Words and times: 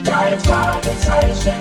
Die 0.00 0.06
drei 0.06 0.38
Fragezeichen. 0.38 1.58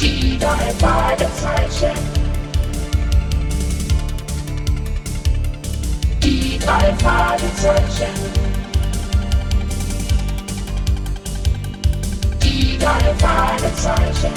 Die 0.00 0.38
drei 0.38 0.72
Fragezeichen. 0.78 1.98
Die 6.22 6.58
drei 6.58 6.94
Fragezeichen. 6.94 8.14
Die 12.42 12.78
drei 12.78 13.14
Fragezeichen. 13.18 14.32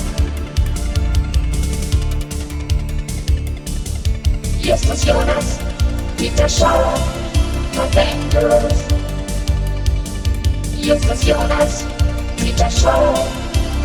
Justus 4.60 5.06
Jonas, 5.06 5.60
Peter 6.18 6.50
Schauer 6.50 6.96
und 7.78 7.92
Bengals. 7.92 8.99
Justus 10.82 11.24
Jonas, 11.28 11.86
Peter 12.38 12.72
Schauer 12.72 13.28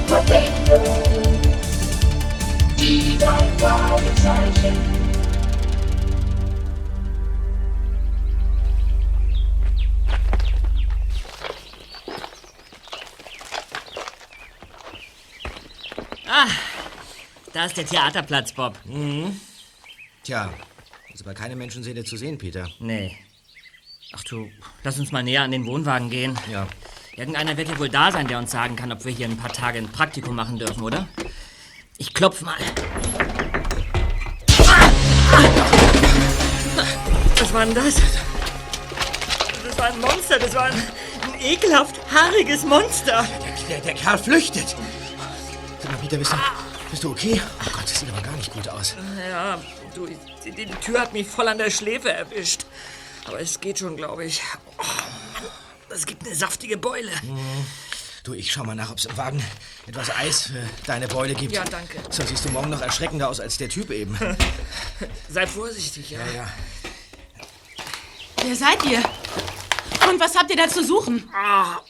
und 0.09 0.27
Bengals. 0.27 1.41
Die 2.79 3.19
drei 3.19 3.49
Fragezeichen. 3.59 4.77
Ah, 16.27 16.47
da 17.53 17.65
ist 17.67 17.77
der 17.77 17.87
Theaterplatz, 17.87 18.53
Bob. 18.53 18.79
Tja, 20.23 20.53
ist 21.13 21.23
aber 21.23 21.35
keine 21.35 21.57
Menschenseele 21.57 22.05
zu 22.05 22.17
sehen, 22.17 22.39
Peter. 22.39 22.69
Nee. 22.79 23.17
Ach 24.13 24.23
du, 24.25 24.51
lass 24.83 24.99
uns 24.99 25.13
mal 25.13 25.23
näher 25.23 25.43
an 25.43 25.51
den 25.51 25.67
Wohnwagen 25.67 26.11
gehen. 26.11 26.39
Ja. 26.51 26.67
Irgendeiner 27.17 27.57
wird 27.57 27.69
ja 27.69 27.79
wohl 27.79 27.89
da 27.89 28.13
sein, 28.13 28.27
der 28.27 28.39
uns 28.39 28.51
sagen 28.51 28.77
kann, 28.77 28.93
ob 28.93 29.05
wir 29.05 29.13
hier 29.13 29.27
ein 29.27 29.37
paar 29.37 29.53
Tage 29.53 29.79
ein 29.79 29.89
Praktikum 29.89 30.35
machen 30.37 30.59
dürfen, 30.59 30.83
oder? 30.83 31.09
Ich 31.97 32.13
klopf 32.13 32.43
mal. 32.43 32.57
Was 37.39 37.53
war 37.55 37.67
denn 37.67 37.75
das? 37.75 37.95
Das 39.65 39.79
war 39.79 39.87
ein 39.87 40.01
Monster, 40.01 40.39
das 40.39 40.55
war 40.55 40.65
ein, 40.65 40.75
ein 40.75 41.41
ekelhaft 41.41 42.01
haariges 42.13 42.65
Monster. 42.65 43.27
Der, 43.69 43.81
der 43.81 43.95
Kerl 43.95 44.19
flüchtet. 44.19 44.77
Sag 45.81 45.93
mal, 45.93 45.99
Peter, 45.99 46.17
bist 46.19 46.33
du, 46.33 46.37
bist 46.91 47.05
du 47.05 47.11
okay? 47.11 47.41
Oh 47.61 47.71
Gott, 47.73 47.85
das 47.85 48.01
sieht 48.01 48.11
aber 48.11 48.23
gar 48.23 48.37
nicht 48.37 48.53
gut 48.53 48.69
aus. 48.69 48.97
Ja, 49.31 49.61
du, 49.95 50.07
die, 50.07 50.51
die 50.51 50.67
Tür 50.67 51.01
hat 51.01 51.13
mich 51.13 51.27
voll 51.27 51.49
an 51.49 51.59
der 51.59 51.71
Schläfe 51.71 52.13
erwischt. 52.13 52.67
Aber 53.27 53.41
es 53.41 53.61
geht 53.61 53.79
schon, 53.79 53.97
glaube 53.97 54.25
ich. 54.25 54.43
Oh, 54.79 54.83
es 55.91 56.07
gibt 56.07 56.27
eine 56.27 56.35
saftige 56.35 56.77
Beule. 56.77 57.11
Du, 58.23 58.33
ich 58.35 58.53
schau 58.53 58.65
mal 58.65 58.75
nach, 58.75 58.91
ob 58.91 58.99
es 58.99 59.05
im 59.05 59.17
Wagen 59.17 59.43
etwas 59.87 60.11
Eis 60.11 60.43
für 60.49 60.69
deine 60.87 61.09
Beule 61.09 61.35
gibt. 61.35 61.53
Ja, 61.53 61.65
danke. 61.65 61.99
Sonst 62.11 62.31
siehst 62.31 62.45
du 62.45 62.51
morgen 62.51 62.71
noch 62.71 62.81
erschreckender 62.81 63.29
aus 63.29 63.41
als 63.41 63.59
der 63.59 63.69
Typ 63.69 63.91
eben. 63.91 64.19
Sei 65.29 65.47
vorsichtig, 65.47 66.11
ja. 66.11 66.21
ja. 66.35 66.49
Wer 68.43 68.57
seid 68.57 68.85
ihr? 68.87 69.03
Und 70.11 70.21
was 70.21 70.35
habt 70.37 70.51
ihr 70.51 70.57
da 70.57 70.69
zu 70.69 70.85
suchen? 70.85 71.29
Ah, 71.35 71.81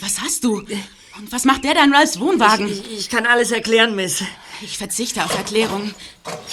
Was 0.00 0.20
hast 0.20 0.42
du? 0.44 0.58
Und 0.58 1.30
was 1.30 1.44
macht 1.44 1.64
der 1.64 1.74
da 1.74 1.84
in 1.84 1.94
Ralphs 1.94 2.18
Wohnwagen? 2.18 2.68
ich, 2.68 2.90
ich 2.98 3.10
kann 3.10 3.26
alles 3.26 3.50
erklären, 3.50 3.94
Miss. 3.94 4.22
Ich 4.60 4.78
verzichte 4.78 5.24
auf 5.24 5.36
Erklärungen. 5.36 5.94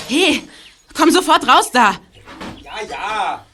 Hey, 0.07 0.43
komm 0.95 1.11
sofort 1.11 1.47
raus 1.47 1.71
da. 1.71 1.99
Ja, 2.61 2.81
ja. 2.89 3.45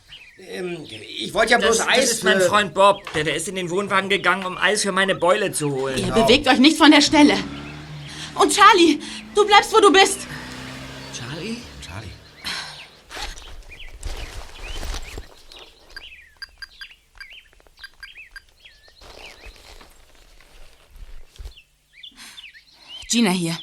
Ähm, 0.51 0.85
ich 1.17 1.33
wollte 1.33 1.53
ja 1.53 1.57
bloß 1.57 1.77
Das, 1.77 1.87
Eis 1.87 1.95
das 2.01 2.11
ist 2.11 2.23
mein 2.23 2.41
Freund 2.41 2.73
Bob. 2.73 3.11
Der, 3.13 3.23
der 3.23 3.35
ist 3.35 3.47
in 3.47 3.55
den 3.55 3.69
Wohnwagen 3.69 4.09
gegangen, 4.09 4.45
um 4.45 4.57
Eis 4.57 4.81
für 4.83 4.91
meine 4.91 5.15
Beule 5.15 5.51
zu 5.51 5.71
holen. 5.71 5.97
Ihr 5.97 6.13
bewegt 6.13 6.47
euch 6.47 6.59
nicht 6.59 6.77
von 6.77 6.91
der 6.91 7.01
Stelle. 7.01 7.37
Und 8.35 8.53
Charlie, 8.53 8.99
du 9.33 9.45
bleibst, 9.45 9.73
wo 9.73 9.79
du 9.79 9.91
bist. 9.91 10.19
Charlie? 11.17 11.57
Charlie. 11.81 12.09
Gina 23.09 23.31
hier. 23.31 23.57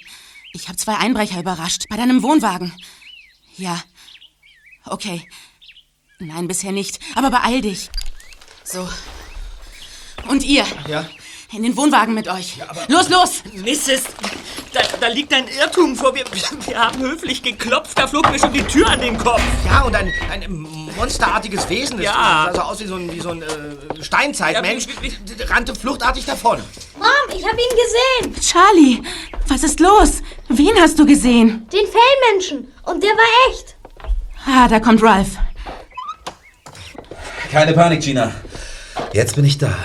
Ich 0.54 0.68
habe 0.68 0.76
zwei 0.76 0.96
Einbrecher 0.96 1.40
überrascht. 1.40 1.84
Bei 1.88 1.96
deinem 1.96 2.22
Wohnwagen. 2.22 2.72
Ja. 3.56 3.82
Okay. 4.84 5.28
Nein, 6.26 6.46
bisher 6.46 6.72
nicht. 6.72 7.00
Aber 7.16 7.30
beeil 7.30 7.60
dich. 7.62 7.90
So. 8.64 8.88
Und 10.28 10.44
ihr. 10.44 10.64
Ja? 10.88 11.04
In 11.52 11.64
den 11.64 11.76
Wohnwagen 11.76 12.14
mit 12.14 12.28
euch. 12.28 12.58
los, 12.88 13.08
los! 13.10 13.42
Mrs. 13.54 14.04
Da, 14.72 14.80
da 15.00 15.08
liegt 15.08 15.34
ein 15.34 15.46
Irrtum 15.48 15.94
vor. 15.96 16.14
Wir, 16.14 16.24
wir 16.66 16.78
haben 16.78 16.98
höflich 17.00 17.42
geklopft. 17.42 17.98
Da 17.98 18.06
flog 18.06 18.30
mir 18.30 18.38
schon 18.38 18.52
die 18.54 18.62
Tür 18.62 18.88
an 18.88 19.00
den 19.00 19.18
Kopf. 19.18 19.42
Ja, 19.66 19.82
und 19.82 19.94
ein, 19.94 20.10
ein 20.30 20.50
monsterartiges 20.96 21.68
Wesen. 21.68 21.96
Das 21.98 22.06
Ja. 22.06 22.44
sah 22.46 22.54
so 22.54 22.60
aus 22.62 22.80
wie 22.80 22.86
so 22.86 22.94
ein, 22.94 23.12
wie 23.12 23.20
so 23.20 23.30
ein 23.30 23.42
äh, 23.42 24.02
Steinzeitmensch. 24.02 24.86
Ja, 25.02 25.46
rannte 25.48 25.74
fluchtartig 25.74 26.24
davon. 26.24 26.58
Mom, 26.96 27.36
ich 27.36 27.44
habe 27.44 27.56
ihn 27.58 28.30
gesehen. 28.30 28.40
Charlie, 28.40 29.02
was 29.48 29.62
ist 29.64 29.80
los? 29.80 30.22
Wen 30.48 30.80
hast 30.80 30.98
du 30.98 31.04
gesehen? 31.04 31.68
Den 31.70 31.84
Fellmenschen. 31.86 32.72
Und 32.84 33.02
der 33.02 33.10
war 33.10 33.50
echt. 33.50 33.76
Ah, 34.46 34.68
da 34.68 34.80
kommt 34.80 35.02
Ralph. 35.02 35.36
Keine 37.52 37.74
Panik, 37.74 38.00
Gina. 38.00 38.32
Jetzt 39.12 39.36
bin 39.36 39.44
ich 39.44 39.58
da. 39.58 39.76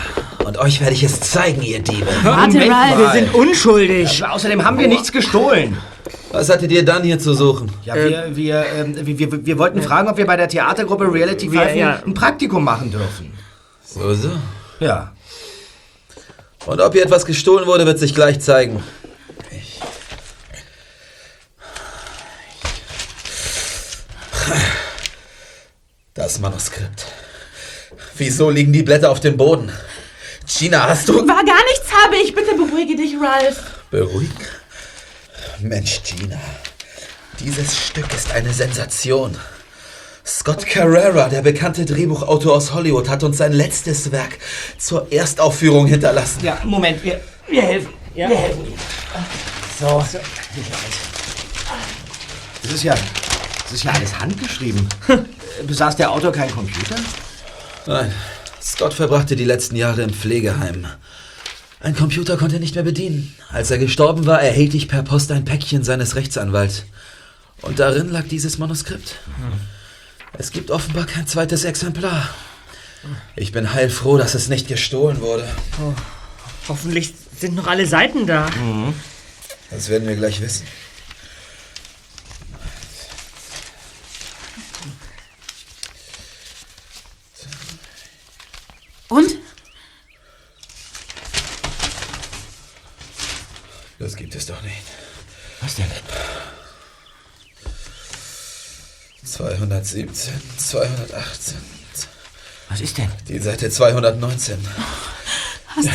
Und 0.45 0.57
euch 0.57 0.79
werde 0.79 0.93
ich 0.93 1.03
es 1.03 1.19
zeigen, 1.19 1.61
ihr 1.61 1.79
Diebe. 1.79 2.07
Warte, 2.23 2.59
Ralph. 2.59 2.97
Wir 2.97 3.11
sind 3.11 3.33
unschuldig. 3.35 4.25
Außerdem 4.25 4.63
haben 4.63 4.79
wir 4.79 4.87
nichts 4.87 5.11
gestohlen. 5.11 5.77
Was 6.31 6.49
hattet 6.49 6.71
ihr 6.71 6.85
dann 6.85 7.03
hier 7.03 7.19
zu 7.19 7.33
suchen? 7.33 7.69
Ja, 7.83 7.95
wir, 7.95 8.35
wir, 8.35 8.65
ähm, 8.73 8.95
wir, 9.05 9.19
wir, 9.19 9.45
wir 9.45 9.57
wollten 9.57 9.81
fragen, 9.81 10.07
ob 10.07 10.15
wir 10.17 10.25
bei 10.25 10.37
der 10.37 10.47
Theatergruppe 10.47 11.11
Reality 11.13 11.51
Wir- 11.51 11.75
ja. 11.75 12.01
ein 12.05 12.13
Praktikum 12.13 12.63
machen 12.63 12.89
dürfen. 12.89 13.33
So, 13.85 14.13
so. 14.13 14.31
Ja. 14.79 15.11
Und 16.65 16.79
ob 16.79 16.93
hier 16.93 17.03
etwas 17.03 17.25
gestohlen 17.25 17.65
wurde, 17.65 17.85
wird 17.85 17.99
sich 17.99 18.15
gleich 18.15 18.39
zeigen. 18.39 18.81
Ich. 19.51 19.79
Das 26.13 26.39
Manuskript. 26.39 27.05
Wieso 28.17 28.49
liegen 28.49 28.73
die 28.73 28.83
Blätter 28.83 29.11
auf 29.11 29.19
dem 29.19 29.37
Boden? 29.37 29.71
Gina, 30.47 30.87
hast 30.87 31.09
du... 31.09 31.15
War 31.27 31.43
gar 31.43 31.63
nichts 31.65 31.91
habe 32.03 32.15
ich. 32.17 32.33
Bitte 32.33 32.55
beruhige 32.55 32.95
dich, 32.95 33.15
Ralph. 33.21 33.61
Beruhigen? 33.91 34.33
Mensch, 35.59 36.01
Gina. 36.03 36.39
Dieses 37.39 37.77
Stück 37.77 38.11
ist 38.15 38.31
eine 38.31 38.53
Sensation. 38.53 39.37
Scott 40.25 40.65
Carrera, 40.65 41.29
der 41.29 41.41
bekannte 41.41 41.85
Drehbuchautor 41.85 42.55
aus 42.55 42.73
Hollywood, 42.73 43.07
hat 43.07 43.23
uns 43.23 43.37
sein 43.37 43.53
letztes 43.53 44.11
Werk 44.11 44.37
zur 44.77 45.11
Erstaufführung 45.11 45.87
hinterlassen. 45.87 46.43
Ja, 46.43 46.59
Moment, 46.63 47.03
wir, 47.03 47.21
wir 47.47 47.61
helfen. 47.61 47.93
Wir 48.13 48.27
helfen 48.27 48.65
Ihnen. 48.65 48.79
So. 49.79 50.03
Das 52.63 52.73
ist 52.73 52.83
ja, 52.83 52.95
das 53.63 53.71
ist 53.71 53.83
ja 53.83 53.91
alles 53.91 54.19
handgeschrieben. 54.19 54.87
Besaß 55.67 55.95
der 55.95 56.11
Autor 56.11 56.31
keinen 56.31 56.51
Computer? 56.51 56.95
Nein, 57.87 58.13
Scott 58.61 58.93
verbrachte 58.93 59.37
die 59.37 59.45
letzten 59.45 59.77
Jahre 59.77 60.01
im 60.01 60.09
Pflegeheim. 60.13 60.85
Ein 61.79 61.95
Computer 61.95 62.35
konnte 62.35 62.57
er 62.57 62.59
nicht 62.59 62.75
mehr 62.75 62.83
bedienen. 62.83 63.33
Als 63.49 63.71
er 63.71 63.77
gestorben 63.77 64.25
war, 64.25 64.41
erhielt 64.41 64.73
ich 64.73 64.89
per 64.89 65.03
Post 65.03 65.31
ein 65.31 65.45
Päckchen 65.45 65.85
seines 65.85 66.15
Rechtsanwalts. 66.15 66.83
Und 67.61 67.79
darin 67.79 68.11
lag 68.11 68.27
dieses 68.27 68.57
Manuskript. 68.57 69.15
Es 70.37 70.51
gibt 70.51 70.69
offenbar 70.69 71.05
kein 71.05 71.27
zweites 71.27 71.63
Exemplar. 71.63 72.27
Ich 73.37 73.53
bin 73.53 73.73
heilfroh, 73.73 74.17
dass 74.17 74.35
es 74.35 74.49
nicht 74.49 74.67
gestohlen 74.67 75.21
wurde. 75.21 75.47
Hoffentlich 76.67 77.13
sind 77.39 77.55
noch 77.55 77.67
alle 77.67 77.87
Seiten 77.87 78.27
da. 78.27 78.49
Das 79.71 79.87
werden 79.87 80.07
wir 80.09 80.17
gleich 80.17 80.41
wissen. 80.41 80.65
Und? 89.09 89.37
Das 93.99 94.15
gibt 94.15 94.35
es 94.35 94.45
doch 94.45 94.61
nicht. 94.61 94.83
Was 95.61 95.75
denn? 95.75 95.85
217, 100.05 100.33
218. 100.57 101.57
Was 102.69 102.81
ist 102.81 102.97
denn? 102.99 103.09
Die 103.27 103.39
Seite 103.39 103.71
219. 103.71 104.57
Was? 105.75 105.85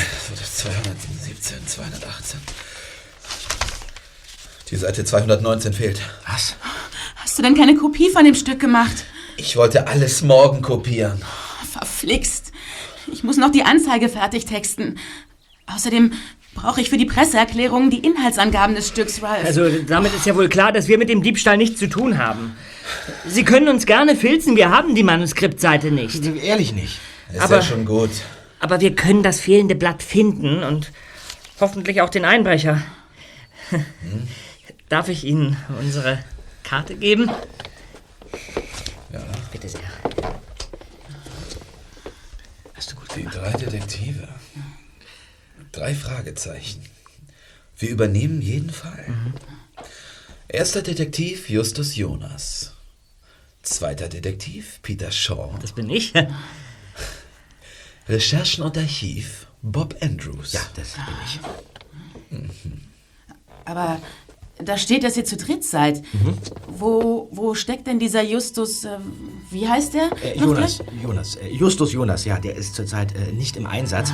217, 0.56 1.66
218. 1.66 2.40
Die 4.70 4.76
Seite 4.76 5.04
219 5.04 5.72
fehlt. 5.72 6.00
Was? 6.26 6.56
Hast 7.14 7.38
du 7.38 7.42
denn 7.42 7.54
keine 7.54 7.76
Kopie 7.76 8.10
von 8.10 8.24
dem 8.24 8.34
Stück 8.34 8.58
gemacht? 8.58 9.04
Ich 9.36 9.56
wollte 9.56 9.86
alles 9.86 10.22
morgen 10.22 10.62
kopieren. 10.62 11.22
Verflixt. 11.70 12.50
Ich 13.12 13.22
muss 13.22 13.36
noch 13.36 13.52
die 13.52 13.62
Anzeige 13.62 14.08
fertig 14.08 14.46
texten. 14.46 14.98
Außerdem 15.66 16.12
brauche 16.54 16.80
ich 16.80 16.90
für 16.90 16.96
die 16.96 17.06
Presseerklärung 17.06 17.90
die 17.90 18.04
Inhaltsangaben 18.04 18.74
des 18.74 18.88
Stücks, 18.88 19.22
Ralph. 19.22 19.44
Also 19.44 19.68
damit 19.86 20.12
ist 20.12 20.26
ja 20.26 20.34
wohl 20.34 20.48
klar, 20.48 20.72
dass 20.72 20.88
wir 20.88 20.98
mit 20.98 21.08
dem 21.08 21.22
Diebstahl 21.22 21.56
nichts 21.56 21.78
zu 21.78 21.88
tun 21.88 22.18
haben. 22.18 22.56
Sie 23.26 23.44
können 23.44 23.68
uns 23.68 23.86
gerne 23.86 24.16
filzen, 24.16 24.56
wir 24.56 24.70
haben 24.70 24.94
die 24.94 25.02
Manuskriptseite 25.02 25.90
nicht. 25.90 26.24
Ehrlich 26.42 26.72
nicht. 26.72 26.98
Ist 27.32 27.40
Aber- 27.40 27.56
ja 27.56 27.62
schon 27.62 27.84
gut. 27.84 28.10
Aber 28.60 28.80
wir 28.80 28.94
können 28.94 29.22
das 29.24 29.40
fehlende 29.40 29.74
Blatt 29.74 30.02
finden 30.02 30.62
und 30.62 30.92
hoffentlich 31.60 32.00
auch 32.00 32.10
den 32.10 32.24
Einbrecher. 32.24 32.80
Darf 34.88 35.08
ich 35.08 35.24
Ihnen 35.24 35.56
unsere 35.80 36.22
Karte 36.62 36.94
geben? 36.94 37.28
Ja. 39.12 39.20
Bitte 39.50 39.68
sehr. 39.68 39.80
Hast 42.74 42.92
du 42.92 42.96
gut 42.96 43.08
Die 43.16 43.20
gemacht. 43.22 43.36
drei 43.38 43.52
Detektive. 43.52 44.28
Drei 45.72 45.94
Fragezeichen. 45.94 46.82
Wir 47.78 47.88
übernehmen 47.90 48.40
jeden 48.42 48.70
Fall. 48.70 49.04
Erster 50.48 50.82
Detektiv 50.82 51.48
Justus 51.48 51.96
Jonas. 51.96 52.71
Zweiter 53.62 54.08
Detektiv 54.08 54.80
Peter 54.82 55.10
Shaw. 55.10 55.54
Das 55.60 55.72
bin 55.72 55.88
ich. 55.88 56.12
Recherchen 58.08 58.64
und 58.64 58.76
Archiv 58.76 59.46
Bob 59.62 59.94
Andrews. 60.00 60.52
Ja, 60.52 60.60
das 60.74 60.94
bin 60.94 61.14
ich. 61.24 61.40
Aber 63.64 64.00
da 64.58 64.76
steht, 64.76 65.04
dass 65.04 65.16
ihr 65.16 65.24
zu 65.24 65.36
dritt 65.36 65.64
seid. 65.64 66.02
Wo, 66.68 67.28
wo 67.30 67.54
steckt 67.54 67.86
denn 67.86 67.98
dieser 67.98 68.22
Justus, 68.22 68.84
äh, 68.84 68.98
wie 69.50 69.68
heißt 69.68 69.94
der? 69.94 70.10
Äh, 70.22 70.38
Jonas, 70.38 70.78
gleich? 70.78 71.02
Jonas, 71.02 71.36
äh, 71.36 71.48
Justus 71.48 71.92
Jonas, 71.92 72.24
ja, 72.24 72.38
der 72.38 72.56
ist 72.56 72.74
zurzeit 72.74 73.14
äh, 73.14 73.32
nicht 73.32 73.56
im 73.56 73.66
Einsatz. 73.66 74.12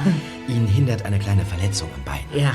Ihn 0.48 0.66
hindert 0.66 1.04
eine 1.04 1.18
kleine 1.18 1.44
Verletzung 1.44 1.88
am 1.94 2.04
Bein. 2.04 2.24
Ja. 2.34 2.54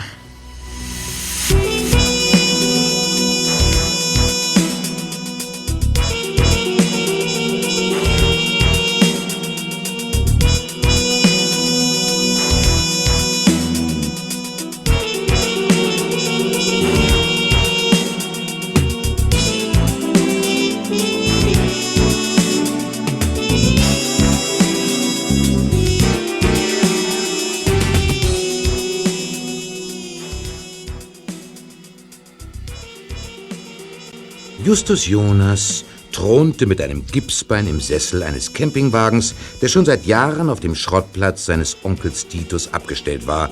Justus 34.73 35.05
Jonas 35.05 35.85
thronte 36.11 36.65
mit 36.65 36.81
einem 36.81 37.05
Gipsbein 37.05 37.67
im 37.67 37.79
Sessel 37.79 38.23
eines 38.23 38.53
Campingwagens, 38.53 39.35
der 39.61 39.67
schon 39.67 39.85
seit 39.85 40.07
Jahren 40.07 40.49
auf 40.49 40.61
dem 40.61 40.73
Schrottplatz 40.73 41.45
seines 41.45 41.77
Onkels 41.83 42.27
Titus 42.27 42.73
abgestellt 42.73 43.27
war 43.27 43.51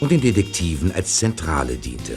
und 0.00 0.12
den 0.12 0.22
Detektiven 0.22 0.90
als 0.90 1.18
Zentrale 1.18 1.76
diente. 1.76 2.16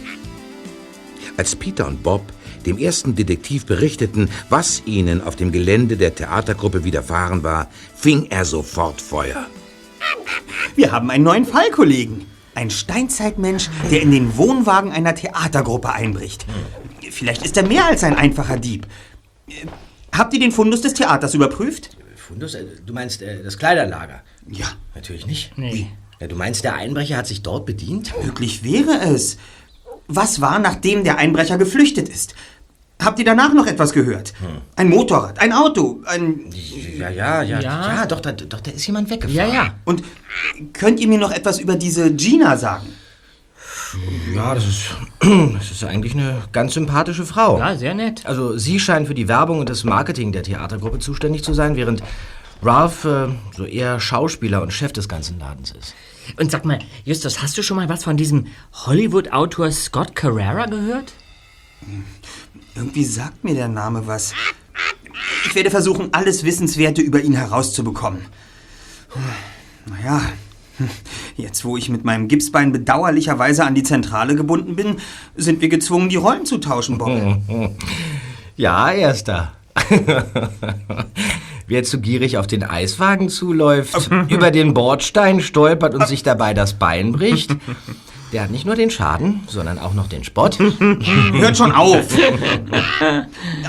Als 1.35 1.53
Peter 1.57 1.85
und 1.85 2.01
Bob 2.01 2.21
dem 2.65 2.77
ersten 2.77 3.13
Detektiv 3.13 3.65
berichteten, 3.65 4.29
was 4.47 4.83
ihnen 4.85 5.21
auf 5.21 5.35
dem 5.35 5.51
Gelände 5.51 5.97
der 5.97 6.15
Theatergruppe 6.15 6.85
widerfahren 6.85 7.43
war, 7.43 7.67
fing 7.93 8.27
er 8.29 8.45
sofort 8.45 9.01
Feuer. 9.01 9.47
Wir 10.77 10.93
haben 10.93 11.11
einen 11.11 11.25
neuen 11.25 11.45
Fall, 11.45 11.71
Kollegen. 11.71 12.25
Ein 12.53 12.69
Steinzeitmensch, 12.69 13.69
der 13.91 14.01
in 14.01 14.11
den 14.11 14.37
Wohnwagen 14.37 14.93
einer 14.93 15.13
Theatergruppe 15.13 15.91
einbricht. 15.91 16.45
Vielleicht 17.15 17.45
ist 17.45 17.55
er 17.55 17.65
mehr 17.65 17.85
als 17.85 18.03
ein 18.03 18.13
einfacher 18.13 18.57
Dieb. 18.57 18.87
Äh, 19.47 19.53
Habt 20.11 20.33
ihr 20.33 20.39
den 20.41 20.51
Fundus 20.51 20.81
des 20.81 20.93
Theaters 20.93 21.33
überprüft? 21.33 21.95
Fundus, 22.17 22.55
äh, 22.55 22.65
du 22.85 22.93
meinst 22.93 23.21
äh, 23.21 23.41
das 23.41 23.57
Kleiderlager? 23.57 24.21
Ja. 24.49 24.65
Natürlich 24.95 25.25
nicht. 25.25 25.57
Nee. 25.57 25.87
Ja, 26.19 26.27
du 26.27 26.35
meinst, 26.35 26.65
der 26.65 26.75
Einbrecher 26.75 27.15
hat 27.15 27.27
sich 27.27 27.41
dort 27.41 27.65
bedient? 27.65 28.13
Möglich 28.21 28.65
wäre 28.65 28.99
es. 29.05 29.37
Was 30.09 30.41
war, 30.41 30.59
nachdem 30.59 31.05
der 31.05 31.17
Einbrecher 31.17 31.57
geflüchtet 31.57 32.09
ist? 32.09 32.35
Habt 33.01 33.19
ihr 33.19 33.25
danach 33.25 33.53
noch 33.53 33.67
etwas 33.67 33.93
gehört? 33.93 34.33
Ein 34.75 34.89
Motorrad, 34.89 35.39
ein 35.39 35.53
Auto, 35.53 36.01
ein... 36.05 36.45
Ja, 36.97 37.09
ja, 37.09 37.41
ja. 37.43 37.59
Ja. 37.61 37.95
Ja, 37.95 38.05
doch, 38.05 38.19
da, 38.19 38.33
doch, 38.33 38.59
da 38.59 38.71
ist 38.71 38.87
jemand 38.87 39.09
weggefahren. 39.09 39.49
Ja, 39.49 39.53
ja. 39.53 39.73
Und 39.85 40.03
könnt 40.73 40.99
ihr 40.99 41.07
mir 41.07 41.17
noch 41.17 41.31
etwas 41.31 41.59
über 41.59 41.75
diese 41.75 42.13
Gina 42.13 42.57
sagen? 42.57 42.87
Ja, 44.33 44.53
das 44.55 44.67
ist, 44.67 44.95
das 45.53 45.71
ist 45.71 45.83
eigentlich 45.83 46.13
eine 46.13 46.43
ganz 46.51 46.73
sympathische 46.73 47.25
Frau. 47.25 47.59
Ja, 47.59 47.75
sehr 47.75 47.93
nett. 47.93 48.25
Also 48.25 48.57
sie 48.57 48.79
scheint 48.79 49.07
für 49.07 49.15
die 49.15 49.27
Werbung 49.27 49.59
und 49.59 49.69
das 49.69 49.83
Marketing 49.83 50.31
der 50.31 50.43
Theatergruppe 50.43 50.99
zuständig 50.99 51.43
zu 51.43 51.53
sein, 51.53 51.75
während 51.75 52.03
Ralph 52.61 53.05
äh, 53.05 53.27
so 53.55 53.65
eher 53.65 53.99
Schauspieler 53.99 54.61
und 54.61 54.71
Chef 54.73 54.91
des 54.93 55.07
ganzen 55.07 55.39
Ladens 55.39 55.71
ist. 55.71 55.93
Und 56.37 56.51
sag 56.51 56.65
mal, 56.65 56.79
Justus, 57.03 57.41
hast 57.41 57.57
du 57.57 57.63
schon 57.63 57.77
mal 57.77 57.89
was 57.89 58.03
von 58.03 58.17
diesem 58.17 58.47
Hollywood-Autor 58.85 59.71
Scott 59.71 60.15
Carrera 60.15 60.65
gehört? 60.65 61.13
Irgendwie 62.75 63.05
sagt 63.05 63.43
mir 63.43 63.53
der 63.53 63.67
Name 63.67 64.07
was. 64.07 64.33
Ich 65.45 65.55
werde 65.55 65.69
versuchen, 65.69 66.09
alles 66.13 66.43
Wissenswerte 66.43 67.01
über 67.01 67.21
ihn 67.21 67.35
herauszubekommen. 67.35 68.21
Naja, 69.85 70.21
jetzt 71.37 71.65
wo 71.65 71.77
ich 71.77 71.89
mit 71.89 72.03
meinem 72.05 72.27
Gipsbein 72.27 72.71
bedauerlicherweise 72.71 73.65
an 73.65 73.75
die 73.75 73.83
Zentrale 73.83 74.35
gebunden 74.35 74.75
bin, 74.75 74.97
sind 75.35 75.61
wir 75.61 75.69
gezwungen, 75.69 76.09
die 76.09 76.15
Rollen 76.15 76.45
zu 76.45 76.57
tauschen, 76.57 76.97
Bob. 76.97 77.09
Ja, 78.57 78.89
erster. 78.89 79.51
Wer 81.67 81.83
zu 81.83 81.99
gierig 81.99 82.37
auf 82.37 82.47
den 82.47 82.63
Eiswagen 82.63 83.27
zuläuft, 83.27 84.09
über 84.29 84.49
den 84.49 84.73
Bordstein 84.73 85.41
stolpert 85.41 85.93
und 85.93 86.07
sich 86.07 86.23
dabei 86.23 86.53
das 86.53 86.75
Bein 86.75 87.11
bricht, 87.11 87.53
der 88.31 88.43
hat 88.43 88.51
nicht 88.51 88.65
nur 88.65 88.75
den 88.75 88.89
Schaden, 88.89 89.43
sondern 89.47 89.79
auch 89.79 89.93
noch 89.93 90.07
den 90.07 90.23
Spott. 90.23 90.57
Hört 91.33 91.57
schon 91.57 91.71
auf! 91.71 92.05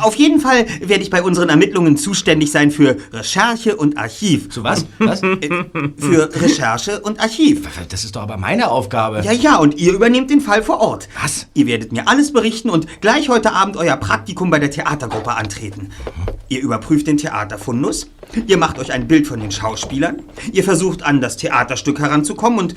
Auf 0.03 0.15
jeden 0.17 0.41
Fall 0.41 0.67
werde 0.81 1.03
ich 1.03 1.11
bei 1.11 1.23
unseren 1.23 1.49
Ermittlungen 1.49 1.97
zuständig 1.97 2.51
sein 2.51 2.71
für 2.71 2.97
Recherche 3.13 3.77
und 3.77 3.99
Archiv. 3.99 4.51
Zu 4.51 4.65
was? 4.65 4.87
Was? 4.99 5.21
Für 5.21 6.31
Recherche 6.35 7.01
und 7.01 7.21
Archiv. 7.21 7.69
Das 7.89 8.05
ist 8.05 8.17
doch 8.17 8.23
aber 8.23 8.37
meine 8.37 8.71
Aufgabe. 8.71 9.23
Ja, 9.23 9.33
ja, 9.33 9.57
und 9.57 9.77
ihr 9.77 9.93
übernehmt 9.93 10.31
den 10.31 10.41
Fall 10.41 10.63
vor 10.63 10.81
Ort. 10.81 11.09
Was? 11.23 11.47
Ihr 11.55 11.67
werdet 11.67 11.93
mir 11.93 12.09
alles 12.09 12.33
berichten 12.33 12.71
und 12.71 13.01
gleich 13.01 13.29
heute 13.29 13.53
Abend 13.53 13.77
euer 13.77 13.97
Praktikum 13.97 14.51
bei 14.51 14.59
der 14.59 14.71
Theatergruppe 14.71 15.35
antreten. 15.35 15.91
Ihr 16.49 16.61
überprüft 16.61 17.07
den 17.07 17.17
Theaterfundus, 17.17 18.09
ihr 18.47 18.57
macht 18.57 18.79
euch 18.79 18.93
ein 18.93 19.09
Bild 19.09 19.27
von 19.27 19.41
den 19.41 19.51
Schauspielern, 19.51 20.23
ihr 20.53 20.65
versucht 20.65 21.03
an 21.03 21.21
das 21.21 21.37
Theaterstück 21.37 21.99
heranzukommen 21.99 22.59
und 22.59 22.75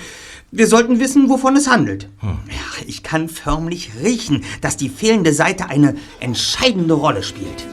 wir 0.52 0.68
sollten 0.68 1.00
wissen, 1.00 1.30
wovon 1.30 1.56
es 1.56 1.70
handelt. 1.70 2.10
Ja, 2.22 2.86
ich 2.88 3.04
kann 3.04 3.30
förmlich 3.30 3.92
riechen, 4.04 4.44
dass 4.62 4.78
die 4.78 4.90
fehlende 4.90 5.34
Seite 5.34 5.70
eine 5.70 5.96
entscheidende 6.20 6.94
Rolle 6.96 7.24
spielt. 7.24 7.66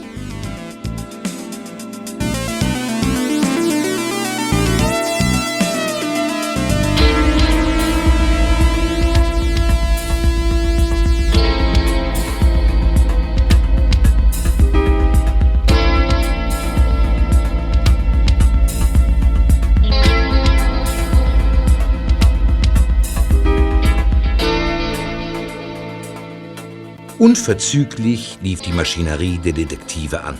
Unverzüglich 27.19 28.37
lief 28.43 28.61
die 28.61 28.71
Maschinerie 28.71 29.39
der 29.39 29.53
Detektive 29.53 30.23
an. 30.23 30.37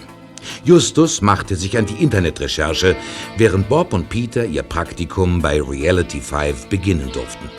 Justus 0.63 1.21
machte 1.21 1.55
sich 1.55 1.75
an 1.75 1.87
die 1.87 2.03
Internetrecherche, 2.03 2.95
während 3.35 3.67
Bob 3.67 3.93
und 3.93 4.09
Peter 4.09 4.45
ihr 4.45 4.61
Praktikum 4.61 5.41
bei 5.41 5.59
Reality 5.59 6.21
5 6.21 6.67
beginnen 6.67 7.11
durften. 7.11 7.49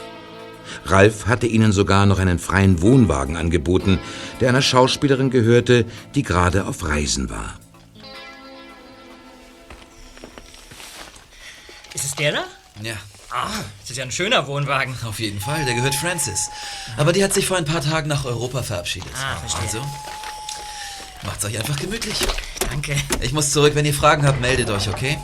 Ralf 0.84 1.26
hatte 1.26 1.48
ihnen 1.48 1.72
sogar 1.72 2.06
noch 2.06 2.20
einen 2.20 2.38
freien 2.38 2.80
Wohnwagen 2.80 3.36
angeboten, 3.36 3.98
der 4.40 4.50
einer 4.50 4.62
Schauspielerin 4.62 5.30
gehörte, 5.30 5.84
die 6.14 6.22
gerade 6.22 6.66
auf 6.66 6.86
Reisen 6.86 7.28
war. 7.28 7.58
Ist 11.92 12.04
es 12.04 12.14
der 12.14 12.32
da? 12.32 12.44
Ja, 12.82 12.94
Ah, 13.30 13.50
das 13.80 13.90
ist 13.90 13.96
ja 13.96 14.04
ein 14.04 14.10
schöner 14.10 14.46
Wohnwagen. 14.46 14.96
auf 15.04 15.18
jeden 15.20 15.40
Fall. 15.40 15.64
Der 15.64 15.74
gehört 15.74 15.94
Francis. 15.94 16.48
Aber 16.96 17.12
die 17.12 17.22
hat 17.22 17.34
sich 17.34 17.46
vor 17.46 17.56
ein 17.58 17.64
paar 17.64 17.82
Tagen 17.82 18.08
nach 18.08 18.24
Europa 18.24 18.62
verabschiedet. 18.62 19.10
Ah, 19.22 19.36
verstehe. 19.36 19.60
Also, 19.62 19.86
macht's 21.24 21.44
euch 21.44 21.58
einfach 21.58 21.76
gemütlich. 21.76 22.18
Danke. 22.70 22.96
Ich 23.20 23.32
muss 23.32 23.50
zurück. 23.52 23.74
Wenn 23.74 23.84
ihr 23.84 23.94
Fragen 23.94 24.26
habt, 24.26 24.40
meldet 24.40 24.70
euch, 24.70 24.88
okay? 24.88 25.18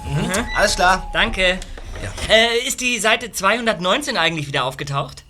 Alles 0.57 0.75
klar. 0.77 1.09
Danke. 1.13 1.59
Äh, 2.29 2.67
ist 2.67 2.81
die 2.81 2.99
Seite 2.99 3.33
219 3.33 4.17
eigentlich 4.17 4.47
wieder 4.47 4.65
aufgetaucht? 4.65 5.25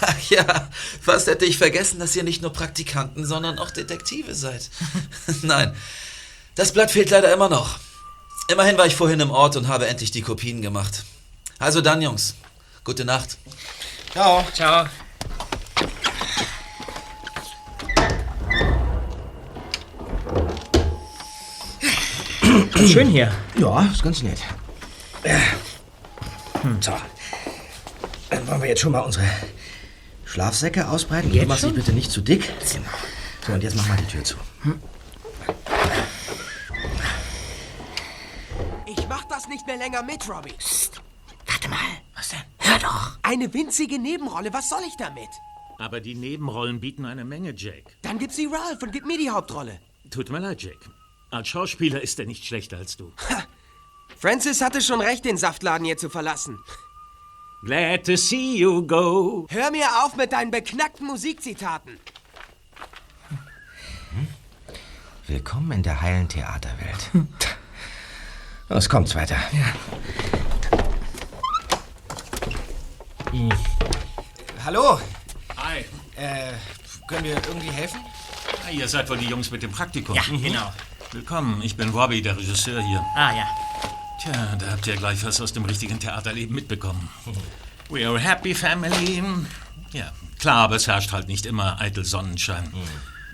Ach 0.00 0.20
ja, 0.30 0.68
fast 1.00 1.26
hätte 1.26 1.44
ich 1.44 1.58
vergessen, 1.58 2.00
dass 2.00 2.16
ihr 2.16 2.22
nicht 2.24 2.42
nur 2.42 2.52
Praktikanten, 2.52 3.26
sondern 3.26 3.58
auch 3.58 3.70
Detektive 3.70 4.34
seid. 4.34 4.70
Nein, 5.42 5.76
das 6.54 6.72
Blatt 6.72 6.90
fehlt 6.90 7.10
leider 7.10 7.32
immer 7.32 7.48
noch. 7.48 7.78
Immerhin 8.48 8.78
war 8.78 8.86
ich 8.86 8.96
vorhin 8.96 9.20
im 9.20 9.30
Ort 9.30 9.56
und 9.56 9.68
habe 9.68 9.86
endlich 9.86 10.10
die 10.10 10.22
Kopien 10.22 10.62
gemacht. 10.62 11.04
Also 11.60 11.80
dann, 11.82 12.02
Jungs. 12.02 12.34
Gute 12.84 13.04
Nacht. 13.04 13.36
Ciao. 14.12 14.44
Ciao. 14.52 14.86
Schön 22.86 23.08
hier. 23.08 23.32
Ja, 23.58 23.82
ist 23.92 24.02
ganz 24.02 24.22
nett. 24.22 24.38
Hm, 26.62 26.80
so. 26.80 26.92
Dann 28.30 28.46
wollen 28.46 28.62
wir 28.62 28.68
jetzt 28.68 28.80
schon 28.80 28.92
mal 28.92 29.00
unsere 29.00 29.24
Schlafsäcke 30.24 30.88
ausbreiten. 30.88 31.32
Jetzt 31.32 31.44
Du 31.44 31.48
machst 31.48 31.62
dich 31.62 31.68
schon? 31.70 31.76
bitte 31.76 31.92
nicht 31.92 32.10
zu 32.10 32.20
dick. 32.20 32.50
So, 33.46 33.52
und 33.52 33.62
jetzt 33.62 33.76
mach 33.76 33.86
mal 33.88 33.96
die 33.96 34.06
Tür 34.06 34.24
zu. 34.24 34.36
Ich 38.86 39.08
mach 39.08 39.24
das 39.24 39.48
nicht 39.48 39.66
mehr 39.66 39.76
länger 39.76 40.02
mit, 40.02 40.28
Robbie. 40.28 40.54
Warte 41.46 41.68
mal. 41.68 41.78
Was 42.16 42.28
denn? 42.30 42.40
Hör 42.58 42.69
doch. 42.82 43.18
Eine 43.22 43.52
winzige 43.54 43.98
Nebenrolle, 43.98 44.52
was 44.52 44.68
soll 44.68 44.82
ich 44.86 44.96
damit? 44.96 45.28
Aber 45.78 46.00
die 46.00 46.14
Nebenrollen 46.14 46.80
bieten 46.80 47.04
eine 47.04 47.24
Menge, 47.24 47.54
Jake. 47.54 47.90
Dann 48.02 48.18
gib 48.18 48.32
sie 48.32 48.46
Ralph 48.46 48.82
und 48.82 48.92
gib 48.92 49.06
mir 49.06 49.18
die 49.18 49.30
Hauptrolle. 49.30 49.80
Tut 50.10 50.30
mir 50.30 50.40
leid, 50.40 50.62
Jake. 50.62 50.90
Als 51.30 51.48
Schauspieler 51.48 52.00
ist 52.02 52.18
er 52.18 52.26
nicht 52.26 52.44
schlechter 52.44 52.76
als 52.76 52.96
du. 52.96 53.12
Francis 54.18 54.60
hatte 54.60 54.82
schon 54.82 55.00
recht, 55.00 55.24
den 55.24 55.36
Saftladen 55.36 55.86
hier 55.86 55.96
zu 55.96 56.10
verlassen. 56.10 56.58
Glad 57.62 58.04
to 58.04 58.16
see 58.16 58.56
you 58.56 58.86
go. 58.86 59.46
Hör 59.50 59.70
mir 59.70 59.86
auf 60.04 60.16
mit 60.16 60.32
deinen 60.32 60.50
beknackten 60.50 61.06
Musikzitaten. 61.06 61.98
Willkommen 65.26 65.70
in 65.72 65.82
der 65.82 66.00
heilen 66.00 66.28
Theaterwelt. 66.28 67.10
Los, 68.68 68.88
kommt's 68.88 69.14
weiter. 69.14 69.36
Hm. 73.32 73.48
Hallo, 74.64 75.00
Hi. 75.56 75.84
äh, 76.16 76.52
können 77.06 77.24
wir 77.24 77.36
irgendwie 77.36 77.70
helfen? 77.70 78.00
Ah, 78.66 78.70
ihr 78.70 78.88
seid 78.88 79.08
wohl 79.08 79.18
die 79.18 79.26
Jungs 79.26 79.50
mit 79.50 79.62
dem 79.62 79.70
Praktikum. 79.70 80.16
Ja, 80.16 80.22
genau. 80.28 80.72
Willkommen, 81.12 81.62
ich 81.62 81.76
bin 81.76 81.90
Robbie, 81.90 82.22
der 82.22 82.36
Regisseur 82.36 82.82
hier. 82.82 83.04
Ah, 83.14 83.32
ja. 83.34 83.46
Tja, 84.20 84.56
da 84.56 84.72
habt 84.72 84.86
ihr 84.86 84.96
gleich 84.96 85.24
was 85.24 85.40
aus 85.40 85.52
dem 85.52 85.64
richtigen 85.64 85.98
Theaterleben 86.00 86.54
mitbekommen. 86.54 87.08
We 87.88 88.06
are 88.06 88.16
a 88.16 88.20
happy 88.20 88.54
family. 88.54 89.22
Ja, 89.92 90.12
klar, 90.38 90.64
aber 90.64 90.76
es 90.76 90.86
herrscht 90.88 91.12
halt 91.12 91.28
nicht 91.28 91.46
immer 91.46 91.80
eitel 91.80 92.04
Sonnenschein. 92.04 92.72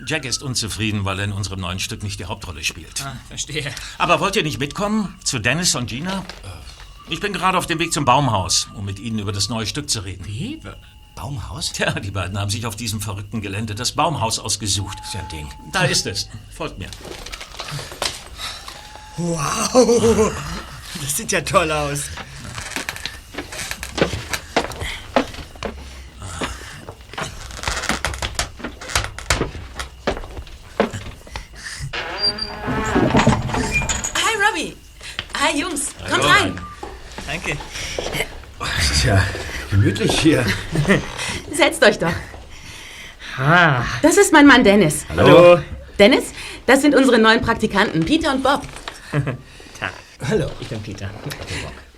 Jack 0.05 0.25
ist 0.25 0.43
unzufrieden, 0.43 1.05
weil 1.05 1.17
er 1.19 1.25
in 1.25 1.31
unserem 1.33 1.59
neuen 1.59 1.79
Stück 1.79 2.03
nicht 2.03 2.19
die 2.19 2.25
Hauptrolle 2.25 2.63
spielt. 2.63 3.03
Ah, 3.03 3.15
verstehe. 3.27 3.73
Aber 3.97 4.19
wollt 4.19 4.35
ihr 4.35 4.43
nicht 4.43 4.59
mitkommen? 4.59 5.17
Zu 5.23 5.39
Dennis 5.39 5.73
und 5.73 5.87
Gina? 5.87 6.23
Ich 7.09 7.21
bin 7.21 7.31
gerade 7.31 7.57
auf 7.57 7.65
dem 7.65 7.79
Weg 7.79 7.93
zum 7.93 8.03
Baumhaus, 8.03 8.67
um 8.73 8.83
mit 8.83 8.99
ihnen 8.99 9.19
über 9.19 9.31
das 9.31 9.47
neue 9.47 9.65
Stück 9.65 9.89
zu 9.89 10.01
reden. 10.01 10.25
Wie? 10.25 10.59
Baumhaus? 11.15 11.71
Tja, 11.71 11.91
die 11.99 12.11
beiden 12.11 12.37
haben 12.37 12.49
sich 12.49 12.65
auf 12.65 12.75
diesem 12.75 12.99
verrückten 12.99 13.41
Gelände 13.41 13.75
das 13.75 13.93
Baumhaus 13.93 14.39
ausgesucht. 14.39 14.97
Ist 15.03 15.13
ja 15.13 15.21
ein 15.21 15.29
Ding. 15.29 15.49
Da 15.71 15.83
ist 15.83 16.05
es. 16.05 16.29
Folgt 16.51 16.77
mir. 16.77 16.89
Wow. 19.15 20.33
Das 21.01 21.15
sieht 21.15 21.31
ja 21.31 21.41
toll 21.41 21.71
aus. 21.71 22.03
Hi, 34.13 34.33
Robbie. 34.45 34.75
Hi, 35.39 35.57
Jungs. 35.57 35.95
Kommt 36.09 36.25
rein. 36.25 36.61
Danke. 37.27 37.57
Es 38.79 38.91
ist 38.91 39.03
ja 39.03 39.21
gemütlich 39.77 40.19
hier. 40.19 40.43
Setzt 41.53 41.83
euch 41.83 41.99
doch. 41.99 42.13
Ah, 43.37 43.83
Das 44.01 44.17
ist 44.17 44.33
mein 44.33 44.47
Mann 44.47 44.63
Dennis. 44.63 45.05
hallo. 45.15 45.59
Dennis, 45.99 46.25
das 46.65 46.81
sind 46.81 46.95
unsere 46.95 47.19
neuen 47.19 47.41
Praktikanten, 47.41 48.03
Peter 48.05 48.33
und 48.33 48.43
Bob. 48.43 48.61
Hallo, 50.29 50.47
Ich 50.59 50.67
bin 50.67 50.81
Peter. 50.81 51.09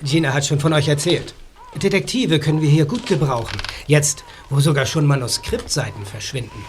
Gina 0.03 0.33
hat 0.33 0.45
schon 0.45 0.59
von 0.59 0.73
euch 0.73 0.89
erzählt. 0.89 1.33
Detektive 1.81 2.39
können 2.39 2.61
wir 2.61 2.69
hier 2.69 2.83
gut 2.85 3.05
gebrauchen. 3.07 3.57
Jetzt, 3.87 4.25
wo 4.49 4.59
sogar 4.59 4.85
schon 4.85 5.05
Manuskriptseiten 5.05 6.05
verschwinden. 6.05 6.65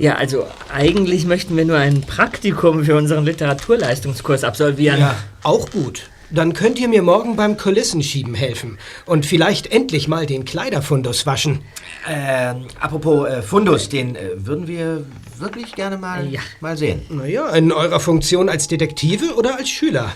Ja, 0.00 0.16
also 0.16 0.46
eigentlich 0.72 1.26
möchten 1.26 1.56
wir 1.56 1.64
nur 1.64 1.76
ein 1.76 2.00
Praktikum 2.00 2.84
für 2.84 2.96
unseren 2.96 3.24
Literaturleistungskurs 3.24 4.42
absolvieren. 4.42 4.98
Ja, 4.98 5.14
auch 5.44 5.70
gut. 5.70 6.10
Dann 6.32 6.52
könnt 6.52 6.78
ihr 6.78 6.88
mir 6.88 7.02
morgen 7.02 7.36
beim 7.36 7.56
Kulissenschieben 7.56 8.34
helfen 8.34 8.78
und 9.06 9.26
vielleicht 9.26 9.72
endlich 9.72 10.06
mal 10.08 10.26
den 10.26 10.44
Kleiderfundus 10.44 11.26
waschen. 11.26 11.60
Ähm, 12.08 12.66
apropos 12.78 13.28
äh, 13.28 13.42
Fundus, 13.42 13.88
den 13.88 14.14
äh, 14.14 14.30
würden 14.36 14.68
wir 14.68 15.04
wirklich 15.38 15.74
gerne 15.74 15.96
mal, 15.96 16.28
Ja. 16.30 16.40
mal 16.60 16.76
sehen. 16.76 17.02
Naja, 17.08 17.48
in 17.50 17.72
eurer 17.72 17.98
Funktion 17.98 18.48
als 18.48 18.68
Detektive 18.68 19.34
oder 19.34 19.56
als 19.56 19.68
Schüler? 19.70 20.12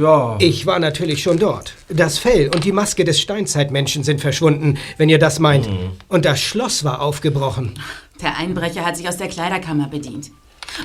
ja. 0.00 0.36
Ich 0.38 0.64
war 0.64 0.78
natürlich 0.78 1.22
schon 1.22 1.38
dort. 1.38 1.74
Das 1.88 2.18
Fell 2.18 2.48
und 2.54 2.64
die 2.64 2.72
Maske 2.72 3.04
des 3.04 3.20
Steinzeitmenschen 3.20 4.04
sind 4.04 4.20
verschwunden, 4.20 4.78
wenn 4.96 5.08
ihr 5.08 5.18
das 5.18 5.40
meint. 5.40 5.68
Und 6.08 6.24
das 6.24 6.40
Schloss 6.40 6.84
war 6.84 7.00
aufgebrochen. 7.02 7.74
Der 8.22 8.38
Einbrecher 8.38 8.84
hat 8.86 8.96
sich 8.96 9.08
aus 9.08 9.16
der 9.16 9.28
Kleiderkammer 9.28 9.88
bedient. 9.88 10.30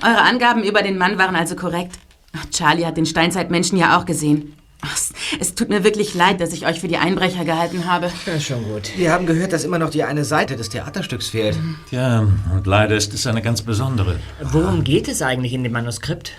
Eure 0.04 0.22
Angaben 0.22 0.64
über 0.64 0.82
den 0.82 0.98
Mann 0.98 1.18
waren 1.18 1.36
also 1.36 1.56
korrekt. 1.56 1.96
Ach, 2.36 2.46
Charlie 2.50 2.86
hat 2.86 2.98
den 2.98 3.06
Steinzeitmenschen 3.06 3.78
ja 3.78 3.98
auch 4.00 4.06
gesehen. 4.06 4.54
Ach, 4.86 4.96
es- 4.96 5.14
es 5.40 5.56
tut 5.56 5.70
mir 5.70 5.84
wirklich 5.84 6.14
leid, 6.14 6.40
dass 6.42 6.54
ich 6.54 6.66
euch 6.68 6.80
für 6.80 6.88
die 6.88 6.98
Einbrecher 6.98 7.44
gehalten 7.46 7.86
habe. 7.86 8.12
Ja, 8.26 8.40
schon 8.40 8.64
gut. 8.64 8.92
Wir 8.96 9.12
haben 9.12 9.26
gehört, 9.26 9.52
dass 9.54 9.64
immer 9.64 9.80
noch 9.80 9.90
die 9.90 10.04
eine 10.04 10.24
Seite 10.26 10.56
des 10.56 10.70
Theaterstücks 10.70 11.30
fehlt. 11.30 11.58
Tja, 11.90 12.28
und 12.54 12.68
leider 12.68 12.96
ist 12.96 13.14
es 13.14 13.26
eine 13.28 13.42
ganz 13.42 13.62
besondere. 13.62 14.20
Worum 14.42 14.84
geht 14.84 15.08
es 15.08 15.22
eigentlich 15.22 15.54
in 15.54 15.64
dem 15.64 15.72
Manuskript? 15.72 16.32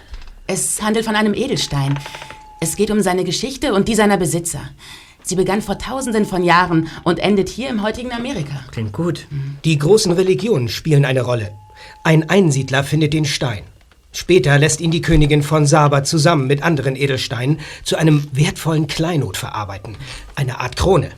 Es 0.46 0.80
handelt 0.82 1.04
von 1.04 1.16
einem 1.16 1.34
Edelstein. 1.34 1.98
Es 2.60 2.76
geht 2.76 2.90
um 2.90 3.00
seine 3.00 3.24
Geschichte 3.24 3.74
und 3.74 3.88
die 3.88 3.94
seiner 3.94 4.16
Besitzer. 4.16 4.60
Sie 5.22 5.34
begann 5.34 5.60
vor 5.60 5.76
tausenden 5.78 6.24
von 6.24 6.44
Jahren 6.44 6.88
und 7.02 7.18
endet 7.18 7.48
hier 7.48 7.68
im 7.68 7.82
heutigen 7.82 8.12
Amerika. 8.12 8.60
Klingt 8.70 8.92
gut. 8.92 9.26
Die 9.64 9.76
großen 9.76 10.12
Religionen 10.12 10.68
spielen 10.68 11.04
eine 11.04 11.22
Rolle. 11.22 11.50
Ein 12.04 12.30
Einsiedler 12.30 12.84
findet 12.84 13.12
den 13.12 13.24
Stein. 13.24 13.64
Später 14.16 14.58
lässt 14.58 14.80
ihn 14.80 14.90
die 14.90 15.02
Königin 15.02 15.42
von 15.42 15.66
Saba 15.66 16.02
zusammen 16.02 16.46
mit 16.46 16.62
anderen 16.62 16.96
Edelsteinen 16.96 17.60
zu 17.84 17.96
einem 17.96 18.26
wertvollen 18.32 18.86
Kleinod 18.86 19.36
verarbeiten. 19.36 19.98
Eine 20.34 20.58
Art 20.58 20.74
Krone. 20.76 21.10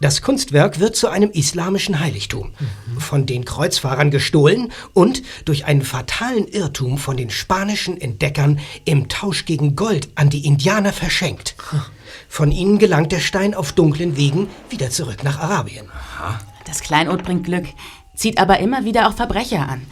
Das 0.00 0.22
Kunstwerk 0.22 0.80
wird 0.80 0.96
zu 0.96 1.08
einem 1.08 1.30
islamischen 1.30 2.00
Heiligtum. 2.00 2.50
Von 2.98 3.26
den 3.26 3.44
Kreuzfahrern 3.44 4.10
gestohlen 4.10 4.72
und 4.92 5.22
durch 5.44 5.66
einen 5.66 5.82
fatalen 5.82 6.48
Irrtum 6.48 6.98
von 6.98 7.16
den 7.16 7.30
spanischen 7.30 8.00
Entdeckern 8.00 8.58
im 8.84 9.08
Tausch 9.08 9.44
gegen 9.44 9.76
Gold 9.76 10.08
an 10.16 10.28
die 10.28 10.44
Indianer 10.44 10.92
verschenkt. 10.92 11.54
Von 12.28 12.50
ihnen 12.50 12.80
gelangt 12.80 13.12
der 13.12 13.20
Stein 13.20 13.54
auf 13.54 13.70
dunklen 13.70 14.16
Wegen 14.16 14.48
wieder 14.68 14.90
zurück 14.90 15.22
nach 15.22 15.38
Arabien. 15.38 15.86
Das 16.66 16.80
Kleinod 16.80 17.22
bringt 17.22 17.44
Glück, 17.44 17.66
zieht 18.16 18.38
aber 18.38 18.58
immer 18.58 18.84
wieder 18.84 19.06
auch 19.06 19.14
Verbrecher 19.14 19.68
an. 19.68 19.86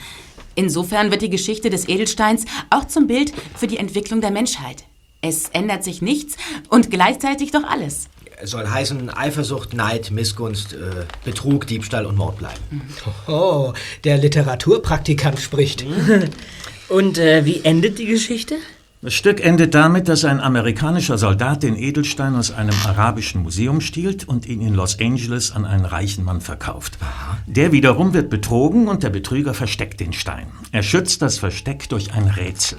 Insofern 0.54 1.10
wird 1.10 1.22
die 1.22 1.30
Geschichte 1.30 1.70
des 1.70 1.88
Edelsteins 1.88 2.44
auch 2.70 2.86
zum 2.86 3.06
Bild 3.06 3.32
für 3.56 3.66
die 3.66 3.78
Entwicklung 3.78 4.20
der 4.20 4.30
Menschheit. 4.30 4.84
Es 5.22 5.50
ändert 5.50 5.84
sich 5.84 6.00
nichts 6.00 6.36
und 6.68 6.90
gleichzeitig 6.90 7.50
doch 7.50 7.64
alles. 7.64 8.08
Soll 8.42 8.68
heißen 8.68 9.10
Eifersucht, 9.10 9.74
Neid, 9.74 10.10
Missgunst, 10.10 10.72
äh, 10.72 11.04
Betrug, 11.24 11.66
Diebstahl 11.66 12.06
und 12.06 12.16
Mord 12.16 12.38
bleiben. 12.38 12.82
Oh, 13.26 13.74
der 14.04 14.16
Literaturpraktikant 14.16 15.38
spricht. 15.38 15.84
Und 16.88 17.18
äh, 17.18 17.44
wie 17.44 17.60
endet 17.64 18.00
die 18.00 18.06
Geschichte? 18.06 18.56
Das 19.02 19.14
Stück 19.14 19.42
endet 19.42 19.74
damit, 19.74 20.08
dass 20.08 20.26
ein 20.26 20.40
amerikanischer 20.40 21.16
Soldat 21.16 21.62
den 21.62 21.74
Edelstein 21.74 22.34
aus 22.34 22.50
einem 22.50 22.74
arabischen 22.84 23.42
Museum 23.42 23.80
stiehlt 23.80 24.28
und 24.28 24.44
ihn 24.44 24.60
in 24.60 24.74
Los 24.74 24.98
Angeles 25.00 25.52
an 25.52 25.64
einen 25.64 25.86
reichen 25.86 26.22
Mann 26.22 26.42
verkauft. 26.42 26.98
Der 27.46 27.72
wiederum 27.72 28.12
wird 28.12 28.28
betrogen 28.28 28.88
und 28.88 29.02
der 29.02 29.08
Betrüger 29.08 29.54
versteckt 29.54 30.00
den 30.00 30.12
Stein. 30.12 30.48
Er 30.70 30.82
schützt 30.82 31.22
das 31.22 31.38
Versteck 31.38 31.88
durch 31.88 32.12
ein 32.12 32.28
Rätsel. 32.28 32.78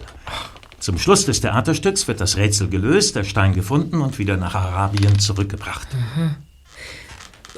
Zum 0.79 0.99
Schluss 0.99 1.25
des 1.25 1.41
Theaterstücks 1.41 2.07
wird 2.07 2.21
das 2.21 2.37
Rätsel 2.37 2.69
gelöst, 2.69 3.15
der 3.15 3.23
Stein 3.23 3.55
gefunden 3.55 3.99
und 3.99 4.19
wieder 4.19 4.37
nach 4.37 4.53
Arabien 4.53 5.17
zurückgebracht. 5.17 5.87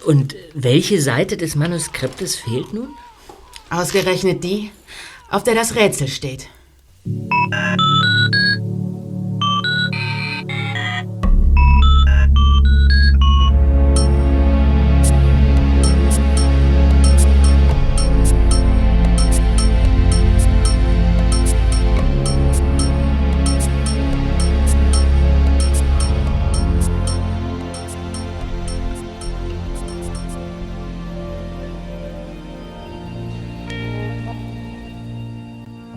Und 0.05 0.36
welche 0.53 1.01
Seite 1.01 1.36
des 1.36 1.55
Manuskriptes 1.55 2.38
fehlt 2.38 2.74
nun? 2.74 2.88
Ausgerechnet 3.70 4.41
die, 4.46 4.72
auf 5.29 5.43
der 5.43 5.55
das 5.55 5.75
Rätsel 5.75 6.08
steht. 6.08 6.48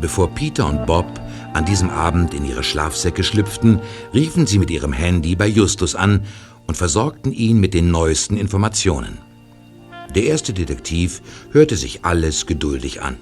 Bevor 0.06 0.32
Peter 0.32 0.66
und 0.66 0.86
Bob 0.86 1.20
an 1.52 1.64
diesem 1.64 1.90
Abend 1.90 2.32
in 2.32 2.44
ihre 2.44 2.62
Schlafsäcke 2.62 3.24
schlüpften, 3.24 3.80
riefen 4.14 4.46
sie 4.46 4.60
mit 4.60 4.70
ihrem 4.70 4.92
Handy 4.92 5.34
bei 5.34 5.48
Justus 5.48 5.96
an 5.96 6.24
und 6.68 6.76
versorgten 6.76 7.32
ihn 7.32 7.58
mit 7.58 7.74
den 7.74 7.90
neuesten 7.90 8.36
Informationen. 8.36 9.18
Der 10.14 10.22
erste 10.22 10.52
Detektiv 10.52 11.22
hörte 11.50 11.76
sich 11.76 12.04
alles 12.04 12.46
geduldig 12.46 13.02
an. 13.02 13.16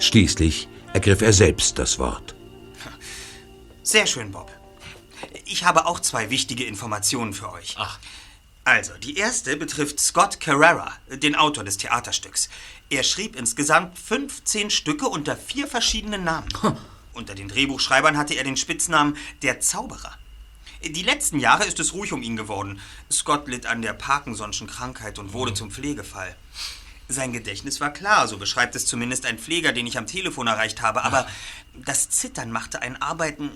Schließlich 0.00 0.68
ergriff 0.92 1.22
er 1.22 1.32
selbst 1.32 1.78
das 1.78 1.98
Wort. 1.98 2.34
Sehr 3.82 4.06
schön, 4.06 4.30
Bob. 4.30 4.50
Ich 5.46 5.64
habe 5.64 5.86
auch 5.86 5.98
zwei 5.98 6.28
wichtige 6.28 6.64
Informationen 6.64 7.32
für 7.32 7.50
euch. 7.50 7.74
Ach. 7.78 7.98
Also, 8.64 8.92
die 9.02 9.16
erste 9.16 9.56
betrifft 9.56 9.98
Scott 9.98 10.40
Carrera, 10.40 10.92
den 11.10 11.34
Autor 11.34 11.64
des 11.64 11.78
Theaterstücks. 11.78 12.50
Er 12.90 13.02
schrieb 13.02 13.36
insgesamt 13.36 13.98
15 13.98 14.70
Stücke 14.70 15.08
unter 15.08 15.36
vier 15.36 15.66
verschiedenen 15.66 16.24
Namen. 16.24 16.48
Unter 17.12 17.34
den 17.34 17.48
Drehbuchschreibern 17.48 18.16
hatte 18.16 18.34
er 18.34 18.44
den 18.44 18.56
Spitznamen 18.56 19.16
der 19.42 19.60
Zauberer. 19.60 20.16
Die 20.82 21.02
letzten 21.02 21.40
Jahre 21.40 21.64
ist 21.64 21.80
es 21.80 21.92
ruhig 21.92 22.12
um 22.12 22.22
ihn 22.22 22.36
geworden. 22.36 22.80
Scott 23.10 23.48
litt 23.48 23.66
an 23.66 23.82
der 23.82 23.98
Parkinson'schen 23.98 24.68
Krankheit 24.68 25.18
und 25.18 25.32
wurde 25.32 25.52
zum 25.52 25.70
Pflegefall. 25.70 26.34
Sein 27.08 27.32
Gedächtnis 27.32 27.80
war 27.80 27.92
klar, 27.92 28.28
so 28.28 28.38
beschreibt 28.38 28.76
es 28.76 28.86
zumindest 28.86 29.26
ein 29.26 29.38
Pfleger, 29.38 29.72
den 29.72 29.86
ich 29.86 29.98
am 29.98 30.06
Telefon 30.06 30.46
erreicht 30.46 30.82
habe, 30.82 31.04
aber 31.04 31.26
das 31.74 32.10
Zittern 32.10 32.52
machte 32.52 32.82
ein 32.82 33.00
Arbeiten 33.00 33.50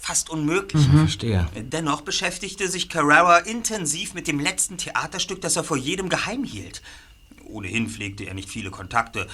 fast 0.00 0.30
unmöglich. 0.30 0.86
Mhm. 0.88 0.98
Verstehe. 1.00 1.48
Dennoch 1.54 2.02
beschäftigte 2.02 2.68
sich 2.68 2.88
Carrera 2.88 3.38
intensiv 3.38 4.14
mit 4.14 4.26
dem 4.28 4.40
letzten 4.40 4.78
Theaterstück, 4.78 5.40
das 5.40 5.56
er 5.56 5.64
vor 5.64 5.76
jedem 5.76 6.08
geheim 6.08 6.44
hielt. 6.44 6.82
Ohnehin 7.52 7.88
pflegte 7.88 8.24
er 8.24 8.34
nicht 8.34 8.48
viele 8.48 8.70
Kontakte. 8.70 9.26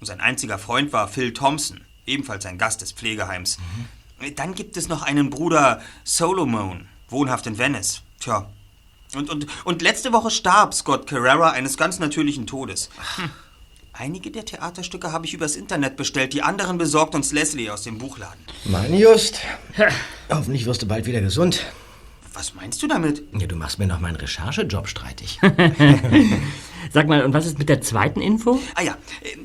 Sein 0.00 0.20
einziger 0.20 0.58
Freund 0.58 0.92
war 0.92 1.08
Phil 1.08 1.32
Thompson, 1.32 1.80
ebenfalls 2.06 2.46
ein 2.46 2.58
Gast 2.58 2.80
des 2.80 2.92
Pflegeheims. 2.92 3.58
Dann 4.36 4.54
gibt 4.54 4.76
es 4.76 4.88
noch 4.88 5.02
einen 5.02 5.30
Bruder 5.30 5.80
Solomon, 6.04 6.88
wohnhaft 7.08 7.46
in 7.46 7.58
Venice. 7.58 8.02
Tja. 8.18 8.50
Und, 9.14 9.30
und, 9.30 9.46
und 9.64 9.82
letzte 9.82 10.12
Woche 10.12 10.30
starb 10.30 10.74
Scott 10.74 11.06
Carrera 11.06 11.50
eines 11.50 11.76
ganz 11.76 11.98
natürlichen 11.98 12.46
Todes. 12.46 12.90
Einige 13.92 14.30
der 14.30 14.44
Theaterstücke 14.44 15.12
habe 15.12 15.26
ich 15.26 15.34
übers 15.34 15.56
Internet 15.56 15.96
bestellt, 15.96 16.32
die 16.32 16.42
anderen 16.42 16.78
besorgt 16.78 17.14
uns 17.14 17.32
Leslie 17.32 17.70
aus 17.70 17.82
dem 17.82 17.98
Buchladen. 17.98 18.40
Mein 18.64 18.94
Just. 18.94 19.40
Hoffentlich 20.30 20.64
wirst 20.66 20.82
du 20.82 20.86
bald 20.86 21.06
wieder 21.06 21.20
gesund. 21.20 21.66
Was 22.32 22.54
meinst 22.54 22.82
du 22.82 22.86
damit? 22.86 23.24
Ja, 23.38 23.46
du 23.46 23.56
machst 23.56 23.78
mir 23.78 23.86
noch 23.86 24.00
meinen 24.00 24.16
Recherchejob 24.16 24.88
streitig. 24.88 25.40
Sag 26.92 27.06
mal, 27.06 27.24
und 27.24 27.32
was 27.32 27.46
ist 27.46 27.58
mit 27.58 27.68
der 27.68 27.80
zweiten 27.80 28.20
Info? 28.20 28.60
Ah 28.74 28.82
ja, 28.82 28.96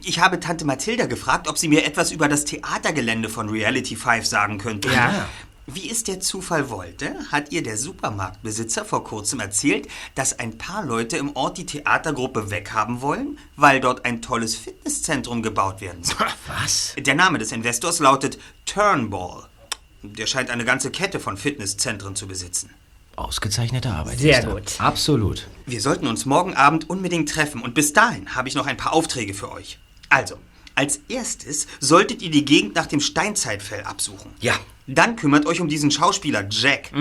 ich 0.04 0.20
habe 0.20 0.40
Tante 0.40 0.66
Mathilda 0.66 1.06
gefragt, 1.06 1.48
ob 1.48 1.58
sie 1.58 1.68
mir 1.68 1.86
etwas 1.86 2.12
über 2.12 2.28
das 2.28 2.46
Theatergelände 2.46 3.30
von 3.30 3.50
Reality 3.50 3.96
5 3.96 4.26
sagen 4.26 4.58
könnte. 4.58 4.90
Ja. 4.90 5.28
Wie 5.68 5.90
es 5.90 6.04
der 6.04 6.20
Zufall 6.20 6.70
wollte, 6.70 7.16
hat 7.32 7.52
ihr 7.52 7.64
der 7.64 7.78
Supermarktbesitzer 7.78 8.86
vor 8.86 9.04
kurzem 9.04 9.40
erzählt, 9.40 9.88
dass 10.14 10.38
ein 10.38 10.58
paar 10.60 10.86
Leute 10.86 11.18
im 11.18 11.36
Ort 11.36 11.58
die 11.58 11.66
Theatergruppe 11.66 12.52
weghaben 12.52 13.02
wollen, 13.02 13.40
weil 13.56 13.80
dort 13.80 14.06
ein 14.06 14.22
tolles 14.22 14.56
Fitnesszentrum 14.56 15.42
gebaut 15.42 15.82
werden 15.82 16.04
soll. 16.04 16.28
Was? 16.48 16.94
Der 16.98 17.16
Name 17.16 17.40
des 17.40 17.52
Investors 17.52 18.00
lautet 18.00 18.38
Turnball. 18.66 19.48
Der 20.04 20.28
scheint 20.28 20.52
eine 20.52 20.66
ganze 20.66 20.92
Kette 20.92 21.20
von 21.20 21.36
Fitnesszentren 21.36 22.16
zu 22.16 22.28
besitzen. 22.28 22.70
Ausgezeichnete 23.16 23.90
Arbeit. 23.90 24.20
Sehr 24.20 24.40
Esther. 24.40 24.54
gut. 24.54 24.80
Absolut. 24.80 25.48
Wir 25.66 25.82
sollten 25.82 26.08
uns 26.08 26.26
morgen 26.26 26.54
Abend 26.54 26.90
unbedingt 26.90 27.30
treffen 27.30 27.62
und 27.62 27.74
bis 27.74 27.94
dahin 27.94 28.36
habe 28.36 28.48
ich 28.48 28.56
noch 28.56 28.66
ein 28.66 28.78
paar 28.78 28.94
Aufträge 28.94 29.34
für 29.34 29.52
euch. 29.52 29.80
Also, 30.10 30.38
als 30.76 31.00
erstes 31.08 31.68
solltet 31.80 32.22
ihr 32.22 32.32
die 32.32 32.46
Gegend 32.46 32.76
nach 32.76 32.86
dem 32.86 33.00
Steinzeitfell 33.00 33.84
absuchen. 33.84 34.32
Ja. 34.42 34.56
Dann 34.88 35.16
kümmert 35.16 35.46
euch 35.46 35.62
um 35.62 35.70
diesen 35.70 35.90
Schauspieler 35.90 36.46
Jack. 36.50 36.92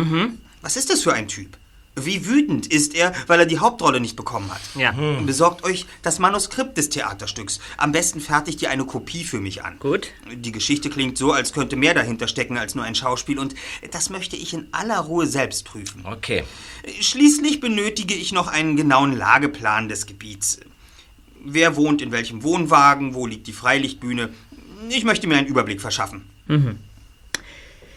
Was 0.63 0.77
ist 0.77 0.91
das 0.91 1.03
für 1.03 1.13
ein 1.13 1.29
Typ? 1.29 1.59
Wie 1.97 2.27
wütend 2.27 2.67
ist 2.67 2.95
er, 2.95 3.13
weil 3.29 3.39
er 3.39 3.47
die 3.47 3.61
Hauptrolle 3.61 4.01
nicht 4.01 4.17
bekommen 4.17 4.53
hat? 4.53 4.61
Ja. 4.75 4.93
Besorgt 5.25 5.63
euch 5.63 5.87
das 6.03 6.19
Manuskript 6.19 6.77
des 6.77 6.89
Theaterstücks. 6.89 7.61
Am 7.77 7.93
besten 7.93 8.21
fertigt 8.21 8.61
ihr 8.63 8.71
eine 8.71 8.85
Kopie 8.85 9.23
für 9.23 9.39
mich 9.39 9.63
an. 9.63 9.79
Gut. 9.79 10.09
Die 10.35 10.51
Geschichte 10.51 10.91
klingt 10.91 11.17
so, 11.17 11.31
als 11.31 11.53
könnte 11.53 11.77
mehr 11.77 11.95
dahinter 11.95 12.27
stecken 12.27 12.59
als 12.59 12.75
nur 12.75 12.85
ein 12.85 12.97
Schauspiel 12.97 13.39
und 13.39 13.55
das 13.93 14.11
möchte 14.11 14.35
ich 14.35 14.53
in 14.55 14.67
aller 14.73 14.99
Ruhe 14.99 15.29
selbst 15.29 15.65
prüfen. 15.65 16.05
Okay. 16.05 16.43
Schließlich 17.01 17.61
benötige 17.61 18.15
ich 18.15 18.33
noch 18.33 18.49
einen 18.49 18.77
genauen 18.77 19.17
Lageplan 19.17 19.89
des 19.89 20.07
Gebiets. 20.07 20.59
Wer 21.45 21.77
wohnt 21.77 22.03
in 22.03 22.11
welchem 22.11 22.43
Wohnwagen, 22.43 23.15
wo 23.15 23.27
liegt 23.27 23.47
die 23.47 23.53
Freilichtbühne? 23.53 24.31
Ich 24.89 25.05
möchte 25.05 25.29
mir 25.29 25.37
einen 25.37 25.47
Überblick 25.47 25.81
verschaffen. 25.81 26.25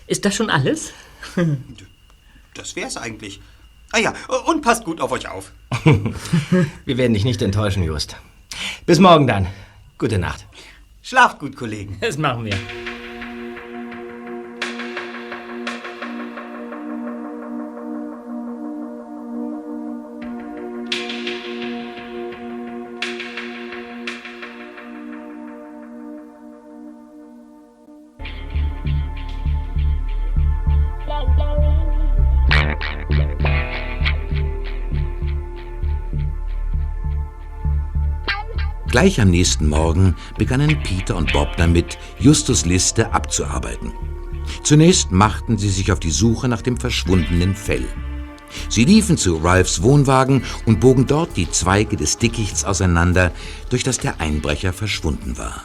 Ist 0.06 0.24
das 0.24 0.36
schon 0.36 0.50
alles? 0.50 0.92
Das 2.54 2.76
wär's 2.76 2.98
eigentlich. 2.98 3.40
Ah 3.92 4.00
ja, 4.00 4.14
und 4.46 4.62
passt 4.62 4.84
gut 4.84 5.00
auf 5.00 5.12
euch 5.12 5.30
auf. 5.30 5.52
Wir 6.86 6.98
werden 6.98 7.14
dich 7.14 7.24
nicht 7.26 7.42
enttäuschen, 7.42 7.84
Just. 7.84 8.18
Bis 8.86 9.00
morgen 9.00 9.28
dann. 9.28 9.48
Gute 9.98 10.20
Nacht. 10.20 10.46
Schlaft 11.02 11.40
gut, 11.40 11.56
Kollegen. 11.56 11.98
Das 12.02 12.18
machen 12.18 12.46
wir. 12.46 12.58
Gleich 38.98 39.22
am 39.22 39.30
nächsten 39.30 39.70
Morgen 39.70 40.16
begannen 40.40 40.82
Peter 40.82 41.16
und 41.16 41.32
Bob 41.32 41.56
damit, 41.56 42.00
Justus 42.18 42.66
Liste 42.66 43.14
abzuarbeiten. 43.14 43.94
Zunächst 44.64 45.12
machten 45.12 45.60
sie 45.60 45.70
sich 45.70 45.92
auf 45.92 46.00
die 46.00 46.10
Suche 46.10 46.48
nach 46.48 46.64
dem 46.64 46.78
verschwundenen 46.78 47.54
Fell. 47.54 47.86
Sie 48.70 48.86
liefen 48.86 49.16
zu 49.16 49.36
Ralphs 49.36 49.84
Wohnwagen 49.84 50.44
und 50.66 50.80
bogen 50.80 51.06
dort 51.06 51.38
die 51.38 51.48
Zweige 51.48 51.96
des 51.96 52.18
Dickichts 52.18 52.66
auseinander, 52.66 53.32
durch 53.70 53.84
das 53.84 54.00
der 54.00 54.20
Einbrecher 54.20 54.74
verschwunden 54.74 55.38
war. 55.38 55.62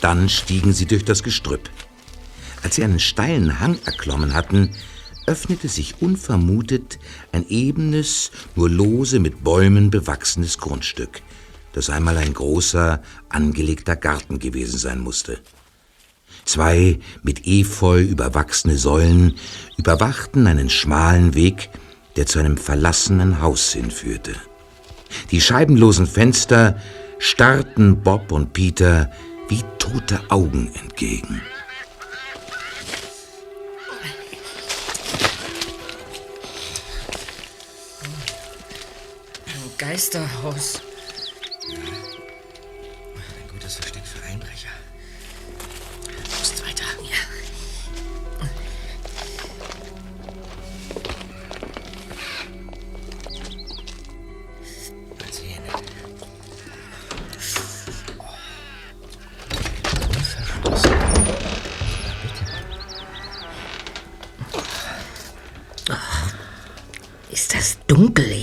Dann 0.00 0.28
stiegen 0.28 0.72
sie 0.72 0.86
durch 0.86 1.04
das 1.04 1.24
Gestrüpp. 1.24 1.68
Als 2.62 2.76
sie 2.76 2.84
einen 2.84 3.00
steilen 3.00 3.58
Hang 3.58 3.76
erklommen 3.86 4.34
hatten, 4.34 4.70
öffnete 5.26 5.66
sich 5.66 6.00
unvermutet 6.00 7.00
ein 7.32 7.44
ebenes, 7.48 8.30
nur 8.54 8.70
lose 8.70 9.18
mit 9.18 9.42
Bäumen 9.42 9.90
bewachsenes 9.90 10.58
Grundstück, 10.58 11.22
das 11.76 11.90
einmal 11.90 12.16
ein 12.16 12.32
großer, 12.32 13.02
angelegter 13.28 13.96
Garten 13.96 14.38
gewesen 14.38 14.78
sein 14.78 14.98
musste. 14.98 15.38
Zwei 16.46 17.00
mit 17.22 17.46
Efeu 17.46 18.00
überwachsene 18.00 18.78
Säulen 18.78 19.34
überwachten 19.76 20.46
einen 20.46 20.70
schmalen 20.70 21.34
Weg, 21.34 21.68
der 22.16 22.24
zu 22.24 22.38
einem 22.38 22.56
verlassenen 22.56 23.42
Haus 23.42 23.74
hinführte. 23.74 24.34
Die 25.30 25.42
scheibenlosen 25.42 26.06
Fenster 26.06 26.80
starrten 27.18 28.02
Bob 28.02 28.32
und 28.32 28.54
Peter 28.54 29.12
wie 29.48 29.62
tote 29.78 30.18
Augen 30.30 30.70
entgegen. 30.80 31.42
Ein 39.46 39.70
Geisterhaus. 39.76 40.80
Ist 67.88 67.96
das 67.96 68.35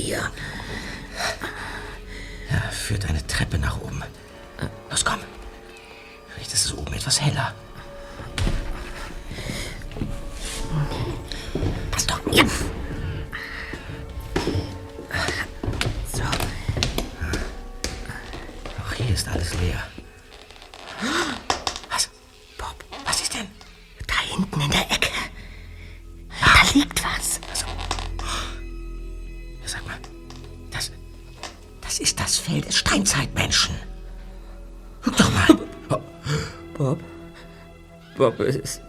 Bob, 38.23 38.39
es, 38.39 38.79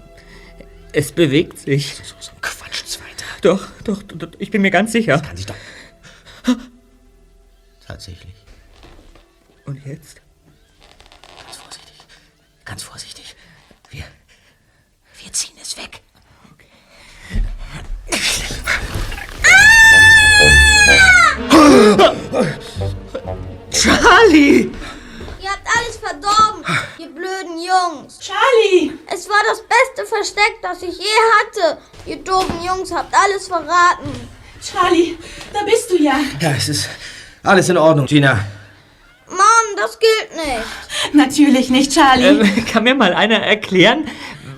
es 0.92 1.10
bewegt 1.10 1.58
sich. 1.58 1.96
So, 1.96 2.14
so 2.20 2.30
ein 2.30 2.40
Quatsch, 2.40 2.84
Zweiter. 2.84 3.24
Doch, 3.42 3.66
doch, 3.82 4.00
doch, 4.04 4.28
ich 4.38 4.52
bin 4.52 4.62
mir 4.62 4.70
ganz 4.70 4.92
sicher. 4.92 5.18
Kann 5.18 5.36
sich 5.36 5.46
doch... 5.46 5.56
Tatsächlich. 7.84 8.34
Und 9.66 9.84
jetzt? 9.84 10.20
Ganz 11.44 11.56
vorsichtig. 11.56 11.94
Ganz 12.64 12.82
vorsichtig. 12.84 13.34
Wir... 13.90 14.04
Wir 15.20 15.32
ziehen 15.32 15.56
es 15.60 15.76
weg. 15.76 16.00
Charlie! 23.72 24.70
Ihr 25.42 25.50
habt 25.50 25.66
alles 25.66 25.96
verdorben, 25.96 26.64
ihr 26.98 27.08
blöden 27.08 27.58
Jungs. 27.58 28.20
Charlie! 28.20 28.93
Es 29.14 29.28
war 29.28 29.36
das 29.48 29.62
beste 29.62 30.06
Versteck, 30.12 30.56
das 30.60 30.82
ich 30.82 30.98
je 30.98 31.04
hatte. 31.38 31.78
Ihr 32.06 32.16
doofen 32.16 32.56
Jungs 32.64 32.92
habt 32.92 33.14
alles 33.14 33.46
verraten. 33.46 34.10
Charlie, 34.60 35.16
da 35.52 35.62
bist 35.62 35.90
du 35.90 36.02
ja. 36.02 36.14
Ja, 36.40 36.50
es 36.56 36.68
ist 36.68 36.88
alles 37.44 37.68
in 37.68 37.76
Ordnung, 37.76 38.06
Gina. 38.06 38.44
Mann, 39.28 39.76
das 39.76 39.98
gilt 40.00 40.34
nicht. 40.46 41.14
Natürlich 41.14 41.70
nicht, 41.70 41.92
Charlie. 41.92 42.40
Ähm, 42.40 42.66
kann 42.66 42.82
mir 42.82 42.94
mal 42.96 43.14
einer 43.14 43.36
erklären, 43.36 44.08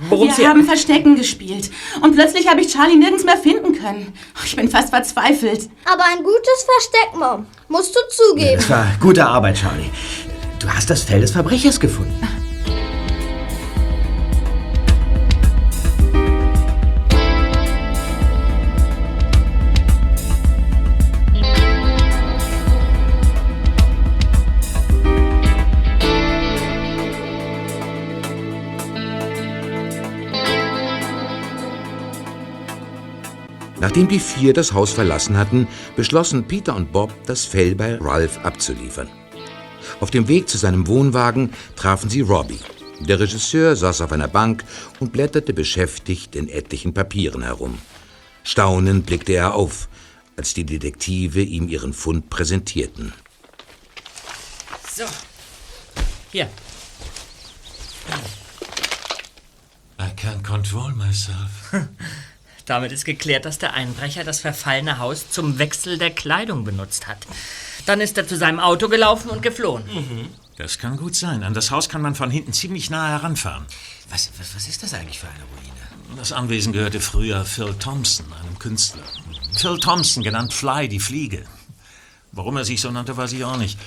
worum 0.08 0.28
Wir 0.28 0.34
Sie... 0.34 0.48
haben 0.48 0.64
Verstecken 0.64 1.16
gespielt. 1.16 1.70
Und 2.00 2.14
plötzlich 2.14 2.48
habe 2.48 2.62
ich 2.62 2.72
Charlie 2.72 2.96
nirgends 2.96 3.24
mehr 3.24 3.36
finden 3.36 3.78
können. 3.78 4.16
Ich 4.44 4.56
bin 4.56 4.70
fast 4.70 4.88
verzweifelt. 4.88 5.68
Aber 5.84 6.04
ein 6.04 6.22
gutes 6.22 6.64
Versteck, 6.64 7.14
Mom. 7.14 7.46
Musst 7.68 7.94
du 7.94 8.00
zugeben. 8.08 8.56
Das 8.56 8.70
war 8.70 8.86
gute 9.00 9.26
Arbeit, 9.26 9.58
Charlie. 9.58 9.90
Du 10.60 10.68
hast 10.68 10.88
das 10.88 11.02
Fell 11.02 11.20
des 11.20 11.32
Verbrechers 11.32 11.78
gefunden. 11.78 12.18
Nachdem 33.86 34.08
die 34.08 34.18
vier 34.18 34.52
das 34.52 34.72
Haus 34.72 34.90
verlassen 34.90 35.36
hatten, 35.36 35.68
beschlossen 35.94 36.48
Peter 36.48 36.74
und 36.74 36.90
Bob, 36.90 37.14
das 37.26 37.44
Fell 37.44 37.76
bei 37.76 37.94
Ralph 37.94 38.44
abzuliefern. 38.44 39.08
Auf 40.00 40.10
dem 40.10 40.26
Weg 40.26 40.48
zu 40.48 40.58
seinem 40.58 40.88
Wohnwagen 40.88 41.52
trafen 41.76 42.10
sie 42.10 42.22
Robbie. 42.22 42.58
Der 42.98 43.20
Regisseur 43.20 43.76
saß 43.76 44.00
auf 44.00 44.10
einer 44.10 44.26
Bank 44.26 44.64
und 44.98 45.12
blätterte 45.12 45.52
beschäftigt 45.52 46.34
in 46.34 46.48
etlichen 46.48 46.94
Papieren 46.94 47.44
herum. 47.44 47.78
Staunend 48.42 49.06
blickte 49.06 49.34
er 49.34 49.54
auf, 49.54 49.88
als 50.36 50.52
die 50.52 50.64
Detektive 50.64 51.42
ihm 51.42 51.68
ihren 51.68 51.92
Fund 51.92 52.28
präsentierten. 52.28 53.12
So. 54.92 55.04
Hier. 56.32 56.50
I 60.00 60.10
can't 60.16 60.42
control 60.42 60.90
myself. 60.90 61.72
Damit 62.66 62.90
ist 62.90 63.04
geklärt, 63.04 63.44
dass 63.44 63.58
der 63.58 63.74
Einbrecher 63.74 64.24
das 64.24 64.40
verfallene 64.40 64.98
Haus 64.98 65.30
zum 65.30 65.58
Wechsel 65.58 65.98
der 65.98 66.10
Kleidung 66.10 66.64
benutzt 66.64 67.06
hat. 67.06 67.18
Dann 67.86 68.00
ist 68.00 68.18
er 68.18 68.26
zu 68.26 68.36
seinem 68.36 68.58
Auto 68.58 68.88
gelaufen 68.88 69.30
und 69.30 69.40
geflohen. 69.40 69.84
Das 70.56 70.78
kann 70.78 70.96
gut 70.96 71.14
sein. 71.14 71.44
An 71.44 71.54
das 71.54 71.70
Haus 71.70 71.88
kann 71.88 72.02
man 72.02 72.14
von 72.16 72.30
hinten 72.30 72.52
ziemlich 72.52 72.90
nah 72.90 73.08
heranfahren. 73.08 73.66
Was, 74.10 74.30
was, 74.38 74.56
was 74.56 74.66
ist 74.68 74.82
das 74.82 74.94
eigentlich 74.94 75.20
für 75.20 75.28
eine 75.28 75.44
Ruine? 75.44 76.16
Das 76.16 76.32
Anwesen 76.32 76.72
gehörte 76.72 77.00
früher 77.00 77.44
Phil 77.44 77.74
Thompson, 77.78 78.26
einem 78.32 78.58
Künstler. 78.58 79.02
Phil 79.56 79.78
Thompson, 79.78 80.22
genannt 80.22 80.52
Fly, 80.52 80.88
die 80.88 81.00
Fliege. 81.00 81.44
Warum 82.32 82.56
er 82.56 82.64
sich 82.64 82.80
so 82.80 82.90
nannte, 82.90 83.16
weiß 83.16 83.32
ich 83.32 83.44
auch 83.44 83.56
nicht. 83.56 83.78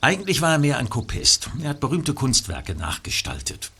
Eigentlich 0.00 0.40
war 0.42 0.52
er 0.52 0.58
mehr 0.58 0.78
ein 0.78 0.90
Kopist. 0.90 1.48
Er 1.62 1.70
hat 1.70 1.80
berühmte 1.80 2.12
Kunstwerke 2.12 2.74
nachgestaltet. 2.74 3.70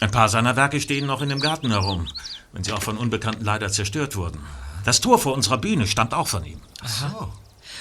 Ein 0.00 0.10
paar 0.10 0.28
seiner 0.28 0.56
Werke 0.56 0.80
stehen 0.80 1.06
noch 1.06 1.22
in 1.22 1.28
dem 1.28 1.40
Garten 1.40 1.70
herum, 1.70 2.06
wenn 2.52 2.64
sie 2.64 2.72
auch 2.72 2.82
von 2.82 2.98
Unbekannten 2.98 3.44
leider 3.44 3.70
zerstört 3.70 4.16
wurden. 4.16 4.40
Das 4.84 5.00
Tor 5.00 5.18
vor 5.18 5.34
unserer 5.34 5.58
Bühne 5.58 5.86
stammt 5.86 6.14
auch 6.14 6.28
von 6.28 6.44
ihm. 6.44 6.60
Aha. 6.82 7.28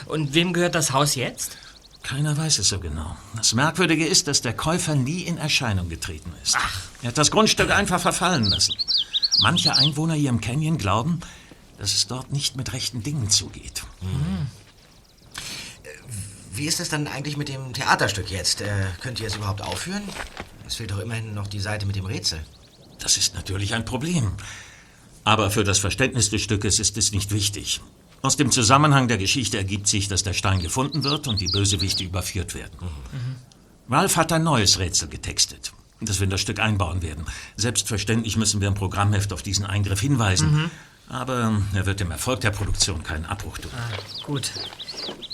Und 0.05 0.33
wem 0.33 0.53
gehört 0.53 0.75
das 0.75 0.91
Haus 0.91 1.15
jetzt? 1.15 1.57
Keiner 2.03 2.37
weiß 2.37 2.59
es 2.59 2.69
so 2.69 2.79
genau. 2.79 3.17
Das 3.35 3.53
Merkwürdige 3.53 4.05
ist, 4.05 4.27
dass 4.27 4.41
der 4.41 4.53
Käufer 4.53 4.95
nie 4.95 5.21
in 5.21 5.37
Erscheinung 5.37 5.89
getreten 5.89 6.31
ist. 6.43 6.55
Ach. 6.57 6.81
Er 7.01 7.09
hat 7.09 7.17
das 7.17 7.31
Grundstück 7.31 7.71
einfach 7.71 7.99
verfallen 7.99 8.45
lassen. 8.45 8.75
Manche 9.39 9.75
Einwohner 9.75 10.13
hier 10.13 10.29
im 10.29 10.39
Canyon 10.39 10.77
glauben, 10.77 11.19
dass 11.77 11.93
es 11.93 12.07
dort 12.07 12.31
nicht 12.31 12.55
mit 12.55 12.73
rechten 12.73 13.03
Dingen 13.03 13.29
zugeht. 13.29 13.83
Wie 16.53 16.65
ist 16.65 16.79
es 16.79 16.89
dann 16.89 17.07
eigentlich 17.07 17.37
mit 17.37 17.49
dem 17.49 17.73
Theaterstück 17.73 18.31
jetzt? 18.31 18.61
Äh, 18.61 18.85
könnt 19.01 19.19
ihr 19.19 19.27
es 19.27 19.35
überhaupt 19.35 19.61
aufführen? 19.61 20.03
Es 20.67 20.75
fehlt 20.75 20.91
doch 20.91 20.99
immerhin 20.99 21.33
noch 21.33 21.47
die 21.47 21.59
Seite 21.59 21.85
mit 21.85 21.95
dem 21.95 22.05
Rätsel. 22.05 22.39
Das 22.99 23.17
ist 23.17 23.35
natürlich 23.35 23.73
ein 23.73 23.85
Problem. 23.85 24.31
Aber 25.23 25.51
für 25.51 25.63
das 25.63 25.79
Verständnis 25.79 26.29
des 26.29 26.41
Stückes 26.41 26.79
ist 26.79 26.97
es 26.97 27.11
nicht 27.11 27.31
wichtig. 27.31 27.81
Aus 28.21 28.37
dem 28.37 28.51
Zusammenhang 28.51 29.07
der 29.07 29.17
Geschichte 29.17 29.57
ergibt 29.57 29.87
sich, 29.87 30.07
dass 30.07 30.23
der 30.23 30.33
Stein 30.33 30.59
gefunden 30.59 31.03
wird 31.03 31.27
und 31.27 31.41
die 31.41 31.47
Bösewichte 31.47 32.03
überführt 32.03 32.55
werden. 32.55 32.77
Ralph 33.89 34.17
hat 34.17 34.31
ein 34.31 34.43
neues 34.43 34.79
Rätsel 34.79 35.09
getextet, 35.09 35.73
das 36.01 36.19
wir 36.19 36.23
in 36.23 36.31
das 36.31 36.41
Stück 36.41 36.59
einbauen 36.59 37.03
werden. 37.03 37.25
Selbstverständlich 37.55 38.35
müssen 38.37 38.61
wir 38.61 38.67
im 38.67 38.73
Programmheft 38.73 39.31
auf 39.33 39.43
diesen 39.43 39.65
Eingriff 39.65 39.99
hinweisen. 39.99 40.51
Mhm. 40.51 40.71
Aber 41.07 41.61
er 41.75 41.85
wird 41.85 41.99
dem 41.99 42.09
Erfolg 42.09 42.41
der 42.41 42.49
Produktion 42.49 43.03
keinen 43.03 43.25
Abbruch 43.25 43.59
tun. 43.59 43.71
Gut. 44.25 44.51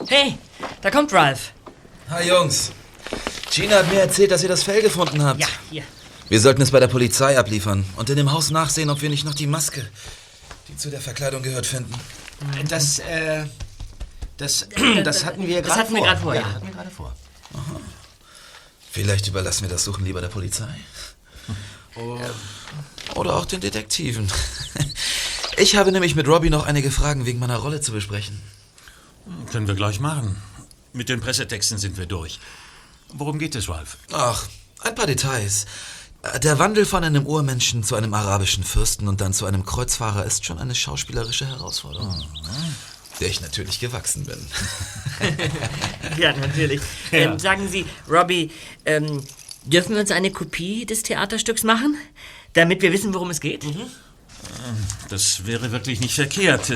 Hey, 0.08 0.38
da 0.82 0.92
kommt 0.92 1.14
Ralph. 1.14 1.54
Hi 2.10 2.28
Jungs. 2.28 2.74
Gina 3.52 3.78
hat 3.78 3.90
mir 3.92 4.00
erzählt, 4.00 4.32
dass 4.32 4.44
ihr 4.44 4.50
das 4.50 4.64
Fell 4.64 4.82
gefunden 4.82 5.24
habt. 5.24 5.40
Ja, 5.42 5.48
hier. 5.70 5.84
Wir 6.30 6.40
sollten 6.40 6.62
es 6.62 6.72
bei 6.72 6.80
der 6.80 6.88
Polizei 6.88 7.38
abliefern 7.38 7.86
und 7.98 8.10
in 8.10 8.16
dem 8.16 8.32
Haus 8.32 8.52
nachsehen, 8.52 8.90
ob 8.90 9.02
wir 9.02 9.10
nicht 9.10 9.26
noch 9.26 9.34
die 9.36 9.48
Maske, 9.48 9.86
die 10.70 10.78
zu 10.78 10.90
der 10.90 11.02
Verkleidung 11.02 11.44
gehört, 11.44 11.66
finden. 11.66 11.94
Das, 12.70 13.00
äh, 13.00 13.46
das, 14.38 14.68
das 15.04 15.26
hatten 15.26 15.46
wir 15.48 15.62
Das 15.62 15.68
gerade 15.76 15.80
hatten 15.82 15.94
wir 15.94 16.00
vor. 16.00 16.08
gerade 16.08 16.22
vor, 16.22 16.36
ja. 16.36 16.46
hatten 16.46 16.66
wir 16.68 16.74
gerade 16.74 16.90
vor. 16.90 17.16
Vielleicht 18.92 19.28
überlassen 19.28 19.64
wir 19.64 19.70
das 19.70 19.84
Suchen 19.84 20.06
lieber 20.06 20.22
der 20.22 20.30
Polizei. 20.30 20.74
Oder 23.16 23.36
auch 23.36 23.46
den 23.46 23.62
Detektiven. 23.62 24.32
Ich 25.58 25.76
habe 25.76 25.92
nämlich 25.92 26.16
mit 26.16 26.28
Robbie 26.30 26.50
noch 26.50 26.66
einige 26.66 26.90
Fragen 26.92 27.26
wegen 27.26 27.38
meiner 27.38 27.58
Rolle 27.58 27.82
zu 27.82 27.92
besprechen. 27.92 28.42
Können 29.52 29.68
wir 29.68 29.76
gleich 29.76 30.00
machen. 30.00 30.42
Mit 30.94 31.10
den 31.10 31.20
Pressetexten 31.20 31.78
sind 31.78 31.98
wir 31.98 32.06
durch. 32.06 32.40
Worum 33.14 33.40
geht 33.40 33.56
es, 33.56 33.70
Ralph? 33.70 33.98
Ach, 34.12 34.48
ein 34.82 34.96
paar 34.96 35.08
Details. 35.08 35.66
Der 36.44 36.60
Wandel 36.60 36.86
von 36.86 37.04
einem 37.04 37.26
Urmenschen 37.26 37.84
zu 37.84 37.96
einem 37.96 38.14
arabischen 38.14 38.64
Fürsten 38.64 39.08
und 39.08 39.22
dann 39.22 39.34
zu 39.34 39.46
einem 39.46 39.66
Kreuzfahrer 39.66 40.24
ist 40.26 40.46
schon 40.46 40.60
eine 40.60 40.76
schauspielerische 40.76 41.48
Herausforderung. 41.48 42.14
Der 43.20 43.28
ich 43.28 43.42
natürlich 43.42 43.80
gewachsen 43.80 44.26
bin. 44.26 44.38
Ja, 46.18 46.36
natürlich. 46.36 46.82
Ähm, 47.12 47.40
sagen 47.40 47.70
Sie, 47.70 47.86
Robbie, 48.10 48.52
ähm, 48.86 49.24
dürfen 49.64 49.94
wir 49.94 50.02
uns 50.02 50.12
eine 50.12 50.32
Kopie 50.32 50.86
des 50.86 51.04
Theaterstücks 51.04 51.64
machen? 51.64 51.96
Damit 52.54 52.82
wir 52.82 52.92
wissen, 52.92 53.14
worum 53.14 53.30
es 53.30 53.40
geht? 53.40 53.64
Das 55.10 55.46
wäre 55.46 55.72
wirklich 55.72 56.02
nicht 56.02 56.16
verkehrt. 56.16 56.72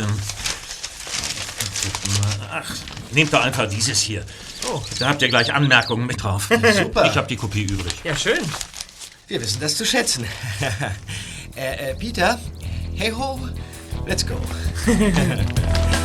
Ach, 2.51 2.75
nehmt 3.11 3.33
doch 3.33 3.43
einfach 3.43 3.67
dieses 3.67 3.99
hier. 3.99 4.23
Oh. 4.71 4.81
Da 4.99 5.09
habt 5.09 5.21
ihr 5.21 5.29
gleich 5.29 5.53
Anmerkungen 5.53 6.05
mit 6.05 6.21
drauf. 6.23 6.49
Super. 6.75 7.05
Ich 7.05 7.17
habe 7.17 7.27
die 7.27 7.35
Kopie 7.35 7.63
übrig. 7.63 7.93
Ja, 8.03 8.15
schön. 8.15 8.39
Wir 9.27 9.41
wissen 9.41 9.59
das 9.59 9.75
zu 9.75 9.85
schätzen. 9.85 10.25
äh, 11.55 11.91
äh, 11.91 11.95
Peter, 11.95 12.39
hey 12.95 13.11
ho, 13.11 13.39
let's 14.05 14.25
go. 14.25 14.39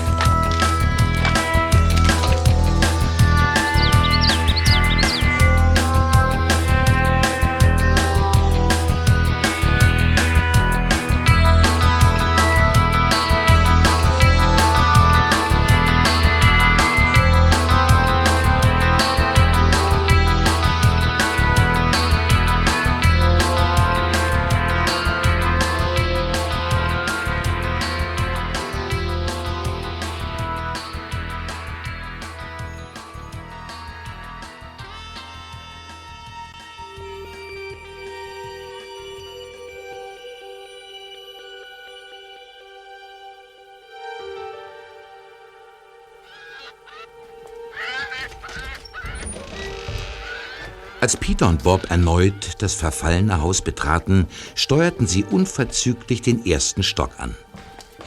Als 51.10 51.16
Peter 51.16 51.48
und 51.48 51.64
Bob 51.64 51.90
erneut 51.90 52.62
das 52.62 52.74
verfallene 52.74 53.42
Haus 53.42 53.62
betraten, 53.62 54.28
steuerten 54.54 55.08
sie 55.08 55.24
unverzüglich 55.24 56.22
den 56.22 56.46
ersten 56.46 56.84
Stock 56.84 57.10
an. 57.18 57.34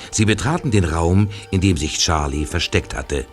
Sie 0.09 0.23
betraten 0.23 0.71
den 0.71 0.85
Raum, 0.85 1.27
in 1.51 1.59
dem 1.59 1.75
sich 1.75 1.97
Charlie 1.97 2.45
versteckt 2.45 2.95
hatte. 2.95 3.25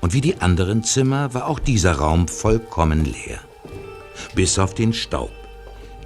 Und 0.00 0.14
wie 0.14 0.22
die 0.22 0.40
anderen 0.40 0.84
Zimmer 0.84 1.34
war 1.34 1.48
auch 1.48 1.58
dieser 1.58 1.96
Raum 1.96 2.28
vollkommen 2.28 3.04
leer. 3.04 3.40
Bis 4.34 4.58
auf 4.58 4.72
den 4.72 4.94
Staub, 4.94 5.32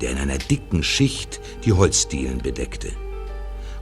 der 0.01 0.11
in 0.11 0.19
einer 0.19 0.39
dicken 0.39 0.83
Schicht 0.83 1.41
die 1.65 1.73
Holzdielen 1.73 2.39
bedeckte. 2.39 2.91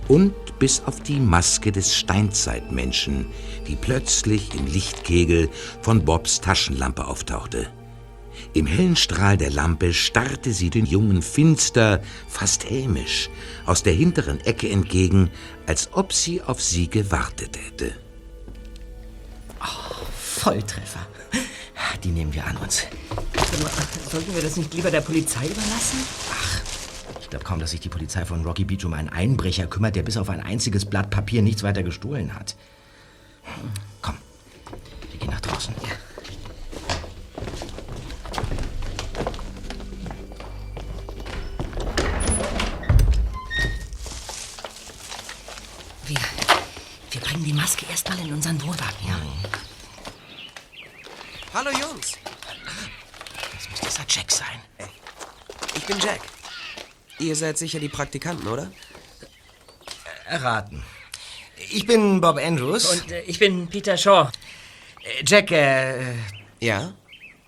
Und 0.08 0.34
bis 0.58 0.82
auf 0.84 1.00
die 1.00 1.20
Maske 1.20 1.72
des 1.72 1.96
Steinzeitmenschen, 1.96 3.24
die 3.66 3.76
plötzlich 3.76 4.54
im 4.54 4.66
Lichtkegel 4.66 5.48
von 5.80 6.04
Bobs 6.04 6.42
Taschenlampe 6.42 7.06
auftauchte. 7.06 7.70
Im 8.54 8.66
hellen 8.66 8.96
Strahl 8.96 9.38
der 9.38 9.50
Lampe 9.50 9.94
starrte 9.94 10.52
sie 10.52 10.68
den 10.68 10.84
Jungen 10.84 11.22
finster, 11.22 12.02
fast 12.28 12.68
hämisch, 12.68 13.30
aus 13.64 13.82
der 13.82 13.94
hinteren 13.94 14.40
Ecke 14.40 14.68
entgegen, 14.68 15.30
als 15.66 15.88
ob 15.92 16.12
sie 16.12 16.42
auf 16.42 16.60
sie 16.60 16.88
gewartet 16.88 17.58
hätte. 17.58 17.94
Volltreffer. 20.42 21.06
Die 22.02 22.10
nehmen 22.10 22.34
wir 22.34 22.44
an 22.44 22.56
uns. 22.56 22.82
Sollten 24.10 24.34
wir 24.34 24.42
das 24.42 24.56
nicht 24.56 24.74
lieber 24.74 24.90
der 24.90 25.02
Polizei 25.02 25.46
überlassen? 25.46 25.98
Ich 27.20 27.30
glaube 27.30 27.44
kaum, 27.44 27.60
dass 27.60 27.70
sich 27.70 27.80
die 27.80 27.88
Polizei 27.88 28.24
von 28.24 28.44
Rocky 28.44 28.64
Beach 28.64 28.84
um 28.84 28.92
einen 28.92 29.08
Einbrecher 29.08 29.68
kümmert, 29.68 29.94
der 29.94 30.02
bis 30.02 30.16
auf 30.16 30.28
ein 30.28 30.40
einziges 30.40 30.84
Blatt 30.84 31.10
Papier 31.10 31.42
nichts 31.42 31.62
weiter 31.62 31.84
gestohlen 31.84 32.34
hat. 32.34 32.56
Komm, 34.02 34.16
wir 35.10 35.20
gehen 35.20 35.30
nach 35.30 35.40
draußen. 35.40 35.74
Wir, 46.06 46.16
wir 47.10 47.20
bringen 47.20 47.44
die 47.44 47.52
Maske 47.52 47.86
erstmal 47.90 48.18
in 48.20 48.32
unseren 48.32 48.60
Wohnwagen, 48.62 49.06
ja? 49.06 49.20
Hallo 51.54 51.70
Jungs, 51.70 52.12
Das 53.54 53.70
muss 53.70 53.80
dieser 53.80 54.04
Jack 54.08 54.30
sein. 54.30 54.88
ich 55.76 55.84
bin 55.84 55.98
Jack. 55.98 56.20
Ihr 57.18 57.36
seid 57.36 57.58
sicher 57.58 57.78
die 57.78 57.88
Praktikanten, 57.90 58.48
oder? 58.48 58.70
Erraten. 60.26 60.82
Ich 61.70 61.86
bin 61.86 62.20
Bob 62.20 62.38
Andrews. 62.38 62.86
Und 62.86 63.12
äh, 63.12 63.20
ich 63.22 63.38
bin 63.38 63.68
Peter 63.68 63.96
Shaw. 63.96 64.30
Äh, 65.04 65.22
Jack, 65.26 65.50
äh, 65.52 66.14
Ja? 66.60 66.94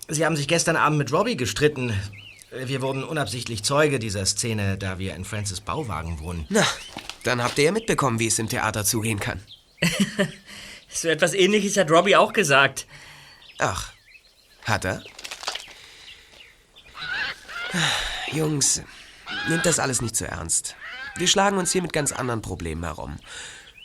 Sie 0.07 0.23
haben 0.23 0.35
sich 0.37 0.47
gestern 0.47 0.75
Abend 0.75 0.99
mit 0.99 1.11
Robbie 1.11 1.35
gestritten. 1.35 1.89
Äh, 2.51 2.67
Wir 2.67 2.81
wurden 2.83 3.03
unabsichtlich 3.03 3.63
Zeuge 3.63 3.97
dieser 3.99 4.25
Szene, 4.25 4.77
da 4.77 4.99
wir 4.99 5.15
in 5.15 5.25
Francis 5.25 5.61
Bauwagen 5.61 6.19
wohnen. 6.19 6.45
Na, 6.49 6.65
dann 7.25 7.43
habt 7.43 7.57
ihr 7.57 7.65
ja 7.65 7.71
mitbekommen, 7.71 8.19
wie 8.19 8.27
es 8.27 8.39
im 8.39 8.49
Theater 8.49 8.85
zugehen 8.85 9.19
kann. 9.19 9.41
So 10.95 11.09
etwas 11.09 11.33
ähnliches 11.33 11.75
hat 11.75 11.91
Robbie 11.91 12.15
auch 12.15 12.31
gesagt. 12.31 12.87
Ach, 13.59 13.91
hat 14.63 14.85
er? 14.85 15.03
Jungs, 18.31 18.81
nehmt 19.49 19.65
das 19.65 19.79
alles 19.79 20.01
nicht 20.01 20.15
zu 20.15 20.25
ernst. 20.25 20.77
Wir 21.17 21.27
schlagen 21.27 21.57
uns 21.57 21.73
hier 21.73 21.81
mit 21.81 21.91
ganz 21.91 22.13
anderen 22.13 22.41
Problemen 22.41 22.85
herum. 22.85 23.17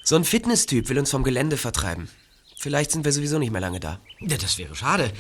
So 0.05 0.15
ein 0.15 0.25
Fitnesstyp 0.25 0.89
will 0.89 1.01
uns 1.01 1.11
vom 1.11 1.25
Gelände 1.25 1.57
vertreiben. 1.57 2.09
Vielleicht 2.57 2.93
sind 2.93 3.05
wir 3.05 3.13
sowieso 3.13 3.41
nicht 3.41 3.51
mehr 3.51 3.61
lange 3.61 3.81
da. 3.81 3.99
Ja, 4.21 4.37
das 4.37 4.59
wäre 4.59 4.77
schade. 4.77 5.11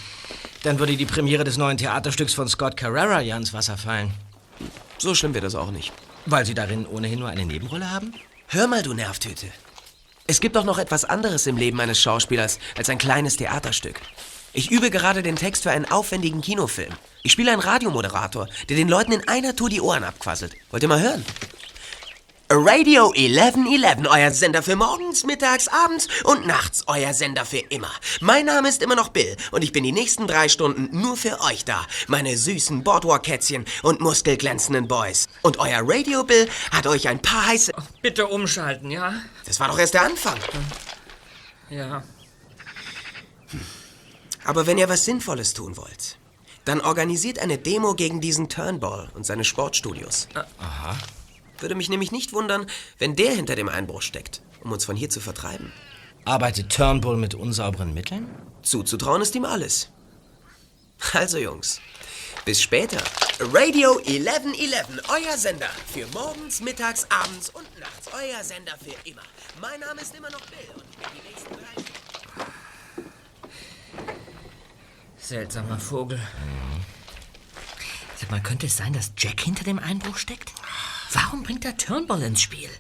Dann 0.63 0.79
würde 0.79 0.97
die 0.97 1.07
Premiere 1.07 1.43
des 1.43 1.57
neuen 1.57 1.79
Theaterstücks 1.79 2.35
von 2.35 2.49
Scott 2.49 2.77
Carrera 2.77 3.21
ja 3.21 3.37
ins 3.37 3.53
Wasser 3.53 3.77
fallen. 3.77 4.13
So 4.99 5.15
schlimm 5.17 5.35
wird 5.35 5.45
das 5.45 5.57
auch 5.57 5.73
nicht. 5.73 5.93
Weil 6.27 6.45
Sie 6.45 6.55
darin 6.55 6.87
ohnehin 6.87 7.19
nur 7.19 7.29
eine 7.29 7.47
Nebenrolle 7.47 7.91
haben? 7.91 8.13
Hör 8.49 8.67
mal, 8.67 8.83
du 8.83 8.93
Nervtüte. 8.93 9.47
Es 10.27 10.41
gibt 10.41 10.55
doch 10.57 10.65
noch 10.65 10.79
etwas 10.79 11.05
anderes 11.05 11.47
im 11.47 11.57
Leben 11.57 11.81
eines 11.81 12.01
Schauspielers 12.01 12.59
als 12.77 12.89
ein 12.89 12.99
kleines 12.99 13.37
Theaterstück. 13.37 14.01
Ich 14.53 14.71
übe 14.71 14.91
gerade 14.91 15.23
den 15.23 15.37
Text 15.37 15.63
für 15.63 15.71
einen 15.71 15.85
aufwendigen 15.85 16.41
Kinofilm. 16.41 16.93
Ich 17.23 17.33
spiele 17.33 17.53
einen 17.53 17.61
Radiomoderator, 17.61 18.49
der 18.69 18.77
den 18.77 18.89
Leuten 18.89 19.13
in 19.13 19.27
einer 19.29 19.55
Tour 19.55 19.71
die 19.71 19.81
Ohren 19.81 20.05
abquasselt. 20.05 20.55
Wollt 20.71 20.83
ihr 20.83 20.89
mal 20.89 21.01
hören? 21.01 21.25
Radio 22.53 23.13
1111, 23.13 24.09
euer 24.11 24.33
Sender 24.33 24.61
für 24.65 24.75
morgens, 24.75 25.23
mittags, 25.23 25.69
abends 25.69 26.09
und 26.25 26.49
nachts, 26.49 26.83
euer 26.89 27.15
Sender 27.15 27.45
für 27.45 27.59
immer. 27.59 27.93
Mein 28.21 28.47
Name 28.47 28.69
ist 28.69 28.83
immer 28.83 28.97
noch 28.97 29.11
Bill 29.11 29.37
und 29.53 29.63
ich 29.63 29.71
bin 29.71 29.85
die 29.85 29.93
nächsten 29.93 30.27
drei 30.27 30.49
Stunden 30.49 30.89
nur 30.91 31.17
für 31.17 31.41
euch 31.43 31.65
da, 31.65 31.87
meine 32.09 32.37
süßen 32.37 32.83
Boardwalk-Kätzchen 32.83 33.67
und 33.85 34.01
muskelglänzenden 34.01 34.89
Boys. 34.89 35.29
Und 35.43 35.61
euer 35.61 35.83
Radio 35.85 36.25
Bill 36.25 36.49
hat 36.73 36.89
euch 36.89 37.07
ein 37.07 37.23
paar 37.23 37.47
heiße... 37.47 37.73
Bitte 38.03 38.27
umschalten, 38.27 38.91
ja? 38.91 39.15
Das 39.45 39.61
war 39.61 39.69
doch 39.69 39.79
erst 39.79 39.95
der 39.95 40.03
Anfang. 40.03 40.39
Ja. 41.69 42.03
Aber 44.45 44.67
wenn 44.67 44.77
ihr 44.77 44.89
was 44.89 45.05
Sinnvolles 45.05 45.55
tun 45.55 45.77
wollt, 45.77 46.19
dann 46.65 46.81
organisiert 46.81 47.39
eine 47.39 47.59
Demo 47.59 47.95
gegen 47.95 48.21
diesen 48.21 48.49
Turnball 48.49 49.09
und 49.15 49.25
seine 49.25 49.45
Sportstudios. 49.45 50.27
Aha. 50.59 50.97
Würde 51.61 51.75
mich 51.75 51.89
nämlich 51.89 52.11
nicht 52.13 52.33
wundern, 52.33 52.67
wenn 52.99 53.17
der 53.17 53.33
hinter 53.33 53.55
dem 53.55 53.69
Einbruch 53.69 54.03
steckt, 54.03 54.43
um 54.63 54.73
uns 54.73 54.85
von 54.85 54.97
hier 54.97 55.11
zu 55.11 55.21
vertreiben. 55.21 55.73
Arbeitet 56.25 56.73
Turnbull 56.73 57.17
mit 57.17 57.35
unsauberen 57.35 57.95
Mitteln? 57.95 58.29
Zuzutrauen 58.63 59.23
ist 59.23 59.35
ihm 59.35 59.45
alles. 59.45 59.91
Also 61.13 61.39
Jungs, 61.39 61.81
bis 62.45 62.61
später. 62.61 63.03
Radio 63.41 63.97
1111, 63.99 64.87
euer 65.09 65.39
Sender. 65.39 65.71
Für 65.93 66.07
morgens, 66.09 66.61
mittags, 66.61 67.07
abends 67.11 67.49
und 67.49 67.67
nachts. 67.81 68.09
Euer 68.13 68.45
Sender 68.45 68.77
für 68.77 69.09
immer. 69.09 69.23
Mein 69.61 69.81
Name 69.81 70.03
ist 70.03 70.15
immer 70.15 70.31
noch 70.31 70.43
Bill 70.43 70.59
und 70.75 70.85
ich 70.91 70.97
bin 70.99 71.09
die 71.15 71.29
nächsten 71.29 71.55
drei... 71.55 71.85
Seltsamer 75.17 75.79
Vogel. 75.79 76.21
Sag 78.17 78.31
mal, 78.31 78.43
könnte 78.43 78.67
es 78.67 78.77
sein, 78.77 78.93
dass 78.93 79.13
Jack 79.17 79.41
hinter 79.41 79.65
dem 79.65 79.79
Einbruch 79.79 80.19
steckt? 80.19 80.53
Warum 81.13 81.43
bringt 81.43 81.65
er 81.65 81.77
Turnbull 81.77 82.23
ins 82.23 82.43
Spiel? 82.43 82.71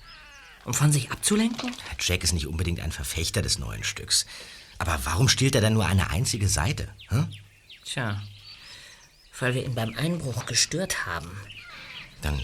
Um 0.65 0.75
von 0.75 0.93
sich 0.93 1.11
abzulenken? 1.11 1.75
Jack 1.99 2.23
ist 2.23 2.33
nicht 2.33 2.47
unbedingt 2.47 2.81
ein 2.81 2.93
Verfechter 2.93 3.43
des 3.43 3.59
neuen 3.59 3.83
Stücks. 3.83 4.27
Aber 4.79 4.99
warum 5.05 5.29
stiehlt 5.29 5.55
er 5.55 5.61
denn 5.61 5.75
nur 5.75 5.87
eine 5.87 6.11
einzige 6.11 6.49
Seite? 6.49 6.89
Hm? 7.09 7.29
Tja, 7.85 8.23
weil 9.39 9.55
wir 9.55 9.65
ihn 9.65 9.75
beim 9.75 9.95
Einbruch 9.95 10.47
gestört 10.47 11.07
haben. 11.07 11.31
Dann, 12.23 12.41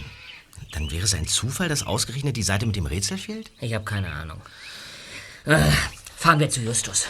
dann 0.72 0.90
wäre 0.90 1.05
es 1.05 1.14
ein 1.14 1.29
Zufall, 1.29 1.68
dass 1.68 1.83
ausgerechnet 1.83 2.37
die 2.37 2.42
Seite 2.42 2.66
mit 2.66 2.77
dem 2.77 2.87
Rätsel 2.87 3.18
fehlt? 3.18 3.51
Ich 3.61 3.75
habe 3.75 3.85
keine 3.85 4.11
Ahnung. 4.11 4.40
Äh, 5.44 5.70
fahren 6.16 6.40
wir 6.40 6.51
zu 6.51 6.61
Justus. 6.61 7.07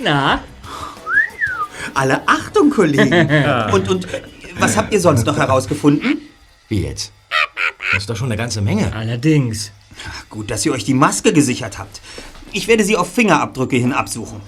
Na? 0.00 0.40
Alle 1.94 2.26
Achtung, 2.28 2.70
Kollegen. 2.70 3.12
und, 3.72 3.88
und 3.88 4.08
was 4.58 4.76
habt 4.76 4.92
ihr 4.92 5.00
sonst 5.00 5.26
noch 5.26 5.36
herausgefunden? 5.38 6.18
Wie 6.68 6.82
jetzt? 6.82 7.12
Das 7.92 8.02
ist 8.02 8.10
doch 8.10 8.16
schon 8.16 8.28
eine 8.28 8.36
ganze 8.36 8.60
Menge. 8.60 8.92
Allerdings. 8.94 9.72
Gut, 10.28 10.50
dass 10.50 10.64
ihr 10.66 10.72
euch 10.72 10.84
die 10.84 10.94
Maske 10.94 11.32
gesichert 11.32 11.78
habt. 11.78 12.00
Ich 12.52 12.68
werde 12.68 12.84
sie 12.84 12.96
auf 12.96 13.12
Fingerabdrücke 13.12 13.76
hin 13.76 13.92
absuchen. 13.92 14.40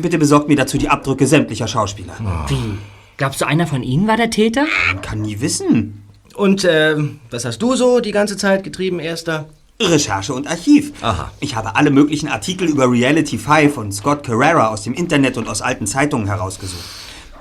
Bitte 0.00 0.18
besorgt 0.18 0.48
mir 0.48 0.56
dazu 0.56 0.78
die 0.78 0.88
Abdrücke 0.88 1.26
sämtlicher 1.26 1.68
Schauspieler. 1.68 2.16
Wie? 2.48 2.78
Glaubst 3.16 3.40
du, 3.40 3.46
einer 3.46 3.66
von 3.66 3.82
ihnen 3.82 4.06
war 4.06 4.16
der 4.16 4.30
Täter? 4.30 4.66
Man 4.88 5.00
kann 5.02 5.22
nie 5.22 5.40
wissen. 5.40 6.02
Und 6.34 6.64
äh, 6.64 6.96
was 7.30 7.44
hast 7.44 7.58
du 7.58 7.76
so 7.76 8.00
die 8.00 8.12
ganze 8.12 8.36
Zeit 8.36 8.62
getrieben, 8.64 9.00
Erster? 9.00 9.48
Recherche 9.80 10.32
und 10.32 10.46
Archiv. 10.46 10.92
Aha. 11.02 11.30
Ich 11.40 11.54
habe 11.54 11.76
alle 11.76 11.90
möglichen 11.90 12.28
Artikel 12.28 12.68
über 12.68 12.90
Reality 12.90 13.38
5 13.38 13.74
von 13.74 13.92
Scott 13.92 14.24
Carrera 14.24 14.68
aus 14.68 14.82
dem 14.82 14.94
Internet 14.94 15.36
und 15.36 15.48
aus 15.48 15.60
alten 15.62 15.86
Zeitungen 15.86 16.26
herausgesucht. 16.26 16.84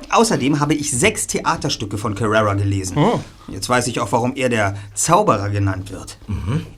Außerdem 0.09 0.59
habe 0.59 0.73
ich 0.75 0.91
sechs 0.91 1.27
Theaterstücke 1.27 1.97
von 1.97 2.13
Carrera 2.15 2.53
gelesen. 2.53 2.97
Oh. 2.97 3.19
Jetzt 3.47 3.69
weiß 3.69 3.87
ich 3.87 3.99
auch, 3.99 4.11
warum 4.11 4.35
er 4.35 4.49
der 4.49 4.75
Zauberer 4.93 5.49
genannt 5.49 5.91
wird. 5.91 6.17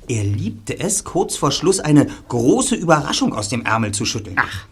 Er 0.08 0.24
liebte 0.24 0.80
es, 0.80 1.04
kurz 1.04 1.36
vor 1.36 1.52
Schluss 1.52 1.80
eine 1.80 2.08
große 2.30 2.76
Überraschung 2.76 3.34
aus 3.34 3.50
dem 3.50 3.66
Ärmel 3.66 3.92
zu 3.92 4.06
schütteln. 4.06 4.38
Ach. 4.40 4.66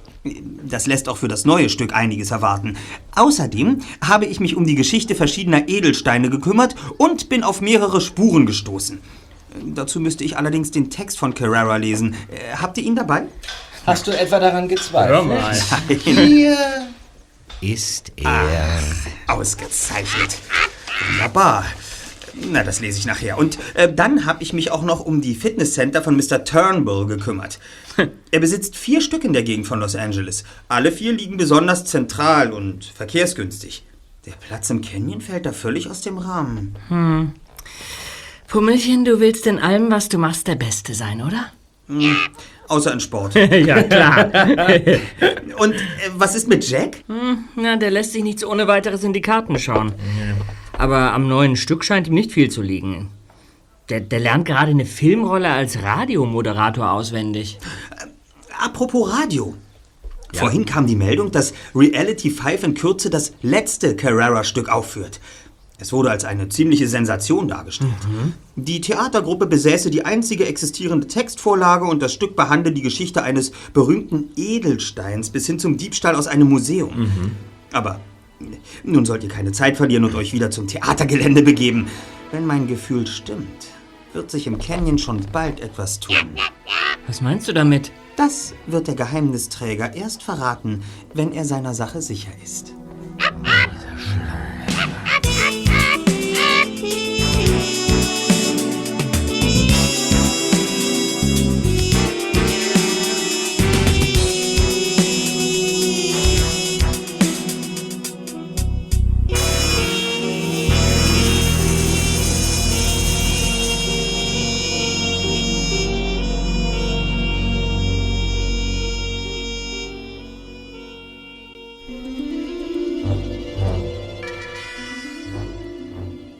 Das 0.63 0.87
lässt 0.87 1.07
auch 1.07 1.17
für 1.17 1.27
das 1.27 1.45
neue 1.45 1.69
Stück 1.69 1.93
einiges 1.93 2.31
erwarten. 2.31 2.77
Außerdem 3.15 3.81
habe 4.01 4.25
ich 4.25 4.39
mich 4.39 4.55
um 4.55 4.65
die 4.65 4.73
Geschichte 4.73 5.13
verschiedener 5.13 5.67
Edelsteine 5.67 6.31
gekümmert 6.31 6.75
und 6.97 7.29
bin 7.29 7.43
auf 7.43 7.61
mehrere 7.61 8.01
Spuren 8.01 8.47
gestoßen. 8.47 8.99
Dazu 9.63 9.99
müsste 9.99 10.23
ich 10.23 10.37
allerdings 10.37 10.71
den 10.71 10.89
Text 10.89 11.17
von 11.17 11.33
Carrera 11.33 11.77
lesen. 11.77 12.13
Äh, 12.13 12.55
habt 12.57 12.77
ihr 12.77 12.83
ihn 12.83 12.95
dabei? 12.95 13.23
Hast 13.85 14.07
du 14.07 14.11
etwa 14.11 14.39
daran 14.39 14.67
gezweifelt? 14.67 15.27
Nein. 15.27 15.99
Hier 15.99 16.57
ist 17.61 18.11
er. 18.15 18.79
Ausgezeichnet. 19.27 20.37
Wunderbar. 21.11 21.65
Na, 22.33 22.63
das 22.63 22.81
lese 22.81 22.99
ich 22.99 23.05
nachher. 23.05 23.37
Und 23.37 23.57
äh, 23.75 23.91
dann 23.91 24.25
habe 24.25 24.43
ich 24.43 24.53
mich 24.53 24.71
auch 24.71 24.83
noch 24.83 24.99
um 24.99 25.21
die 25.21 25.35
Fitnesscenter 25.35 26.01
von 26.01 26.17
Mr. 26.17 26.43
Turnbull 26.43 27.07
gekümmert. 27.07 27.59
er 28.31 28.39
besitzt 28.39 28.75
vier 28.75 29.01
Stück 29.01 29.23
in 29.23 29.33
der 29.33 29.43
Gegend 29.43 29.67
von 29.67 29.79
Los 29.79 29.95
Angeles. 29.95 30.43
Alle 30.67 30.91
vier 30.91 31.13
liegen 31.13 31.37
besonders 31.37 31.85
zentral 31.85 32.51
und 32.51 32.85
verkehrsgünstig. 32.85 33.83
Der 34.25 34.33
Platz 34.33 34.69
im 34.69 34.81
Canyon 34.81 35.21
fällt 35.21 35.45
da 35.45 35.53
völlig 35.53 35.89
aus 35.89 36.01
dem 36.01 36.17
Rahmen. 36.17 36.75
Hm. 36.89 37.33
Pummelchen, 38.55 39.03
du 39.03 39.19
willst 39.19 39.47
in 39.47 39.59
allem, 39.59 39.91
was 39.91 40.07
du 40.07 40.17
machst, 40.17 40.47
der 40.47 40.55
Beste 40.55 40.93
sein, 40.93 41.21
oder? 41.21 41.51
Hm. 41.87 42.15
Außer 42.69 42.93
in 42.93 43.01
Sport. 43.01 43.35
ja, 43.35 43.83
klar. 43.83 44.31
und 45.57 45.73
äh, 45.73 45.79
was 46.13 46.35
ist 46.35 46.47
mit 46.47 46.65
Jack? 46.65 47.03
Hm, 47.07 47.49
na, 47.57 47.75
der 47.75 47.91
lässt 47.91 48.13
sich 48.13 48.23
nicht 48.23 48.39
so 48.39 48.49
ohne 48.49 48.65
weiteres 48.69 49.03
in 49.03 49.11
die 49.11 49.19
Karten 49.19 49.59
schauen. 49.59 49.91
Aber 50.71 51.11
am 51.11 51.27
neuen 51.27 51.57
Stück 51.57 51.83
scheint 51.83 52.07
ihm 52.07 52.13
nicht 52.13 52.31
viel 52.31 52.49
zu 52.49 52.61
liegen. 52.61 53.09
Der, 53.89 53.99
der 53.99 54.19
lernt 54.21 54.45
gerade 54.45 54.71
eine 54.71 54.85
Filmrolle 54.85 55.49
als 55.49 55.83
Radiomoderator 55.83 56.91
auswendig. 56.91 57.59
Apropos 58.57 59.11
Radio. 59.11 59.53
Vorhin 60.33 60.63
kam 60.63 60.87
die 60.87 60.95
Meldung, 60.95 61.29
dass 61.29 61.53
Reality 61.75 62.29
5 62.29 62.63
in 62.63 62.73
Kürze 62.73 63.09
das 63.09 63.33
letzte 63.41 63.97
Carrera-Stück 63.97 64.69
aufführt. 64.69 65.19
Es 65.77 65.91
wurde 65.91 66.09
als 66.09 66.23
eine 66.23 66.47
ziemliche 66.47 66.87
Sensation 66.87 67.47
dargestellt. 67.47 67.91
Die 68.55 68.79
Theatergruppe 68.79 69.45
besäße 69.45 69.89
die 69.89 70.05
einzige 70.05 70.45
existierende 70.45 71.07
Textvorlage 71.07 71.85
und 71.85 72.01
das 72.01 72.13
Stück 72.13 72.35
behandle 72.35 72.71
die 72.71 72.81
Geschichte 72.81 73.23
eines 73.23 73.51
berühmten 73.73 74.29
Edelsteins 74.37 75.29
bis 75.31 75.45
hin 75.47 75.59
zum 75.59 75.77
Diebstahl 75.77 76.15
aus 76.15 76.27
einem 76.27 76.47
Museum. 76.49 77.11
Aber 77.73 77.99
nun 78.83 79.05
sollt 79.05 79.23
ihr 79.23 79.29
keine 79.29 79.51
Zeit 79.51 79.77
verlieren 79.77 80.05
und 80.05 80.15
euch 80.15 80.33
wieder 80.33 80.49
zum 80.49 80.67
Theatergelände 80.67 81.41
begeben. 81.41 81.87
Wenn 82.31 82.45
mein 82.45 82.67
Gefühl 82.67 83.05
stimmt, 83.07 83.67
wird 84.13 84.31
sich 84.31 84.47
im 84.47 84.57
Canyon 84.57 84.97
schon 84.97 85.21
bald 85.31 85.59
etwas 85.59 85.99
tun. 85.99 86.15
Was 87.07 87.21
meinst 87.21 87.47
du 87.47 87.53
damit? 87.53 87.91
Das 88.15 88.53
wird 88.65 88.87
der 88.87 88.95
Geheimnisträger 88.95 89.93
erst 89.93 90.23
verraten, 90.23 90.83
wenn 91.13 91.33
er 91.33 91.43
seiner 91.43 91.73
Sache 91.73 92.01
sicher 92.01 92.31
ist. 92.43 92.73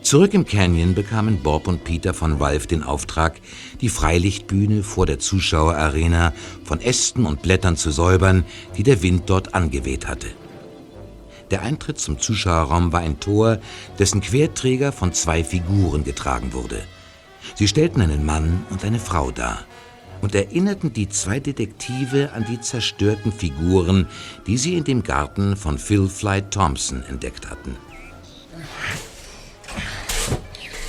Zurück 0.06 0.36
im 0.36 0.46
Canyon 0.46 0.94
bekamen 0.94 1.42
Bob 1.42 1.68
und 1.68 1.84
Peter 1.84 2.14
von 2.14 2.34
Ralph 2.34 2.68
den 2.68 2.84
Auftrag, 2.84 3.42
die 3.82 3.90
Freilichtbühne 3.90 4.84
vor 4.84 5.08
der 5.08 5.18
Zuschauerarena 5.18 6.32
von 6.64 6.80
Ästen 6.80 7.26
und 7.26 7.42
Blättern 7.42 7.76
zu 7.76 7.90
säubern, 7.90 8.46
die 8.78 8.84
der 8.84 9.02
Wind 9.02 9.24
dort 9.32 9.56
angeweht 9.56 10.06
hatte. 10.08 10.28
Der 11.50 11.64
Eintritt 11.64 11.98
zum 11.98 12.20
Zuschauerraum 12.20 12.94
war 12.94 13.00
ein 13.00 13.20
Tor, 13.20 13.58
dessen 13.98 14.22
Querträger 14.22 14.92
von 14.92 15.12
zwei 15.12 15.44
Figuren 15.44 16.04
getragen 16.04 16.54
wurde. 16.54 16.84
Sie 17.56 17.68
stellten 17.68 18.00
einen 18.00 18.28
Mann 18.28 18.64
und 18.70 18.86
eine 18.86 19.00
Frau 19.00 19.32
dar 19.32 19.66
und 20.22 20.36
erinnerten 20.36 20.94
die 20.94 21.10
zwei 21.10 21.40
Detektive 21.40 22.32
an 22.34 22.46
die 22.48 22.62
zerstörten 22.62 23.32
Figuren, 23.32 24.06
die 24.46 24.60
sie 24.60 24.76
in 24.76 24.84
dem 24.84 25.02
Garten 25.02 25.56
von 25.56 25.80
Phil 25.80 26.08
Fly 26.10 26.44
Thompson 26.44 27.04
entdeckt 27.10 27.50
hatten. 27.50 27.76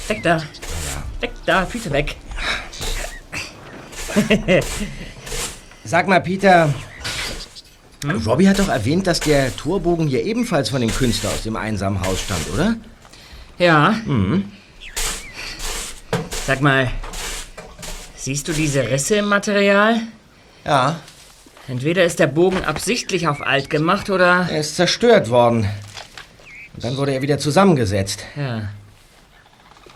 Weg 0.08 0.22
da. 0.22 0.42
Weg 1.20 1.32
da, 1.44 1.66
Füße 1.66 1.90
weg. 1.92 2.16
Sag 5.84 6.08
mal, 6.08 6.20
Peter. 6.20 6.72
Robbie 8.24 8.48
hat 8.48 8.58
doch 8.58 8.68
erwähnt, 8.68 9.06
dass 9.06 9.20
der 9.20 9.54
Torbogen 9.56 10.06
hier 10.06 10.22
ebenfalls 10.22 10.70
von 10.70 10.80
dem 10.80 10.94
Künstler 10.94 11.30
aus 11.30 11.42
dem 11.42 11.56
einsamen 11.56 12.00
Haus 12.02 12.20
stammt, 12.20 12.48
oder? 12.52 12.76
Ja. 13.58 13.96
Mhm. 14.04 14.52
Sag 16.46 16.60
mal, 16.60 16.90
siehst 18.16 18.46
du 18.46 18.52
diese 18.52 18.88
Risse 18.88 19.16
im 19.16 19.28
Material? 19.28 20.00
Ja. 20.64 21.00
Entweder 21.68 22.04
ist 22.04 22.20
der 22.20 22.28
Bogen 22.28 22.64
absichtlich 22.64 23.26
auf 23.26 23.40
alt 23.40 23.70
gemacht 23.70 24.08
oder. 24.10 24.46
Er 24.48 24.60
ist 24.60 24.76
zerstört 24.76 25.30
worden. 25.30 25.68
Und 26.74 26.84
dann 26.84 26.96
wurde 26.96 27.12
er 27.12 27.22
wieder 27.22 27.38
zusammengesetzt. 27.38 28.24
Ja. 28.36 28.68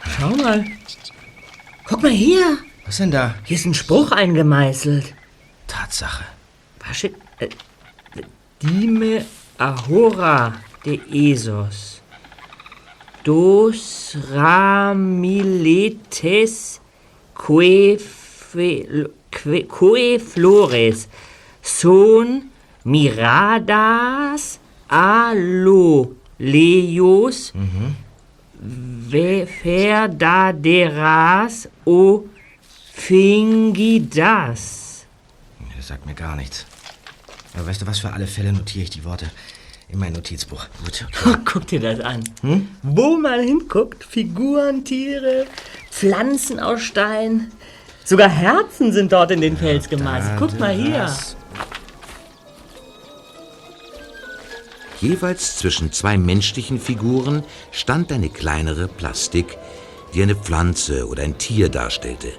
Schau 0.09 0.31
mal. 0.37 0.65
Guck 1.85 2.03
mal 2.03 2.11
hier. 2.11 2.59
Was 2.87 2.97
denn 2.99 3.11
da? 3.11 3.35
Hier 3.45 3.57
ist 3.57 3.67
ein 3.67 3.75
Spruch 3.75 4.11
eingemeißelt. 4.13 5.15
Tatsache. 5.67 6.25
Pasche, 6.79 7.11
äh, 7.39 7.49
Dime 8.63 9.25
ahora 9.59 10.55
de 10.85 11.01
Esos. 11.13 12.01
Dos 13.25 14.17
ramiletes 15.51 16.81
que, 17.35 17.99
que, 19.31 19.67
que 19.67 20.19
flores 20.19 21.09
son 21.63 22.51
miradas 22.85 24.59
a 24.89 25.33
lo 25.37 26.15
lejos 26.39 27.53
ve- 27.55 27.95
verdaderas 29.09 31.69
o 31.85 32.25
fingidas. 32.93 35.05
Das 35.77 35.89
sagt 35.89 36.07
mir 36.07 36.15
gar 36.15 36.37
nichts. 36.37 36.67
Aber 37.55 37.67
weißt 37.67 37.83
du 37.83 37.87
was, 37.87 37.99
für 37.99 38.13
alle 38.13 38.27
Fälle 38.27 38.53
notiere 38.53 38.85
ich 38.85 38.91
die 38.91 39.05
Worte 39.05 39.31
in 39.89 39.99
mein 39.99 40.13
Notizbuch. 40.13 40.67
Gut, 40.85 41.07
okay. 41.09 41.37
Guck 41.45 41.67
dir 41.67 41.81
das 41.81 42.01
an. 42.01 42.23
Wo 42.83 43.17
man 43.17 43.41
hinguckt, 43.41 44.05
Figuren, 44.05 44.85
Tiere, 44.85 45.47
Pflanzen 45.91 46.61
aus 46.61 46.83
Stein. 46.83 47.51
Sogar 48.05 48.29
Herzen 48.29 48.93
sind 48.93 49.13
dort 49.13 49.31
in 49.31 49.41
den 49.41 49.57
Fels 49.57 49.89
gemeißelt. 49.89 50.37
Guck 50.39 50.61
mal 50.61 50.75
hier. 50.75 50.99
das. 50.99 51.37
Jeweils 55.01 55.57
zwischen 55.57 55.93
zwei 55.93 56.19
menschlichen 56.19 56.79
Figuren 56.79 57.43
stand 57.73 58.13
eine 58.13 58.29
kleinere 58.29 58.87
Plastik, 58.87 59.57
die 60.13 60.23
eine 60.23 60.37
Pflanze 60.37 61.09
oder 61.09 61.23
ein 61.23 61.39
Tier 61.39 61.71
darstellte. 61.71 62.33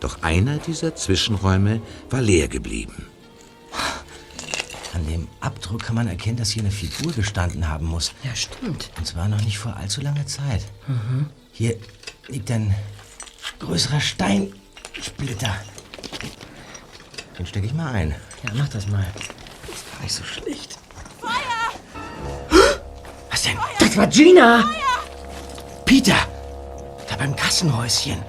Doch 0.00 0.22
einer 0.22 0.56
dieser 0.56 0.96
Zwischenräume 0.96 1.82
war 2.08 2.22
leer 2.22 2.48
geblieben. 2.48 3.06
An 4.94 5.06
dem 5.06 5.28
Abdruck 5.40 5.82
kann 5.82 5.94
man 5.94 6.08
erkennen, 6.08 6.38
dass 6.38 6.50
hier 6.50 6.62
eine 6.62 6.72
Figur 6.72 7.12
gestanden 7.12 7.68
haben 7.68 7.86
muss. 7.86 8.12
Ja, 8.24 8.34
stimmt. 8.34 8.90
Und 8.96 9.06
zwar 9.06 9.28
noch 9.28 9.42
nicht 9.42 9.58
vor 9.58 9.76
allzu 9.76 10.00
langer 10.00 10.26
Zeit. 10.26 10.64
Mhm. 10.88 11.28
Hier 11.52 11.76
liegt 12.28 12.50
ein 12.50 12.74
größerer 13.58 14.00
Steinsplitter. 14.00 15.54
Den 17.38 17.46
stecke 17.46 17.66
ich 17.66 17.74
mal 17.74 17.92
ein. 17.92 18.14
Ja, 18.44 18.52
mach 18.54 18.68
das 18.68 18.88
mal. 18.88 19.06
Ist 19.72 19.92
gar 19.92 20.02
nicht 20.02 20.14
so 20.14 20.24
schlecht. 20.24 20.79
Was 23.30 23.42
denn? 23.42 23.58
Das 23.78 23.96
war 23.96 24.06
Gina! 24.06 24.64
Peter! 25.84 26.16
Da 27.08 27.16
beim 27.16 27.34
Kassenhäuschen. 27.34 28.22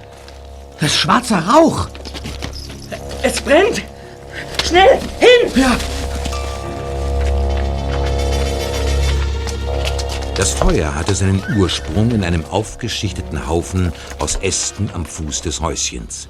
Das 0.80 0.90
ist 0.90 0.98
schwarzer 0.98 1.46
Rauch. 1.46 1.88
Es 3.22 3.40
brennt! 3.40 3.82
Schnell! 4.64 4.98
Hin! 5.20 5.52
Ja. 5.54 5.76
Das 10.34 10.54
Feuer 10.54 10.94
hatte 10.94 11.14
seinen 11.14 11.42
Ursprung 11.56 12.10
in 12.10 12.24
einem 12.24 12.44
aufgeschichteten 12.46 13.46
Haufen 13.46 13.92
aus 14.18 14.36
Ästen 14.36 14.90
am 14.92 15.04
Fuß 15.04 15.42
des 15.42 15.60
Häuschens. 15.60 16.28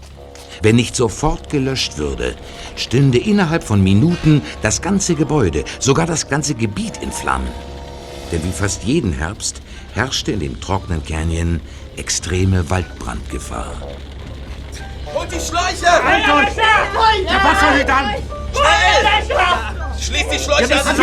Wenn 0.62 0.76
nicht 0.76 0.94
sofort 0.94 1.50
gelöscht 1.50 1.98
würde, 1.98 2.36
stünde 2.76 3.18
innerhalb 3.18 3.64
von 3.64 3.82
Minuten 3.82 4.42
das 4.62 4.80
ganze 4.80 5.16
Gebäude, 5.16 5.64
sogar 5.80 6.06
das 6.06 6.28
ganze 6.28 6.54
Gebiet 6.54 6.98
in 7.02 7.10
Flammen. 7.10 7.50
Denn 8.30 8.44
wie 8.44 8.52
fast 8.52 8.84
jeden 8.84 9.12
Herbst 9.12 9.60
herrschte 9.92 10.30
in 10.30 10.38
dem 10.38 10.60
trockenen 10.60 11.04
Canyon 11.04 11.60
extreme 11.96 12.70
Waldbrandgefahr. 12.70 13.74
Holt 15.12 15.32
die 15.32 15.40
Schläuche! 15.40 15.90
Halt 16.04 16.28
euch! 16.28 16.54
Der 16.54 17.44
Wasserhydrant! 17.44 18.18
Schnell! 18.54 19.38
Schließt 20.00 20.32
die 20.32 20.38
Schläuche 20.38 20.80
an! 20.80 20.96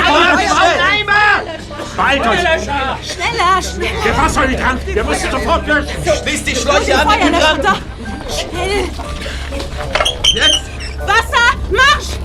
Beeilt 1.97 2.27
euch! 2.27 2.39
Schneller, 2.39 3.61
schneller! 3.61 4.03
Der 4.05 4.17
Wasserhydrant! 4.17 4.87
Wir 4.87 5.03
müssen 5.03 5.31
sofort 5.31 5.67
löschen! 5.67 5.89
Schließt 6.23 6.47
die 6.47 6.55
Schläuche 6.55 6.97
an! 6.97 7.09
Schnell! 8.29 8.89
Jetzt! 10.33 10.61
Wasser, 11.07 11.57
Marsch! 11.71 12.19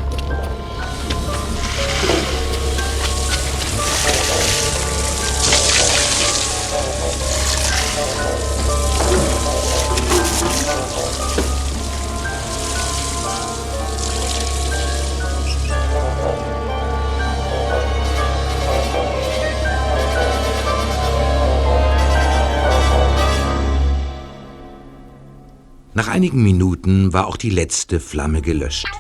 Nach 25.97 26.09
einigen 26.09 26.43
Minuten 26.43 27.13
war 27.13 27.29
auch 27.29 27.37
die 27.37 27.51
letzte 27.51 28.01
Flamme 28.01 28.43
gelöscht. 28.43 28.91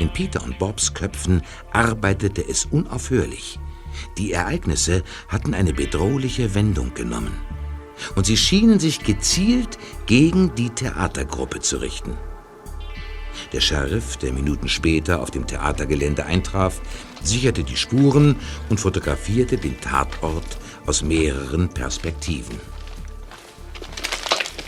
In 0.00 0.10
Peter 0.10 0.42
und 0.42 0.58
Bobs 0.58 0.94
Köpfen 0.94 1.42
arbeitete 1.70 2.42
es 2.48 2.64
unaufhörlich. 2.64 3.60
Die 4.16 4.32
Ereignisse 4.32 5.02
hatten 5.28 5.52
eine 5.52 5.74
bedrohliche 5.74 6.54
Wendung 6.54 6.94
genommen. 6.94 7.34
Und 8.16 8.24
sie 8.24 8.38
schienen 8.38 8.80
sich 8.80 9.04
gezielt 9.04 9.76
gegen 10.06 10.54
die 10.54 10.70
Theatergruppe 10.70 11.60
zu 11.60 11.76
richten. 11.76 12.16
Der 13.52 13.60
Sheriff, 13.60 14.16
der 14.16 14.32
Minuten 14.32 14.68
später 14.68 15.20
auf 15.20 15.30
dem 15.30 15.46
Theatergelände 15.46 16.24
eintraf, 16.24 16.80
sicherte 17.22 17.64
die 17.64 17.76
Spuren 17.76 18.36
und 18.70 18.80
fotografierte 18.80 19.58
den 19.58 19.78
Tatort 19.78 20.56
aus 20.86 21.02
mehreren 21.02 21.68
Perspektiven. 21.68 22.58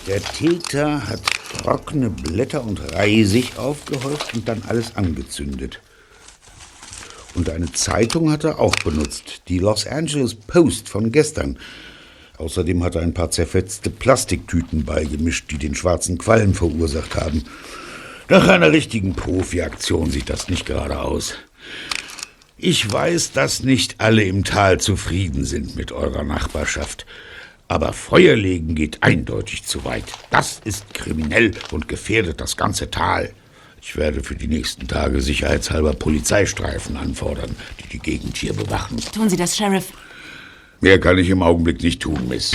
Der 0.07 0.21
Täter 0.21 1.07
hat 1.07 1.21
trockene 1.59 2.11
Blätter 2.11 2.65
und 2.65 2.81
Reisig 2.93 3.57
aufgehäuft 3.57 4.35
und 4.35 4.49
dann 4.49 4.63
alles 4.67 4.97
angezündet. 4.97 5.81
Und 7.35 7.49
eine 7.49 7.71
Zeitung 7.73 8.31
hat 8.31 8.45
er 8.45 8.59
auch 8.59 8.75
benutzt, 8.77 9.43
die 9.49 9.59
Los 9.59 9.87
Angeles 9.87 10.35
Post 10.35 10.89
von 10.89 11.13
gestern. 11.13 11.59
Außerdem 12.37 12.83
hat 12.83 12.97
er 12.97 13.03
ein 13.03 13.15
paar 13.15 13.31
zerfetzte 13.31 13.91
Plastiktüten 13.91 14.85
beigemischt, 14.85 15.51
die 15.51 15.59
den 15.59 15.77
schwarzen 15.77 16.19
Qualm 16.19 16.55
verursacht 16.55 17.15
haben. 17.15 17.45
Nach 18.29 18.49
einer 18.49 18.73
richtigen 18.73 19.15
Profi-Aktion 19.15 20.11
sieht 20.11 20.29
das 20.29 20.49
nicht 20.49 20.67
gerade 20.67 21.01
aus. 21.01 21.35
Ich 22.59 22.91
weiß, 22.91 23.33
dass 23.33 23.63
nicht 23.63 23.97
alle 23.99 24.25
im 24.25 24.43
Tal 24.45 24.81
zufrieden 24.81 25.45
sind 25.45 25.77
mit 25.77 25.93
eurer 25.93 26.25
Nachbarschaft. 26.25 27.07
Aber 27.73 27.95
Feuerlegen 27.95 28.75
geht 28.75 29.03
eindeutig 29.03 29.65
zu 29.65 29.83
weit. 29.87 30.05
Das 30.29 30.61
ist 30.63 30.93
kriminell 30.93 31.53
und 31.71 31.89
gefährdet 31.89 32.39
das 32.39 32.59
ganze 32.59 32.91
Tal. 32.91 33.33
Ich 33.81 33.97
werde 33.97 34.23
für 34.23 34.35
die 34.35 34.47
nächsten 34.47 34.87
Tage 34.87 35.23
sicherheitshalber 35.23 35.95
Polizeistreifen 35.95 36.99
anfordern, 36.99 37.57
die 37.81 37.89
die 37.89 37.99
Gegend 37.99 38.37
hier 38.37 38.53
bewachen. 38.53 38.99
Tun 39.15 39.31
Sie 39.31 39.39
das, 39.39 39.57
Sheriff. 39.57 39.87
Mehr 40.83 41.01
kann 41.01 41.17
ich 41.17 41.31
im 41.31 41.41
Augenblick 41.41 41.83
nicht 41.83 42.03
tun, 42.03 42.29
Miss. 42.29 42.53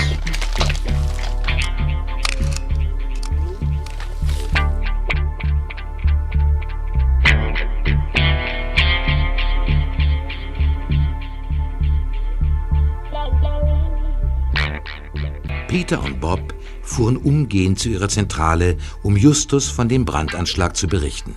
Peter 15.77 16.03
und 16.03 16.19
Bob 16.19 16.55
fuhren 16.81 17.17
umgehend 17.17 17.77
zu 17.77 17.89
ihrer 17.89 18.09
Zentrale, 18.09 18.77
um 19.03 19.15
Justus 19.15 19.69
von 19.69 19.87
dem 19.87 20.05
Brandanschlag 20.05 20.75
zu 20.75 20.87
berichten. 20.87 21.35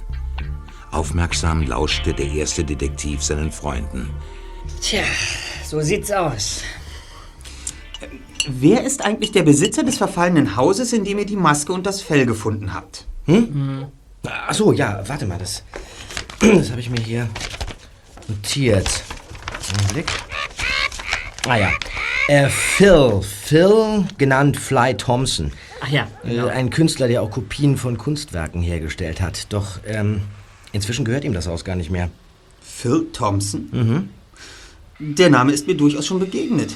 Aufmerksam 0.91 1.63
lauschte 1.67 2.15
der 2.15 2.25
erste 2.25 2.65
Detektiv 2.65 3.23
seinen 3.23 3.53
Freunden. 3.53 4.09
Tja, 4.81 5.03
so 5.63 5.83
sieht's 5.83 6.11
aus. 6.11 6.63
Wer 8.49 8.83
ist 8.83 9.05
eigentlich 9.05 9.33
der 9.33 9.43
Besitzer 9.43 9.83
des 9.83 9.99
verfallenen 9.99 10.57
Hauses, 10.57 10.95
in 10.95 11.05
dem 11.05 11.19
ihr 11.19 11.27
die 11.27 11.37
Maske 11.37 11.75
und 11.75 11.85
das 11.85 12.01
Fell 12.01 12.25
gefunden 12.25 12.73
habt? 12.73 13.07
Hm? 13.27 13.89
Ach 14.23 14.55
so, 14.55 14.73
ja, 14.73 15.05
warte 15.07 15.27
mal, 15.27 15.37
das, 15.37 15.65
das 16.41 16.71
habe 16.71 16.81
ich 16.81 16.89
mir 16.89 17.03
hier 17.03 17.29
notiert. 18.27 18.89
Augenblick. 19.69 20.11
Ah 21.47 21.57
ja. 21.57 21.73
Äh, 22.29 22.49
Phil. 22.49 23.21
Phil, 23.23 24.05
genannt 24.19 24.57
Fly 24.59 24.97
Thompson. 24.97 25.53
Ach 25.81 25.89
ja, 25.89 26.07
genau. 26.23 26.47
Äh, 26.47 26.51
ein 26.51 26.71
Künstler, 26.71 27.09
der 27.09 27.23
auch 27.23 27.31
Kopien 27.31 27.77
von 27.77 27.99
Kunstwerken 27.99 28.63
hergestellt 28.63 29.21
hat. 29.21 29.53
Doch 29.53 29.81
ähm, 29.87 30.23
inzwischen 30.73 31.05
gehört 31.05 31.25
ihm 31.25 31.33
das 31.33 31.47
Haus 31.47 31.65
gar 31.65 31.77
nicht 31.77 31.91
mehr. 31.91 32.11
Phil 32.61 33.09
Thompson? 33.13 33.69
Mhm. 33.73 34.09
Der 34.99 35.31
Name 35.31 35.53
ist 35.53 35.67
mir 35.67 35.77
durchaus 35.77 36.07
schon 36.07 36.21
begegnet. 36.21 36.75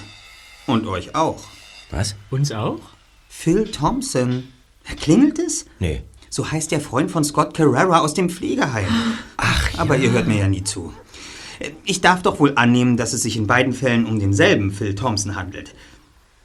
Und 0.66 0.86
euch 0.86 1.14
auch. 1.14 1.44
Was? 1.90 2.16
Uns 2.30 2.50
auch? 2.50 2.80
Phil 3.28 3.70
Thompson. 3.70 4.48
Klingelt 5.00 5.38
es? 5.38 5.66
Nee. 5.78 6.02
So 6.30 6.50
heißt 6.50 6.72
der 6.72 6.80
Freund 6.80 7.10
von 7.10 7.22
Scott 7.22 7.54
Carrera 7.54 8.00
aus 8.00 8.14
dem 8.14 8.28
Pflegeheim. 8.30 8.86
Ach, 9.36 9.70
Aber 9.78 9.96
ihr 9.96 10.10
hört 10.10 10.26
mir 10.26 10.38
ja 10.38 10.48
nie 10.48 10.64
zu. 10.64 10.92
Ich 11.84 12.00
darf 12.00 12.22
doch 12.22 12.40
wohl 12.40 12.52
annehmen, 12.56 12.96
dass 12.96 13.12
es 13.12 13.22
sich 13.22 13.36
in 13.36 13.46
beiden 13.46 13.72
Fällen 13.72 14.06
um 14.06 14.18
denselben 14.18 14.72
Phil 14.72 14.94
Thompson 14.94 15.36
handelt. 15.36 15.74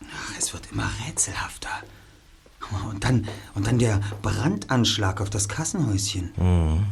Ach, 0.04 0.34
es 0.38 0.54
wird 0.54 0.70
immer 0.72 0.90
rätselhafter. 1.08 1.70
Und 2.92 3.04
dann, 3.04 3.28
und 3.56 3.66
dann 3.66 3.80
der 3.80 4.00
Brandanschlag 4.22 5.22
auf 5.22 5.30
das 5.30 5.50
Kassenhäuschen. 5.50 6.32
Mhm. 6.38 6.86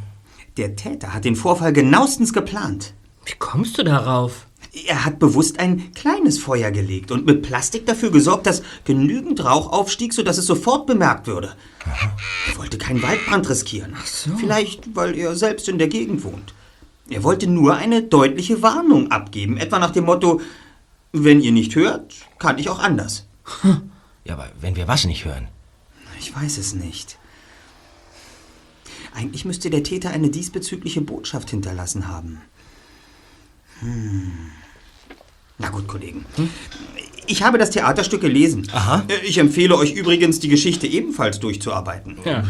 Der 0.57 0.75
Täter 0.75 1.13
hat 1.13 1.23
den 1.23 1.35
Vorfall 1.35 1.71
genauestens 1.71 2.33
geplant. 2.33 2.93
Wie 3.25 3.35
kommst 3.37 3.77
du 3.77 3.83
darauf? 3.83 4.47
Er 4.87 5.05
hat 5.05 5.19
bewusst 5.19 5.59
ein 5.59 5.91
kleines 5.93 6.39
Feuer 6.39 6.71
gelegt 6.71 7.11
und 7.11 7.25
mit 7.25 7.43
Plastik 7.43 7.85
dafür 7.85 8.11
gesorgt, 8.11 8.47
dass 8.47 8.63
genügend 8.85 9.43
Rauch 9.43 9.71
aufstieg, 9.71 10.13
sodass 10.13 10.37
es 10.37 10.45
sofort 10.45 10.87
bemerkt 10.87 11.27
würde. 11.27 11.53
Er 11.85 12.57
wollte 12.57 12.77
keinen 12.77 13.01
Waldbrand 13.01 13.49
riskieren. 13.49 13.95
Vielleicht, 14.37 14.95
weil 14.95 15.15
er 15.17 15.35
selbst 15.35 15.69
in 15.69 15.77
der 15.77 15.87
Gegend 15.87 16.23
wohnt. 16.23 16.53
Er 17.09 17.23
wollte 17.23 17.47
nur 17.47 17.75
eine 17.75 18.03
deutliche 18.03 18.61
Warnung 18.61 19.11
abgeben, 19.11 19.57
etwa 19.57 19.79
nach 19.79 19.91
dem 19.91 20.05
Motto, 20.05 20.41
wenn 21.13 21.41
ihr 21.41 21.51
nicht 21.51 21.75
hört, 21.75 22.13
kann 22.39 22.57
ich 22.57 22.69
auch 22.69 22.79
anders. 22.79 23.27
Ja, 24.25 24.33
aber 24.33 24.49
wenn 24.59 24.75
wir 24.75 24.89
was 24.89 25.05
nicht 25.05 25.23
hören? 25.23 25.47
Ich 26.19 26.35
weiß 26.35 26.57
es 26.57 26.73
nicht. 26.73 27.17
Eigentlich 29.13 29.45
müsste 29.45 29.69
der 29.69 29.83
Täter 29.83 30.09
eine 30.09 30.29
diesbezügliche 30.29 30.99
Botschaft 30.99 31.49
hinterlassen 31.49 32.09
haben. 32.09 32.41
Hm. 33.79 34.51
Na 35.59 35.69
gut, 35.69 35.87
Kollegen. 35.87 36.25
Ich 37.25 37.41
habe 37.41 37.57
das 37.57 37.71
Theaterstück 37.71 38.21
gelesen. 38.21 38.67
Aha. 38.73 39.03
Ich 39.23 39.37
empfehle 39.37 39.75
euch 39.75 39.93
übrigens, 39.93 40.39
die 40.39 40.49
Geschichte 40.49 40.87
ebenfalls 40.87 41.39
durchzuarbeiten. 41.39 42.17
Ja. 42.25 42.43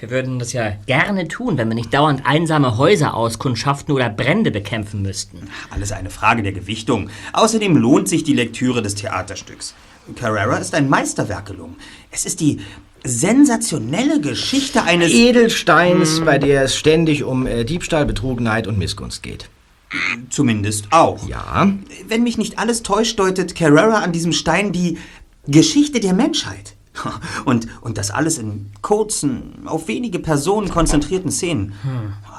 Wir 0.00 0.08
würden 0.08 0.38
das 0.38 0.54
ja 0.54 0.72
gerne 0.86 1.28
tun, 1.28 1.58
wenn 1.58 1.68
wir 1.68 1.74
nicht 1.74 1.92
dauernd 1.92 2.22
einsame 2.24 2.78
Häuser 2.78 3.12
auskundschaften 3.12 3.94
oder 3.94 4.08
Brände 4.08 4.50
bekämpfen 4.50 5.02
müssten. 5.02 5.48
Alles 5.68 5.92
eine 5.92 6.08
Frage 6.08 6.42
der 6.42 6.52
Gewichtung. 6.52 7.10
Außerdem 7.34 7.76
lohnt 7.76 8.08
sich 8.08 8.24
die 8.24 8.32
Lektüre 8.32 8.80
des 8.80 8.94
Theaterstücks. 8.94 9.74
Carrera 10.16 10.56
ist 10.56 10.74
ein 10.74 10.88
Meisterwerk 10.88 11.46
gelungen. 11.46 11.76
Es 12.10 12.24
ist 12.24 12.40
die 12.40 12.60
sensationelle 13.04 14.22
Geschichte 14.22 14.84
eines... 14.84 15.12
Edelsteins, 15.12 16.18
Hm. 16.18 16.24
bei 16.24 16.38
der 16.38 16.62
es 16.64 16.76
ständig 16.76 17.22
um 17.22 17.46
äh, 17.46 17.64
Diebstahl, 17.64 18.06
Betrungenheit 18.06 18.66
und 18.66 18.78
Missgunst 18.78 19.22
geht. 19.22 19.50
Zumindest 20.30 20.86
auch. 20.92 21.28
Ja. 21.28 21.70
Wenn 22.08 22.22
mich 22.22 22.38
nicht 22.38 22.58
alles 22.58 22.82
täuscht, 22.82 23.18
deutet 23.18 23.54
Carrera 23.54 23.98
an 23.98 24.12
diesem 24.12 24.32
Stein 24.32 24.72
die 24.72 24.98
Geschichte 25.46 26.00
der 26.00 26.14
Menschheit. 26.14 26.74
Und, 27.44 27.68
und 27.82 27.98
das 27.98 28.10
alles 28.10 28.38
in 28.38 28.72
kurzen, 28.82 29.66
auf 29.66 29.88
wenige 29.88 30.18
Personen 30.18 30.68
konzentrierten 30.68 31.30
Szenen. 31.30 31.72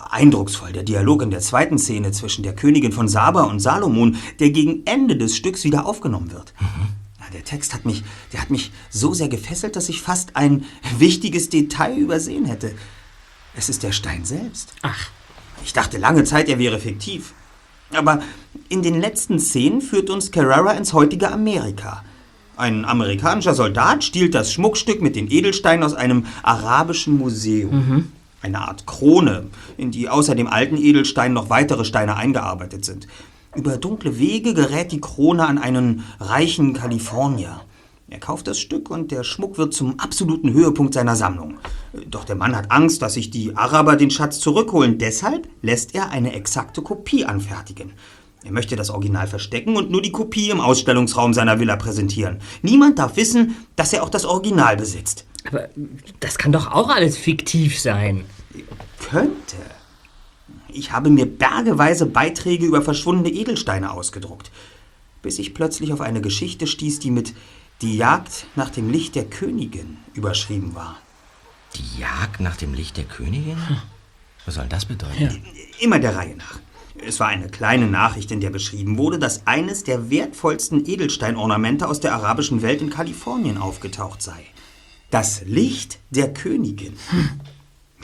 Eindrucksvoll 0.10 0.74
der 0.74 0.84
Dialog 0.84 1.22
in 1.22 1.32
der 1.32 1.40
zweiten 1.40 1.78
Szene 1.78 2.12
zwischen 2.12 2.44
der 2.44 2.54
Königin 2.56 2.92
von 2.92 3.08
Saba 3.08 3.44
und 3.44 3.60
Salomon, 3.60 4.18
der 4.40 4.50
gegen 4.50 4.86
Ende 4.86 5.16
des 5.16 5.38
Stücks 5.38 5.64
wieder 5.64 5.86
aufgenommen 5.86 6.32
wird. 6.32 6.54
Ja, 7.20 7.26
Der 7.34 7.46
Text 7.46 7.74
hat 7.74 7.86
mich, 7.86 8.04
der 8.34 8.42
hat 8.42 8.50
mich 8.50 8.72
so 8.90 9.14
sehr 9.14 9.30
gefesselt, 9.30 9.76
dass 9.76 9.90
ich 9.90 10.02
fast 10.02 10.36
ein 10.36 10.66
wichtiges 10.98 11.50
Detail 11.50 11.96
übersehen 11.98 12.46
hätte. 12.46 12.74
Es 13.56 13.70
ist 13.70 13.84
der 13.84 13.94
Stein 13.94 14.26
selbst. 14.26 14.74
Ach. 14.82 15.10
Ich 15.64 15.74
dachte 15.74 15.98
lange 15.98 16.24
Zeit, 16.24 16.50
er 16.50 16.60
wäre 16.60 16.80
fiktiv. 16.80 17.34
Aber 17.94 18.22
in 18.70 18.82
den 18.82 19.00
letzten 19.00 19.40
Szenen 19.40 19.82
führt 19.82 20.10
uns 20.10 20.32
Carrera 20.32 20.72
ins 20.72 20.94
heutige 20.94 21.32
Amerika. 21.32 22.04
Ein 22.62 22.86
amerikanischer 22.86 23.56
Soldat 23.56 24.04
stiehlt 24.04 24.36
das 24.36 24.54
Schmuckstück 24.54 25.02
mit 25.02 25.16
den 25.16 25.32
Edelsteinen 25.32 25.84
aus 25.84 25.96
einem 25.96 26.28
arabischen 26.44 27.18
Museum. 27.18 28.12
Eine 28.44 28.60
Art 28.60 28.86
Krone, 28.86 29.48
in 29.78 29.90
die 29.90 30.08
außer 30.10 30.36
dem 30.36 30.46
alten 30.46 30.78
Edelstein 30.78 31.34
noch 31.34 31.50
weitere 31.50 31.86
Steine 31.86 32.18
eingearbeitet 32.18 32.86
sind. 32.86 33.08
Über 33.56 33.78
dunkle 33.78 34.20
Wege 34.20 34.54
gerät 34.54 34.92
die 34.92 35.02
Krone 35.02 35.48
an 35.48 35.58
einen 35.58 36.04
reichen 36.20 36.74
Kalifornier. 36.74 37.62
Er 38.10 38.20
kauft 38.20 38.46
das 38.46 38.60
Stück 38.60 38.92
und 38.92 39.10
der 39.10 39.24
Schmuck 39.24 39.58
wird 39.58 39.74
zum 39.74 40.00
absoluten 40.00 40.54
Höhepunkt 40.54 40.94
seiner 40.94 41.16
Sammlung. 41.16 41.58
Doch 42.12 42.26
der 42.26 42.36
Mann 42.36 42.56
hat 42.56 42.70
Angst, 42.70 43.02
dass 43.02 43.16
sich 43.16 43.32
die 43.32 43.58
Araber 43.58 43.96
den 43.96 44.12
Schatz 44.12 44.40
zurückholen. 44.40 45.00
Deshalb 45.00 45.50
lässt 45.64 45.96
er 45.96 46.12
eine 46.12 46.34
exakte 46.34 46.84
Kopie 46.84 47.26
anfertigen. 47.26 47.94
Er 48.44 48.52
möchte 48.52 48.76
das 48.76 48.90
Original 48.90 49.28
verstecken 49.28 49.76
und 49.76 49.92
nur 49.92 50.02
die 50.02 50.12
Kopie 50.12 50.50
im 50.50 50.62
Ausstellungsraum 50.62 51.34
seiner 51.34 51.60
Villa 51.60 51.76
präsentieren. 51.76 52.40
Niemand 52.64 52.98
darf 52.98 53.16
wissen, 53.16 53.56
dass 53.76 53.94
er 53.94 54.04
auch 54.04 54.10
das 54.10 54.26
Original 54.26 54.78
besitzt. 54.78 55.26
Aber 55.48 55.70
das 56.20 56.38
kann 56.38 56.52
doch 56.52 56.72
auch 56.72 56.90
alles 56.90 57.18
fiktiv 57.18 57.80
sein. 57.80 58.26
Könnte. 59.00 59.58
Ich 60.70 60.92
habe 60.92 61.10
mir 61.10 61.26
bergeweise 61.26 62.06
Beiträge 62.06 62.66
über 62.66 62.82
verschwundene 62.82 63.30
Edelsteine 63.30 63.92
ausgedruckt, 63.92 64.52
bis 65.22 65.38
ich 65.38 65.54
plötzlich 65.54 65.94
auf 65.94 66.02
eine 66.02 66.22
Geschichte 66.22 66.66
stieß, 66.66 67.00
die 67.00 67.12
mit 67.12 67.34
Die 67.82 67.98
Jagd 67.98 68.46
nach 68.56 68.70
dem 68.70 68.90
Licht 68.90 69.16
der 69.16 69.26
Königin 69.26 69.98
überschrieben 70.14 70.76
war. 70.76 70.98
Die 71.76 72.00
Jagd 72.00 72.40
nach 72.40 72.58
dem 72.58 72.74
Licht 72.74 72.98
der 72.98 73.06
Königin? 73.06 73.58
Was 74.46 74.56
soll 74.56 74.68
das 74.68 74.86
bedeuten? 74.86 75.44
Immer 75.80 76.00
der 76.00 76.16
Reihe 76.16 76.36
nach. 76.36 76.60
Es 76.96 77.20
war 77.20 77.28
eine 77.28 77.48
kleine 77.48 77.88
Nachricht, 77.88 78.32
in 78.32 78.42
der 78.42 78.50
beschrieben 78.50 78.98
wurde, 78.98 79.18
dass 79.18 79.48
eines 79.48 79.84
der 79.84 80.10
wertvollsten 80.10 80.86
Edelsteinornamente 80.86 81.88
aus 81.88 82.00
der 82.00 82.14
arabischen 82.14 82.62
Welt 82.62 82.82
in 82.82 82.90
Kalifornien 82.90 83.58
aufgetaucht 83.58 84.22
sei. 84.22 84.46
Das 85.10 85.44
Licht 85.46 86.00
der 86.10 86.34
Königin. 86.34 86.94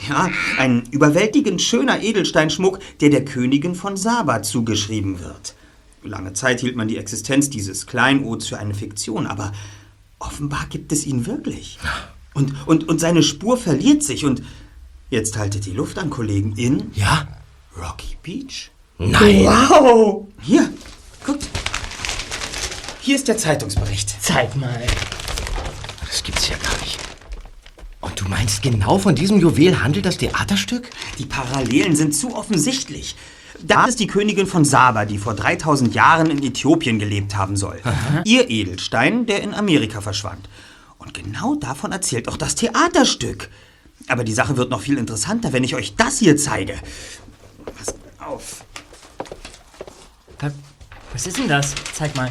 Ja, 0.08 0.30
ein 0.58 0.84
überwältigend 0.90 1.60
schöner 1.60 2.00
Edelsteinschmuck, 2.02 2.78
der 3.00 3.10
der 3.10 3.24
Königin 3.24 3.74
von 3.74 3.96
Saba 3.96 4.42
zugeschrieben 4.42 5.20
wird. 5.20 5.54
Lange 6.02 6.32
Zeit 6.32 6.60
hielt 6.60 6.76
man 6.76 6.88
die 6.88 6.96
Existenz 6.96 7.50
dieses 7.50 7.86
Kleinods 7.86 8.46
für 8.46 8.58
eine 8.58 8.74
Fiktion, 8.74 9.26
aber 9.26 9.52
offenbar 10.18 10.66
gibt 10.70 10.92
es 10.92 11.04
ihn 11.04 11.26
wirklich. 11.26 11.78
Und, 12.34 12.54
und, 12.66 12.88
und 12.88 13.00
seine 13.00 13.22
Spur 13.22 13.56
verliert 13.56 14.02
sich 14.02 14.24
und 14.24 14.42
jetzt 15.10 15.36
haltet 15.36 15.66
die 15.66 15.72
Luft 15.72 15.98
an, 15.98 16.10
Kollegen, 16.10 16.54
in 16.56 16.92
Ja? 16.94 17.26
Rocky 17.76 18.16
Beach. 18.22 18.70
Nein. 18.98 19.44
Wow! 19.44 20.26
Hier, 20.42 20.68
guckt. 21.24 21.46
Hier 23.00 23.14
ist 23.14 23.28
der 23.28 23.36
Zeitungsbericht. 23.36 24.16
Zeig 24.20 24.56
mal. 24.56 24.82
Das 26.06 26.22
gibt's 26.22 26.48
ja 26.48 26.56
gar 26.56 26.76
nicht. 26.80 26.98
Und 28.00 28.20
du 28.20 28.28
meinst, 28.28 28.60
genau 28.62 28.98
von 28.98 29.14
diesem 29.14 29.38
Juwel 29.38 29.82
handelt 29.82 30.04
das 30.04 30.18
Theaterstück? 30.18 30.90
Die 31.18 31.26
Parallelen 31.26 31.94
sind 31.94 32.14
zu 32.14 32.34
offensichtlich. 32.34 33.14
Das 33.62 33.88
ist 33.88 34.00
die 34.00 34.06
Königin 34.06 34.46
von 34.46 34.64
Saba, 34.64 35.04
die 35.04 35.18
vor 35.18 35.34
3000 35.34 35.94
Jahren 35.94 36.30
in 36.30 36.42
Äthiopien 36.42 36.98
gelebt 36.98 37.36
haben 37.36 37.56
soll. 37.56 37.80
Ihr 38.24 38.50
Edelstein, 38.50 39.26
der 39.26 39.42
in 39.42 39.54
Amerika 39.54 40.00
verschwand. 40.00 40.48
Und 40.98 41.14
genau 41.14 41.54
davon 41.54 41.92
erzählt 41.92 42.28
auch 42.28 42.36
das 42.36 42.56
Theaterstück. 42.56 43.48
Aber 44.08 44.24
die 44.24 44.32
Sache 44.32 44.56
wird 44.56 44.70
noch 44.70 44.80
viel 44.80 44.98
interessanter, 44.98 45.52
wenn 45.52 45.64
ich 45.64 45.74
euch 45.74 45.94
das 45.96 46.18
hier 46.18 46.36
zeige. 46.36 46.74
Pass 47.76 47.94
auf. 48.18 48.64
Was, 51.12 51.26
ist 51.26 51.38
denn 51.38 51.48
das? 51.48 51.74
Zeig 51.94 52.14
mal. 52.16 52.30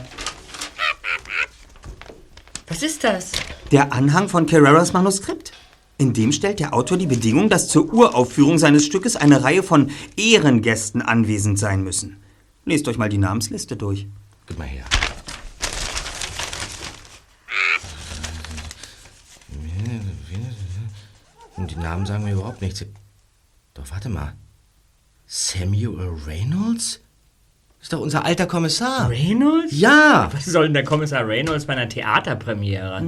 Was 2.68 2.84
ist 2.84 3.03
das? 3.03 3.32
Der 3.72 3.91
Anhang 3.91 4.30
von 4.30 4.45
Carreras 4.45 4.93
Manuskript. 4.93 5.51
In 5.97 6.14
dem 6.14 6.32
stellt 6.32 6.60
der 6.60 6.74
Autor 6.74 6.97
die 6.97 7.08
Bedingung, 7.08 7.49
dass 7.49 7.68
zur 7.70 7.91
Uraufführung 7.91 8.60
seines 8.60 8.86
Stückes 8.86 9.16
eine 9.16 9.43
Reihe 9.43 9.64
von 9.64 9.89
Ehrengästen 10.16 11.01
anwesend 11.01 11.58
sein 11.60 11.84
müssen. 11.84 12.18
Lest 12.66 12.88
euch 12.88 12.97
mal 12.97 13.10
die 13.10 13.18
Namensliste 13.18 13.76
durch. 13.76 14.08
Gib 14.45 14.60
mal 14.60 14.68
her. 14.68 14.86
Und 21.55 21.72
die 21.72 21.76
Namen 21.76 22.05
sagen 22.05 22.24
mir 22.24 22.34
überhaupt 22.34 22.62
nichts. 22.62 22.86
Doch 23.74 23.89
warte 23.89 24.10
mal. 24.10 24.36
Samuel 25.26 26.16
Reynolds? 26.26 27.01
Ist 27.82 27.93
doch 27.93 27.99
unser 27.99 28.25
alter 28.25 28.47
Kommissar. 28.47 29.09
Reynolds? 29.09 29.71
Ja. 29.71 30.30
Was 30.34 30.45
soll 30.45 30.65
denn 30.65 30.73
der 30.73 30.84
Kommissar 30.84 31.28
Reynolds 31.28 31.65
bei 31.65 31.73
einer 31.73 31.88
Theaterpremiere? 31.88 33.01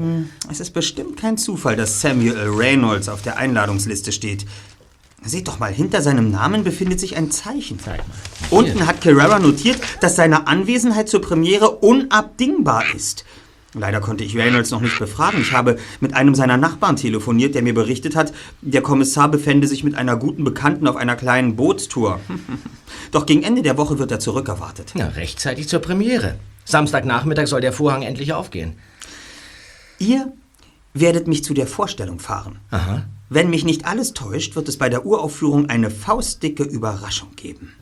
Es 0.50 0.60
ist 0.60 0.72
bestimmt 0.72 1.18
kein 1.18 1.38
Zufall, 1.38 1.76
dass 1.76 2.02
Samuel 2.02 2.50
Reynolds 2.50 3.10
auf 3.10 3.22
der 3.22 3.38
Einladungsliste 3.38 4.12
steht. 4.12 4.46
Seht 5.22 5.48
doch 5.50 5.60
mal, 5.60 5.74
hinter 5.74 6.02
seinem 6.02 6.32
Namen 6.32 6.64
befindet 6.64 7.00
sich 7.00 7.18
ein 7.18 7.30
Zeichen. 7.30 7.80
Zeig 7.80 7.98
mal. 8.08 8.16
Unten 8.52 8.88
hat 8.88 9.02
Carrera 9.02 9.40
notiert, 9.40 9.80
dass 10.00 10.16
seine 10.16 10.48
Anwesenheit 10.48 11.10
zur 11.10 11.22
Premiere 11.22 11.72
unabdingbar 11.72 12.84
ist. 12.96 13.26
Leider 13.74 14.00
konnte 14.00 14.24
ich 14.24 14.36
Reynolds 14.36 14.72
noch 14.72 14.82
nicht 14.82 14.98
befragen. 14.98 15.42
Ich 15.42 15.52
habe 15.52 15.78
mit 16.00 16.16
einem 16.16 16.34
seiner 16.34 16.58
Nachbarn 16.58 16.96
telefoniert, 16.96 17.54
der 17.54 17.62
mir 17.62 17.74
berichtet 17.74 18.16
hat, 18.16 18.34
der 18.62 18.82
Kommissar 18.82 19.30
befände 19.30 19.68
sich 19.68 19.84
mit 19.84 19.96
einer 19.96 20.16
guten 20.16 20.44
Bekannten 20.44 20.88
auf 20.88 20.96
einer 20.96 21.16
kleinen 21.16 21.56
Bootstour. 21.56 22.20
Doch 23.12 23.26
gegen 23.28 23.44
Ende 23.44 23.62
der 23.62 23.78
Woche 23.78 24.00
wird 24.00 24.12
er 24.12 24.20
zurückerwartet. 24.20 24.94
Na, 24.96 25.10
rechtzeitig 25.10 25.70
zur 25.70 25.80
Premiere. 25.80 26.40
Samstagnachmittag 26.66 27.48
soll 27.48 27.62
der 27.62 27.74
Vorhang 27.74 28.02
endlich 28.02 28.34
aufgehen. 28.34 28.74
Ihr 30.00 30.32
werdet 30.94 31.28
mich 31.28 31.44
zu 31.44 31.54
der 31.54 31.68
Vorstellung 31.68 32.20
fahren. 32.20 32.60
Aha. 32.72 33.06
Wenn 33.30 33.52
mich 33.52 33.64
nicht 33.64 33.86
alles 33.86 34.14
täuscht, 34.14 34.56
wird 34.56 34.68
es 34.68 34.78
bei 34.78 34.90
der 34.90 35.06
Uraufführung 35.06 35.70
eine 35.70 35.92
faustdicke 35.92 36.64
Überraschung 36.64 37.36
geben. 37.36 37.76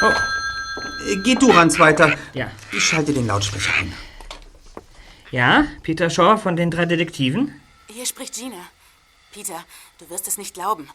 Oh. 0.00 0.12
Äh, 1.06 1.16
Geht 1.16 1.42
du, 1.42 1.50
Ranz, 1.50 1.78
weiter. 1.78 2.16
Ja. 2.34 2.50
Ich 2.72 2.84
schalte 2.84 3.12
den 3.12 3.26
Lautsprecher 3.26 3.72
ein. 3.78 3.92
Ja, 5.30 5.66
Peter 5.82 6.08
Shaw 6.08 6.38
von 6.38 6.56
den 6.56 6.70
drei 6.70 6.86
Detektiven? 6.86 7.60
Hier 7.88 8.06
spricht 8.06 8.34
Gina. 8.34 8.56
Peter, 9.32 9.62
du 9.98 10.08
wirst 10.08 10.26
es 10.26 10.38
nicht 10.38 10.54
glauben. 10.54 10.88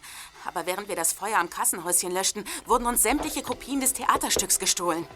Aber 0.44 0.66
während 0.66 0.88
wir 0.88 0.96
das 0.96 1.12
Feuer 1.12 1.38
am 1.38 1.50
Kassenhäuschen 1.50 2.12
löschten, 2.12 2.44
wurden 2.66 2.86
uns 2.86 3.02
sämtliche 3.02 3.42
Kopien 3.42 3.80
des 3.80 3.92
Theaterstücks 3.92 4.58
gestohlen. 4.58 5.06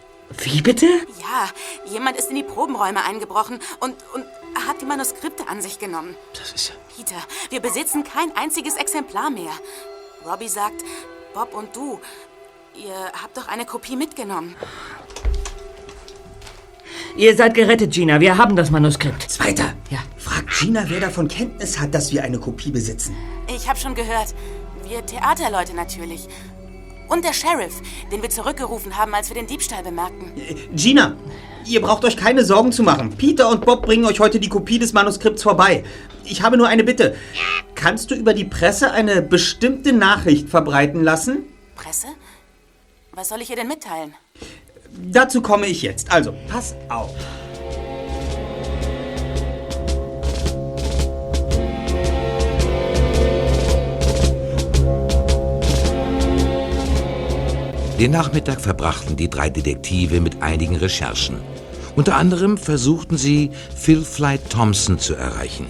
Wie 0.43 0.61
bitte? 0.61 0.85
Ja, 0.85 1.49
jemand 1.91 2.17
ist 2.17 2.29
in 2.29 2.35
die 2.35 2.43
Probenräume 2.43 3.03
eingebrochen 3.03 3.59
und, 3.79 3.95
und 4.13 4.25
hat 4.67 4.81
die 4.81 4.85
Manuskripte 4.85 5.47
an 5.47 5.61
sich 5.61 5.79
genommen. 5.79 6.15
Das 6.33 6.53
ist 6.53 6.69
ja. 6.69 6.75
Peter, 6.95 7.21
wir 7.49 7.59
besitzen 7.59 8.03
kein 8.03 8.35
einziges 8.37 8.75
Exemplar 8.75 9.31
mehr. 9.31 9.51
Robbie 10.25 10.47
sagt, 10.47 10.83
Bob 11.33 11.53
und 11.53 11.75
du, 11.75 11.99
ihr 12.75 13.11
habt 13.21 13.37
doch 13.37 13.47
eine 13.47 13.65
Kopie 13.65 13.95
mitgenommen. 13.95 14.55
Ihr 17.15 17.35
seid 17.35 17.53
gerettet, 17.53 17.91
Gina. 17.93 18.19
Wir 18.19 18.37
haben 18.37 18.55
das 18.55 18.71
Manuskript. 18.71 19.29
Zweiter. 19.29 19.73
Ja. 19.89 19.99
Fragt 20.17 20.57
Gina, 20.59 20.83
wer 20.87 20.99
davon 20.99 21.27
Kenntnis 21.27 21.79
hat, 21.79 21.93
dass 21.93 22.11
wir 22.11 22.23
eine 22.23 22.39
Kopie 22.39 22.71
besitzen. 22.71 23.15
Ich 23.53 23.67
habe 23.67 23.79
schon 23.79 23.95
gehört. 23.95 24.33
Wir 24.87 25.05
Theaterleute 25.05 25.75
natürlich. 25.75 26.27
Und 27.09 27.25
der 27.25 27.33
Sheriff, 27.33 27.81
den 28.11 28.21
wir 28.21 28.29
zurückgerufen 28.29 28.95
haben, 28.95 29.13
als 29.15 29.29
wir 29.29 29.35
den 29.35 29.47
Diebstahl 29.47 29.81
bemerkten. 29.83 30.31
Gina, 30.75 31.17
ihr 31.65 31.81
braucht 31.81 32.05
euch 32.05 32.15
keine 32.15 32.45
Sorgen 32.45 32.71
zu 32.71 32.83
machen. 32.83 33.17
Peter 33.17 33.49
und 33.49 33.65
Bob 33.65 33.81
bringen 33.81 34.05
euch 34.05 34.19
heute 34.19 34.39
die 34.39 34.49
Kopie 34.49 34.77
des 34.77 34.93
Manuskripts 34.93 35.41
vorbei. 35.41 35.83
Ich 36.23 36.43
habe 36.43 36.57
nur 36.57 36.67
eine 36.67 36.83
Bitte. 36.83 37.15
Kannst 37.73 38.11
du 38.11 38.15
über 38.15 38.35
die 38.35 38.45
Presse 38.45 38.91
eine 38.91 39.23
bestimmte 39.23 39.91
Nachricht 39.91 40.49
verbreiten 40.49 41.03
lassen? 41.03 41.39
Presse? 41.75 42.07
Was 43.13 43.29
soll 43.29 43.41
ich 43.41 43.49
ihr 43.49 43.55
denn 43.55 43.67
mitteilen? 43.67 44.13
Dazu 44.91 45.41
komme 45.41 45.67
ich 45.67 45.81
jetzt. 45.81 46.11
Also, 46.11 46.33
pass 46.47 46.75
auf. 46.89 47.11
Den 57.99 58.11
Nachmittag 58.11 58.61
verbrachten 58.61 59.17
die 59.17 59.29
drei 59.29 59.49
Detektive 59.49 60.21
mit 60.21 60.41
einigen 60.41 60.77
Recherchen. 60.77 61.41
Unter 61.97 62.15
anderem 62.15 62.57
versuchten 62.57 63.17
sie, 63.17 63.51
Phil 63.75 64.05
Flight 64.05 64.49
Thompson 64.49 64.99
zu 64.99 65.15
erreichen, 65.15 65.65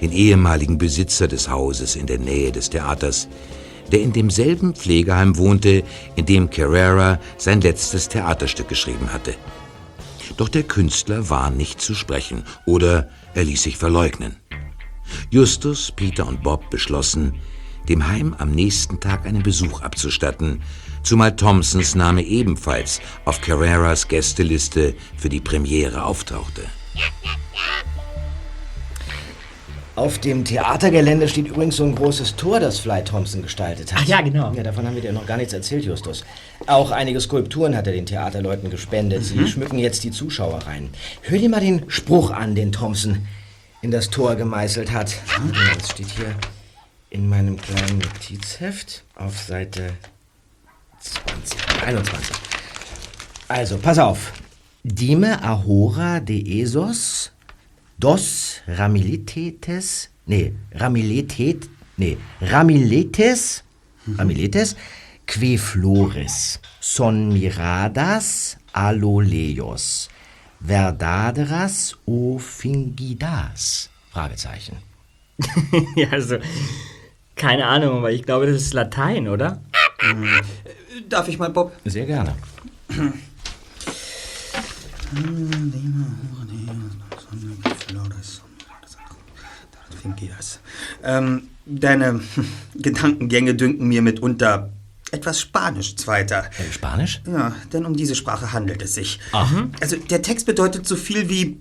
den 0.00 0.12
ehemaligen 0.12 0.78
Besitzer 0.78 1.28
des 1.28 1.50
Hauses 1.50 1.94
in 1.94 2.06
der 2.06 2.18
Nähe 2.18 2.52
des 2.52 2.70
Theaters, 2.70 3.28
der 3.92 4.00
in 4.00 4.12
demselben 4.12 4.74
Pflegeheim 4.74 5.36
wohnte, 5.36 5.82
in 6.16 6.26
dem 6.26 6.50
Carrera 6.50 7.18
sein 7.36 7.60
letztes 7.60 8.08
Theaterstück 8.08 8.68
geschrieben 8.68 9.12
hatte. 9.12 9.34
Doch 10.36 10.48
der 10.48 10.62
Künstler 10.62 11.30
war 11.30 11.50
nicht 11.50 11.80
zu 11.80 11.94
sprechen 11.94 12.44
oder 12.66 13.08
er 13.34 13.44
ließ 13.44 13.62
sich 13.62 13.76
verleugnen. 13.76 14.36
Justus, 15.30 15.90
Peter 15.90 16.26
und 16.26 16.42
Bob 16.42 16.70
beschlossen, 16.70 17.34
dem 17.88 18.06
Heim 18.06 18.34
am 18.38 18.50
nächsten 18.50 19.00
Tag 19.00 19.26
einen 19.26 19.42
Besuch 19.42 19.80
abzustatten 19.80 20.60
zumal 21.02 21.34
Thompsons 21.34 21.94
Name 21.94 22.22
ebenfalls 22.22 23.00
auf 23.24 23.40
Carreras 23.40 24.08
Gästeliste 24.08 24.94
für 25.16 25.28
die 25.28 25.40
Premiere 25.40 26.04
auftauchte. 26.04 26.62
Auf 29.98 30.20
dem 30.20 30.44
Theatergelände 30.44 31.26
steht 31.26 31.48
übrigens 31.48 31.74
so 31.76 31.82
ein 31.84 31.96
großes 31.96 32.36
Tor, 32.36 32.60
das 32.60 32.78
Fly 32.78 33.02
Thompson 33.02 33.42
gestaltet 33.42 33.92
hat. 33.92 34.02
Ach 34.04 34.06
ja, 34.08 34.20
genau. 34.20 34.52
Ja, 34.54 34.62
davon 34.62 34.86
haben 34.86 34.94
wir 34.94 35.02
dir 35.02 35.12
noch 35.12 35.26
gar 35.26 35.36
nichts 35.36 35.52
erzählt, 35.52 35.84
Justus. 35.84 36.24
Auch 36.68 36.92
einige 36.92 37.20
Skulpturen 37.20 37.76
hat 37.76 37.88
er 37.88 37.92
den 37.92 38.06
Theaterleuten 38.06 38.70
gespendet. 38.70 39.24
Sie 39.24 39.34
Mhm. 39.34 39.48
schmücken 39.48 39.78
jetzt 39.80 40.04
die 40.04 40.12
Zuschauer 40.12 40.60
rein. 40.68 40.90
Hör 41.22 41.36
dir 41.38 41.48
mal 41.48 41.58
den 41.60 41.82
Spruch 41.90 42.30
an, 42.30 42.54
den 42.54 42.70
Thompson 42.70 43.26
in 43.82 43.90
das 43.90 44.08
Tor 44.08 44.36
gemeißelt 44.36 44.92
hat. 44.92 45.10
Ja, 45.10 45.74
Das 45.76 45.90
steht 45.90 46.10
hier 46.10 46.32
in 47.10 47.28
meinem 47.28 47.56
kleinen 47.56 47.98
Notizheft 47.98 49.02
auf 49.16 49.36
Seite 49.40 49.94
20, 51.00 51.58
21. 51.84 52.36
Also, 53.48 53.78
pass 53.78 53.98
auf. 53.98 54.32
Dime 54.84 55.42
ahora 55.42 56.20
de 56.20 56.62
esos 56.62 57.32
dos 57.98 58.62
ramilitetes, 58.66 60.10
nee, 60.26 60.54
ramiletet, 60.72 61.68
nee, 61.96 62.16
ramiletes, 62.40 63.64
ramiletes, 64.16 64.76
que 65.26 65.58
flores 65.58 66.60
son 66.80 67.28
miradas 67.28 68.56
aloleos, 68.72 70.08
verdaderas 70.60 71.96
o 72.06 72.38
fingidas? 72.38 73.90
Fragezeichen. 74.10 74.78
ja, 75.96 76.08
also, 76.10 76.38
keine 77.34 77.66
Ahnung, 77.66 77.98
aber 77.98 78.12
ich 78.12 78.22
glaube, 78.22 78.46
das 78.46 78.62
ist 78.62 78.74
Latein, 78.74 79.28
oder? 79.28 79.60
Darf 81.08 81.28
ich 81.28 81.38
mal, 81.38 81.50
Bob? 81.50 81.72
Sehr 81.84 82.06
gerne. 82.06 82.34
Ähm, 91.02 91.48
deine 91.66 92.20
Gedankengänge 92.74 93.54
dünken 93.54 93.88
mir 93.88 94.02
mitunter 94.02 94.70
etwas 95.10 95.40
Spanisch, 95.40 95.96
Zweiter. 95.96 96.50
Spanisch? 96.70 97.22
Ja, 97.26 97.54
denn 97.72 97.86
um 97.86 97.96
diese 97.96 98.14
Sprache 98.14 98.52
handelt 98.52 98.82
es 98.82 98.94
sich. 98.94 99.20
Ach. 99.32 99.50
Also 99.80 99.96
der 99.96 100.22
Text 100.22 100.46
bedeutet 100.46 100.86
so 100.86 100.96
viel 100.96 101.28
wie 101.30 101.58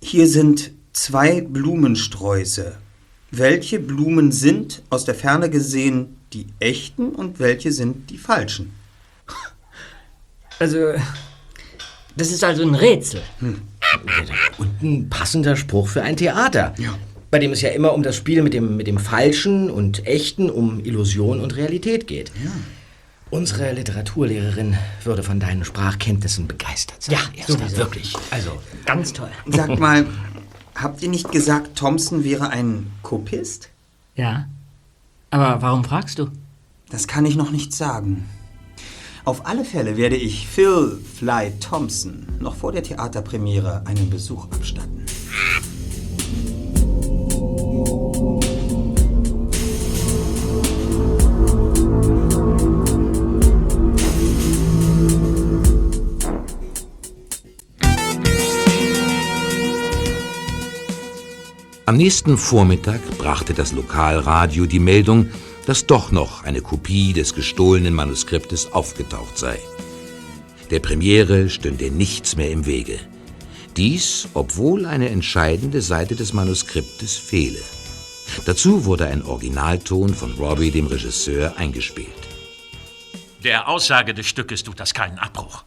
hier 0.00 0.28
sind 0.28 0.72
zwei 0.92 1.40
Blumensträuße. 1.40 2.76
Welche 3.30 3.78
Blumen 3.78 4.32
sind 4.32 4.82
aus 4.90 5.04
der 5.04 5.14
Ferne 5.14 5.50
gesehen 5.50 6.16
die 6.32 6.46
echten 6.60 7.10
und 7.10 7.40
welche 7.40 7.72
sind 7.72 8.10
die 8.10 8.18
falschen? 8.18 8.72
Also, 10.58 10.94
das 12.16 12.32
ist 12.32 12.42
also 12.42 12.62
ein 12.62 12.74
Rätsel. 12.74 13.22
Und 14.58 14.82
ein 14.82 15.08
passender 15.08 15.56
Spruch 15.56 15.88
für 15.88 16.02
ein 16.02 16.16
Theater. 16.16 16.74
Bei 17.30 17.38
dem 17.38 17.52
es 17.52 17.60
ja 17.60 17.70
immer 17.70 17.92
um 17.92 18.02
das 18.02 18.16
Spiel 18.16 18.42
mit 18.42 18.54
dem, 18.54 18.76
mit 18.76 18.86
dem 18.86 18.98
Falschen 18.98 19.70
und 19.70 20.06
Echten, 20.06 20.48
um 20.50 20.84
Illusion 20.84 21.40
und 21.40 21.56
Realität 21.56 22.06
geht. 22.06 22.32
Unsere 23.30 23.72
Literaturlehrerin 23.72 24.78
würde 25.04 25.22
von 25.22 25.38
deinen 25.38 25.62
Sprachkenntnissen 25.64 26.48
begeistert 26.48 27.02
sein. 27.02 27.16
Ja, 27.16 27.20
Erster, 27.36 27.52
sowieso. 27.54 27.76
wirklich. 27.76 28.14
Also, 28.30 28.58
Ganz 28.86 29.12
toll. 29.12 29.28
Sag 29.46 29.78
mal, 29.78 30.06
habt 30.74 31.02
ihr 31.02 31.10
nicht 31.10 31.30
gesagt, 31.30 31.76
Thompson 31.76 32.24
wäre 32.24 32.48
ein 32.48 32.90
Kopist? 33.02 33.68
Ja. 34.14 34.48
Aber 35.30 35.60
warum 35.60 35.84
fragst 35.84 36.18
du? 36.18 36.28
Das 36.90 37.06
kann 37.06 37.26
ich 37.26 37.36
noch 37.36 37.50
nicht 37.50 37.74
sagen. 37.74 38.26
Auf 39.28 39.44
alle 39.44 39.62
Fälle 39.62 39.98
werde 39.98 40.16
ich 40.16 40.48
Phil 40.48 40.98
Fly 41.18 41.52
Thompson 41.60 42.26
noch 42.40 42.56
vor 42.56 42.72
der 42.72 42.82
Theaterpremiere 42.82 43.82
einen 43.84 44.08
Besuch 44.08 44.46
abstatten. 44.46 45.04
Am 61.84 61.98
nächsten 61.98 62.38
Vormittag 62.38 63.00
brachte 63.18 63.52
das 63.52 63.72
Lokalradio 63.72 64.64
die 64.64 64.78
Meldung, 64.78 65.28
dass 65.68 65.86
doch 65.86 66.10
noch 66.12 66.44
eine 66.44 66.62
Kopie 66.62 67.12
des 67.12 67.34
gestohlenen 67.34 67.92
Manuskriptes 67.92 68.72
aufgetaucht 68.72 69.36
sei. 69.36 69.58
Der 70.70 70.80
Premiere 70.80 71.50
stünde 71.50 71.90
nichts 71.90 72.36
mehr 72.36 72.50
im 72.50 72.64
Wege. 72.64 72.98
Dies, 73.76 74.28
obwohl 74.32 74.86
eine 74.86 75.10
entscheidende 75.10 75.82
Seite 75.82 76.16
des 76.16 76.32
Manuskriptes 76.32 77.18
fehle. 77.18 77.60
Dazu 78.46 78.86
wurde 78.86 79.08
ein 79.08 79.22
Originalton 79.22 80.14
von 80.14 80.32
Robbie, 80.32 80.70
dem 80.70 80.86
Regisseur, 80.86 81.58
eingespielt. 81.58 82.08
Der 83.44 83.68
Aussage 83.68 84.14
des 84.14 84.26
Stückes 84.26 84.62
tut 84.62 84.80
das 84.80 84.94
keinen 84.94 85.18
Abbruch. 85.18 85.64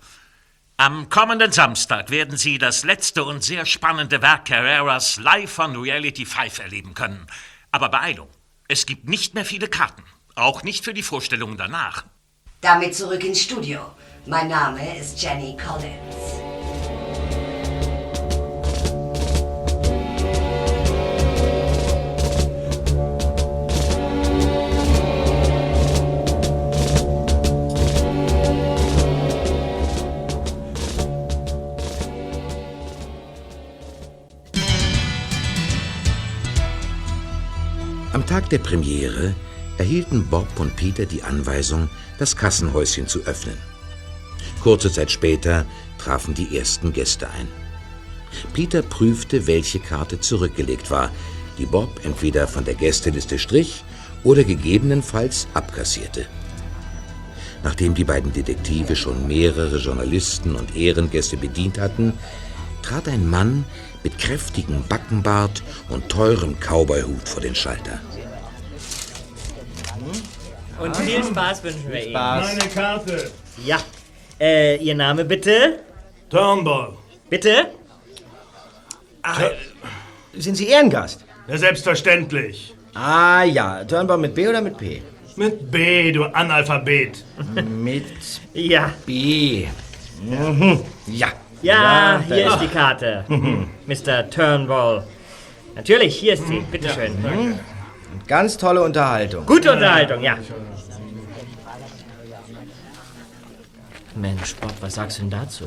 Am 0.78 1.10
kommenden 1.10 1.52
Samstag 1.52 2.10
werden 2.10 2.38
Sie 2.38 2.58
das 2.58 2.84
letzte 2.86 3.24
und 3.24 3.43
sehr 3.43 3.68
spannende 3.68 4.24
Werk 4.24 4.45
Carreras 4.45 5.18
live 5.18 5.52
von 5.52 5.76
Reality 5.76 6.26
5 6.26 6.58
erleben 6.58 6.95
können. 6.95 7.28
Aber 7.72 7.89
Beeilung, 7.89 8.30
es 8.72 8.86
gibt 8.86 9.10
nicht 9.10 9.36
mehr 9.36 9.44
viele 9.44 9.68
Karten. 9.68 10.02
Auch 10.34 10.64
nicht 10.64 10.86
für 10.86 10.94
die 10.94 11.04
Vorstellungen 11.04 11.58
danach. 11.58 12.06
Damit 12.62 12.96
zurück 12.96 13.22
ins 13.22 13.42
Studio. 13.42 13.82
Mein 14.26 14.48
Name 14.48 14.98
ist 14.98 15.22
Jenny 15.22 15.58
Collins. 15.58 16.51
Tag 38.32 38.50
der 38.50 38.60
Premiere 38.60 39.36
erhielten 39.78 40.26
Bob 40.26 40.48
und 40.58 40.78
Peter 40.78 41.06
die 41.06 41.22
Anweisung, 41.22 41.90
das 42.18 42.38
Kassenhäuschen 42.38 43.06
zu 43.06 43.20
öffnen. 43.26 43.58
Kurze 44.64 44.90
Zeit 44.90 45.12
später 45.12 45.66
trafen 45.98 46.34
die 46.34 46.58
ersten 46.58 46.94
Gäste 46.94 47.30
ein. 47.30 47.50
Peter 48.54 48.84
prüfte, 48.84 49.48
welche 49.48 49.82
Karte 49.82 50.22
zurückgelegt 50.22 50.90
war, 50.90 51.12
die 51.58 51.66
Bob 51.66 52.00
entweder 52.06 52.48
von 52.48 52.64
der 52.64 52.76
Gästeliste 52.76 53.38
strich 53.38 53.84
oder 54.24 54.46
gegebenenfalls 54.46 55.50
abkassierte. 55.54 56.26
Nachdem 57.66 57.96
die 57.96 58.06
beiden 58.06 58.32
Detektive 58.32 58.96
schon 58.96 59.28
mehrere 59.28 59.76
Journalisten 59.76 60.56
und 60.56 60.74
Ehrengäste 60.74 61.36
bedient 61.36 61.82
hatten, 61.82 62.14
trat 62.82 63.10
ein 63.10 63.30
Mann 63.30 63.66
mit 64.04 64.18
kräftigem 64.18 64.84
Backenbart 64.88 65.64
und 65.90 66.08
teurem 66.08 66.56
Cowboyhut 66.62 67.28
vor 67.28 67.42
den 67.42 67.56
Schalter. 67.56 68.00
Und 70.80 70.95
viel 70.97 71.24
Spaß 71.24 71.64
wünschen 71.64 71.89
wir 71.91 72.04
Ihnen. 72.04 72.14
Meine 72.14 72.68
Karte. 72.74 73.32
Ja. 73.66 73.78
Äh, 74.39 74.78
Ihr 74.78 74.95
Name 74.95 75.26
bitte? 75.26 75.80
Turnbull. 76.30 76.93
Bitte? 77.30 77.68
sind 80.34 80.56
Sie 80.56 80.68
Ehrengast? 80.68 81.24
Ja, 81.47 81.58
selbstverständlich. 81.58 82.74
Ah 82.93 83.43
ja, 83.43 83.84
Turnbull 83.84 84.18
mit 84.18 84.34
B 84.36 84.47
oder 84.47 84.62
mit 84.62 84.78
P? 84.78 85.02
Mit 85.36 85.72
B, 85.72 86.12
du 86.12 86.26
Analphabet. 86.26 87.24
mit 87.70 88.06
Ja. 88.54 88.91
B. 89.06 89.68
Mhm. 90.24 90.82
Ja. 91.08 91.28
Ja, 91.62 92.22
da 92.28 92.36
hier 92.36 92.47
ist- 92.47 92.60
die 92.62 92.68
Karte. 92.68 93.24
Mr. 93.86 94.30
Turnbull. 94.30 95.04
Natürlich, 95.76 96.16
hier 96.18 96.34
ist 96.34 96.47
sie. 96.47 96.60
Bitteschön. 96.72 97.14
Mhm. 97.22 97.60
Ganz 98.28 98.57
tolle 98.57 98.82
Unterhaltung. 98.84 99.45
Gute 99.45 99.72
Unterhaltung, 99.72 100.22
ja. 100.22 100.38
Mensch, 104.16 104.55
Bob, 104.55 104.74
was 104.82 104.95
sagst 104.95 105.18
du 105.18 105.22
denn 105.24 105.32
dazu? 105.32 105.66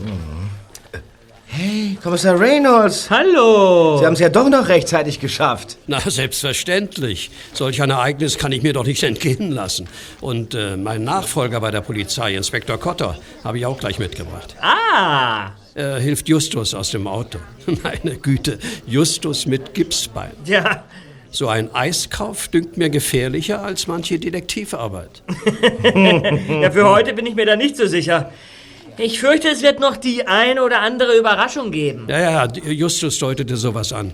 Hey, 1.56 1.96
Kommissar 2.02 2.40
Reynolds. 2.40 3.08
Hallo. 3.10 3.98
Sie 3.98 4.06
haben 4.06 4.14
es 4.14 4.18
ja 4.18 4.28
doch 4.28 4.48
noch 4.48 4.66
rechtzeitig 4.66 5.20
geschafft. 5.20 5.76
Na, 5.86 6.00
selbstverständlich. 6.00 7.30
Solch 7.52 7.80
ein 7.80 7.90
Ereignis 7.90 8.38
kann 8.38 8.50
ich 8.50 8.62
mir 8.62 8.72
doch 8.72 8.84
nicht 8.84 9.04
entgehen 9.04 9.52
lassen. 9.52 9.88
Und 10.20 10.54
äh, 10.54 10.76
mein 10.76 11.04
Nachfolger 11.04 11.60
bei 11.60 11.70
der 11.70 11.80
Polizei, 11.80 12.34
Inspektor 12.34 12.78
Cotter, 12.78 13.16
habe 13.44 13.58
ich 13.58 13.66
auch 13.66 13.78
gleich 13.78 14.00
mitgebracht. 14.00 14.56
Ah. 14.60 15.52
Er 15.76 16.00
hilft 16.00 16.28
Justus 16.28 16.74
aus 16.74 16.90
dem 16.90 17.06
Auto. 17.06 17.38
Meine 17.84 18.16
Güte, 18.16 18.58
Justus 18.86 19.46
mit 19.46 19.74
Gipsbein. 19.74 20.32
Ja, 20.46 20.82
So 21.34 21.48
ein 21.48 21.74
Eiskauf 21.74 22.46
dünkt 22.46 22.76
mir 22.76 22.90
gefährlicher 22.90 23.60
als 23.60 23.88
manche 23.88 24.20
Detektivarbeit. 24.20 25.24
ja, 26.62 26.70
für 26.70 26.88
heute 26.88 27.12
bin 27.12 27.26
ich 27.26 27.34
mir 27.34 27.44
da 27.44 27.56
nicht 27.56 27.76
so 27.76 27.88
sicher. 27.88 28.30
Ich 28.98 29.18
fürchte, 29.18 29.48
es 29.48 29.60
wird 29.60 29.80
noch 29.80 29.96
die 29.96 30.28
eine 30.28 30.62
oder 30.62 30.80
andere 30.80 31.18
Überraschung 31.18 31.72
geben. 31.72 32.06
Ja, 32.08 32.20
ja, 32.20 32.48
Justus 32.70 33.18
deutete 33.18 33.56
sowas 33.56 33.92
an. 33.92 34.12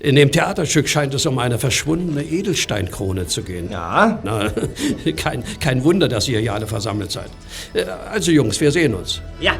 In 0.00 0.16
dem 0.16 0.32
Theaterstück 0.32 0.88
scheint 0.88 1.12
es 1.12 1.26
um 1.26 1.38
eine 1.38 1.58
verschwundene 1.58 2.24
Edelsteinkrone 2.24 3.26
zu 3.26 3.42
gehen. 3.42 3.70
Ja? 3.70 4.20
Na, 4.24 4.50
kein, 5.16 5.44
kein 5.60 5.84
Wunder, 5.84 6.08
dass 6.08 6.28
ihr 6.28 6.40
hier 6.40 6.54
alle 6.54 6.66
versammelt 6.66 7.12
seid. 7.12 7.28
Äh, 7.74 7.84
Also, 8.10 8.30
Jungs, 8.32 8.58
wir 8.62 8.70
sehen 8.72 8.94
uns. 8.94 9.20
Ja, 9.38 9.52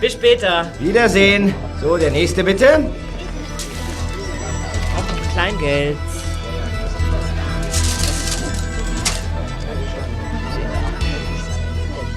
bis 0.00 0.12
später. 0.12 0.70
Wiedersehen. 0.78 1.52
So, 1.82 1.96
der 1.96 2.12
nächste 2.12 2.44
bitte. 2.44 2.88
Kleingeld. 5.32 5.96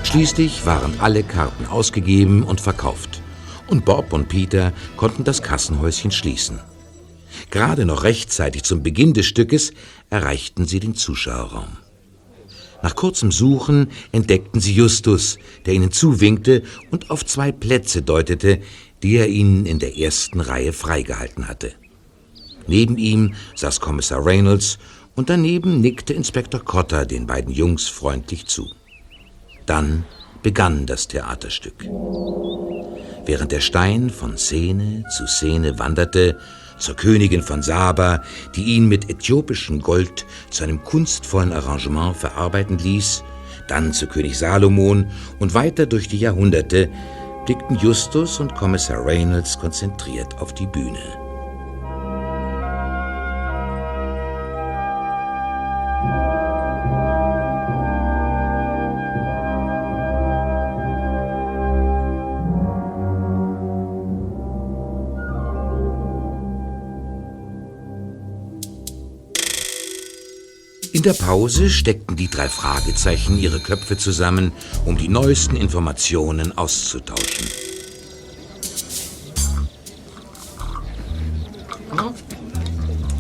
Schließlich 0.03 0.66
waren 0.66 0.99
alle 0.99 1.24
Karten 1.24 1.66
ausgegeben 1.66 2.43
und 2.43 2.59
verkauft. 2.59 3.22
Und 3.68 3.86
Bob 3.86 4.11
und 4.11 4.28
Peter 4.28 4.74
konnten 4.97 5.24
das 5.24 5.41
Kassenhäuschen 5.41 6.11
schließen. 6.11 6.59
Gerade 7.51 7.86
noch 7.86 8.03
rechtzeitig 8.03 8.63
zum 8.63 8.84
Beginn 8.84 9.13
des 9.13 9.28
Stückes 9.28 9.72
erreichten 10.09 10.66
sie 10.66 10.82
den 10.82 10.95
Zuschauerraum. 10.95 11.78
Nach 12.84 12.95
kurzem 12.95 13.32
Suchen 13.32 13.91
entdeckten 14.11 14.59
sie 14.59 14.74
Justus, 14.74 15.38
der 15.66 15.74
ihnen 15.74 15.91
zuwinkte 15.91 16.63
und 16.91 17.09
auf 17.11 17.26
zwei 17.26 17.53
Plätze 17.53 18.01
deutete, 18.01 18.59
die 19.03 19.16
er 19.16 19.30
ihnen 19.30 19.66
in 19.66 19.80
der 19.80 19.97
ersten 19.97 20.41
Reihe 20.41 20.74
freigehalten 20.74 21.47
hatte. 21.47 21.74
Neben 22.68 22.97
ihm 22.97 23.34
saß 23.55 23.80
Kommissar 23.80 24.26
Reynolds 24.26 24.78
und 25.16 25.30
daneben 25.30 25.82
nickte 25.82 26.13
Inspektor 26.13 26.61
Cotter 26.63 27.05
den 27.05 27.28
beiden 27.28 27.53
Jungs 27.53 27.88
freundlich 27.88 28.47
zu. 28.47 28.70
Dann 29.66 30.05
begann 30.43 30.86
das 30.86 31.07
Theaterstück. 31.07 31.86
Während 33.26 33.51
der 33.51 33.61
Stein 33.61 34.09
von 34.09 34.38
Szene 34.38 35.03
zu 35.16 35.26
Szene 35.26 35.80
wanderte, 35.80 36.38
zur 36.78 36.95
Königin 36.95 37.41
von 37.41 37.63
Saba, 37.63 38.22
die 38.55 38.63
ihn 38.63 38.88
mit 38.88 39.09
äthiopischem 39.09 39.82
Gold 39.82 40.26
zu 40.49 40.63
einem 40.63 40.84
kunstvollen 40.84 41.53
Arrangement 41.53 42.16
verarbeiten 42.16 42.78
ließ, 42.78 43.24
dann 43.68 43.93
zu 43.93 44.07
König 44.07 44.38
Salomon 44.38 45.07
und 45.39 45.53
weiter 45.53 45.86
durch 45.86 46.07
die 46.07 46.20
Jahrhunderte, 46.20 46.89
blickten 47.45 47.78
Justus 47.78 48.39
und 48.39 48.53
Kommissar 48.55 49.03
Reynolds 49.05 49.57
konzentriert 49.57 50.38
auf 50.39 50.53
die 50.53 50.68
Bühne. 50.68 51.25
Der 71.06 71.14
Pause 71.14 71.70
steckten 71.70 72.16
die 72.16 72.30
drei 72.30 72.49
Fragezeichen 72.49 73.38
ihre 73.38 73.60
Köpfe 73.60 73.95
zusammen, 73.95 74.51
um 74.86 74.97
die 74.97 75.08
neuesten 75.08 75.56
Informationen 75.56 76.58
auszutauschen. 76.58 77.47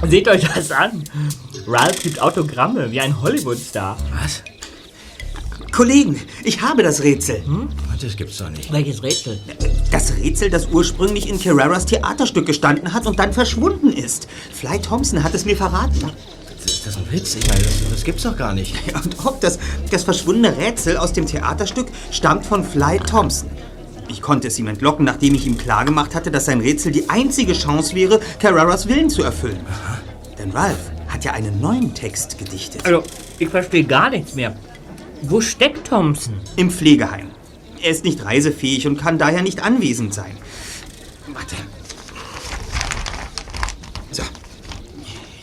Seht 0.09 0.27
euch 0.27 0.43
das 0.53 0.71
an. 0.71 1.03
Ralph 1.67 2.01
gibt 2.01 2.19
Autogramme 2.21 2.91
wie 2.91 2.99
ein 2.99 3.21
Hollywood-Star. 3.21 3.97
Was? 4.21 4.43
Kollegen, 5.71 6.19
ich 6.43 6.61
habe 6.61 6.83
das 6.83 7.03
Rätsel. 7.03 7.43
Das 8.01 8.15
gibt's 8.15 8.37
doch 8.37 8.49
nicht. 8.49 8.71
Welches 8.71 9.03
Rätsel? 9.03 9.39
Das 9.91 10.13
Rätsel, 10.13 10.49
das 10.49 10.67
ursprünglich 10.67 11.29
in 11.29 11.39
Carreras 11.39 11.85
Theaterstück 11.85 12.45
gestanden 12.45 12.93
hat 12.93 13.05
und 13.07 13.19
dann 13.19 13.33
verschwunden 13.33 13.91
ist. 13.91 14.27
Fly 14.53 14.79
Thompson 14.79 15.23
hat 15.23 15.33
es 15.33 15.45
mir 15.45 15.55
verraten. 15.55 16.11
Ist 17.15 17.35
das 17.35 17.43
ein 17.43 17.43
Witz? 17.43 17.43
Ich 17.43 17.47
meine, 17.47 17.63
das, 17.63 17.89
das 17.89 18.03
gibt's 18.03 18.23
doch 18.23 18.37
gar 18.37 18.53
nicht. 18.53 18.75
Ja, 18.87 18.99
und 19.03 19.25
ob 19.25 19.41
das, 19.41 19.59
das 19.91 20.03
verschwundene 20.03 20.57
Rätsel 20.57 20.97
aus 20.97 21.13
dem 21.13 21.25
Theaterstück 21.25 21.87
stammt 22.11 22.45
von 22.45 22.63
Fly 22.63 22.99
Thompson. 22.99 23.49
Ich 24.07 24.21
konnte 24.21 24.47
es 24.47 24.59
ihm 24.59 24.67
entlocken, 24.67 25.05
nachdem 25.05 25.33
ich 25.33 25.47
ihm 25.47 25.57
klargemacht 25.57 26.13
hatte, 26.13 26.31
dass 26.31 26.45
sein 26.45 26.61
Rätsel 26.61 26.91
die 26.91 27.09
einzige 27.09 27.53
Chance 27.53 27.95
wäre, 27.95 28.19
Carreras 28.39 28.87
Willen 28.87 29.09
zu 29.09 29.23
erfüllen. 29.23 29.59
Denn 30.37 30.51
Ralph 30.51 30.91
hat 31.07 31.25
ja 31.25 31.31
einen 31.31 31.59
neuen 31.59 31.93
Text 31.93 32.37
gedichtet. 32.37 32.85
Also, 32.85 33.03
ich 33.39 33.49
verstehe 33.49 33.83
gar 33.83 34.09
nichts 34.09 34.35
mehr. 34.35 34.55
Wo 35.21 35.41
steckt 35.41 35.87
Thompson? 35.87 36.35
Im 36.55 36.69
Pflegeheim. 36.69 37.31
Er 37.81 37.91
ist 37.91 38.03
nicht 38.03 38.23
reisefähig 38.23 38.87
und 38.87 38.97
kann 38.97 39.17
daher 39.17 39.41
nicht 39.41 39.63
anwesend 39.63 40.13
sein. 40.13 40.37
Warte. 41.27 41.55
So. 44.11 44.23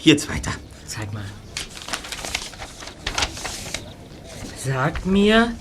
Jetzt 0.02 0.28
weiter. 0.28 0.52
Zeig 0.86 1.12
mal. 1.12 1.24
Sagt 4.64 5.06
mir 5.06 5.52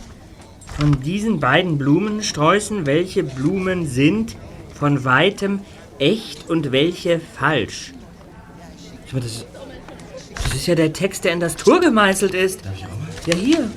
von 0.78 1.02
diesen 1.02 1.40
beiden 1.40 1.80
Blumensträußen, 1.80 2.86
welche 2.86 3.24
Blumen 3.24 3.88
sind 3.88 4.36
von 4.78 5.04
weitem 5.04 5.62
echt 5.98 6.48
und 6.50 6.72
welche 6.72 7.20
falsch. 7.20 7.94
Ich 9.08 9.14
meine, 9.14 9.26
das, 9.26 9.46
das 10.44 10.54
ist 10.54 10.68
ja 10.68 10.76
der 10.76 10.94
Text, 10.94 11.24
der 11.24 11.34
in 11.34 11.40
das 11.40 11.56
Tor 11.56 11.80
gemeißelt 11.80 12.36
ist. 12.36 12.62
Ja, 13.26 13.36
hier. 13.36 13.72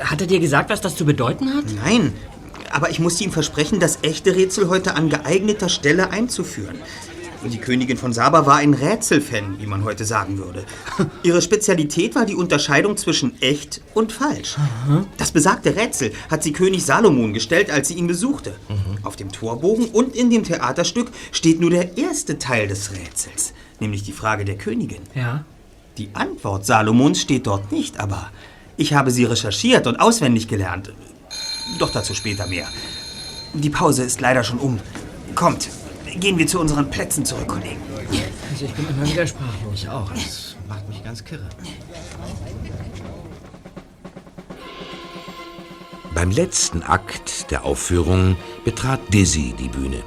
Hat 0.00 0.20
er 0.20 0.26
dir 0.26 0.40
gesagt, 0.40 0.70
was 0.70 0.80
das 0.80 0.96
zu 0.96 1.04
bedeuten 1.04 1.54
hat? 1.54 1.64
Nein, 1.84 2.12
aber 2.70 2.90
ich 2.90 2.98
musste 2.98 3.22
ihm 3.22 3.32
versprechen, 3.32 3.78
das 3.78 4.00
echte 4.02 4.34
Rätsel 4.34 4.68
heute 4.68 4.94
an 4.94 5.08
geeigneter 5.08 5.68
Stelle 5.68 6.10
einzuführen. 6.10 6.76
Die 7.44 7.58
Königin 7.58 7.96
von 7.96 8.12
Saba 8.12 8.46
war 8.46 8.56
ein 8.56 8.74
Rätselfan, 8.74 9.60
wie 9.60 9.66
man 9.66 9.84
heute 9.84 10.04
sagen 10.04 10.38
würde. 10.38 10.64
Ihre 11.22 11.42
Spezialität 11.42 12.14
war 12.14 12.24
die 12.24 12.34
Unterscheidung 12.34 12.96
zwischen 12.96 13.40
echt 13.40 13.82
und 13.94 14.12
falsch. 14.12 14.56
Das 15.16 15.30
besagte 15.30 15.76
Rätsel 15.76 16.12
hat 16.30 16.42
sie 16.42 16.52
König 16.52 16.84
Salomon 16.84 17.32
gestellt, 17.32 17.70
als 17.70 17.88
sie 17.88 17.94
ihn 17.94 18.06
besuchte. 18.06 18.54
Auf 19.02 19.16
dem 19.16 19.30
Torbogen 19.30 19.86
und 19.86 20.16
in 20.16 20.30
dem 20.30 20.44
Theaterstück 20.44 21.10
steht 21.32 21.60
nur 21.60 21.70
der 21.70 21.96
erste 21.96 22.38
Teil 22.38 22.68
des 22.68 22.92
Rätsels, 22.92 23.52
nämlich 23.80 24.02
die 24.02 24.12
Frage 24.12 24.44
der 24.44 24.56
Königin. 24.56 25.02
Ja. 25.14 25.44
Die 25.98 26.10
Antwort 26.12 26.66
Salomons 26.66 27.20
steht 27.20 27.46
dort 27.46 27.72
nicht, 27.72 28.00
aber 28.00 28.30
ich 28.76 28.94
habe 28.94 29.10
sie 29.10 29.24
recherchiert 29.24 29.86
und 29.86 29.96
auswendig 29.96 30.48
gelernt. 30.48 30.92
Doch 31.78 31.90
dazu 31.90 32.14
später 32.14 32.46
mehr. 32.46 32.68
Die 33.54 33.70
Pause 33.70 34.02
ist 34.02 34.20
leider 34.20 34.44
schon 34.44 34.58
um. 34.58 34.78
Kommt, 35.34 35.68
gehen 36.16 36.38
wir 36.38 36.46
zu 36.46 36.60
unseren 36.60 36.90
Plätzen 36.90 37.24
zurück, 37.24 37.48
Kollegen. 37.48 37.80
Also 38.50 38.64
ich 38.64 38.72
bin 38.72 38.88
immer 38.88 39.06
wieder 39.06 39.26
sprachlos. 39.26 39.74
Ich 39.74 39.88
auch. 39.88 40.10
Das 40.12 40.56
macht 40.68 40.88
mich 40.88 41.02
ganz 41.04 41.24
kirre. 41.24 41.48
Beim 46.14 46.30
letzten 46.30 46.82
Akt 46.82 47.50
der 47.50 47.64
Aufführung 47.64 48.36
betrat 48.64 49.00
Dizzy 49.12 49.54
die 49.58 49.68
Bühne. 49.68 50.02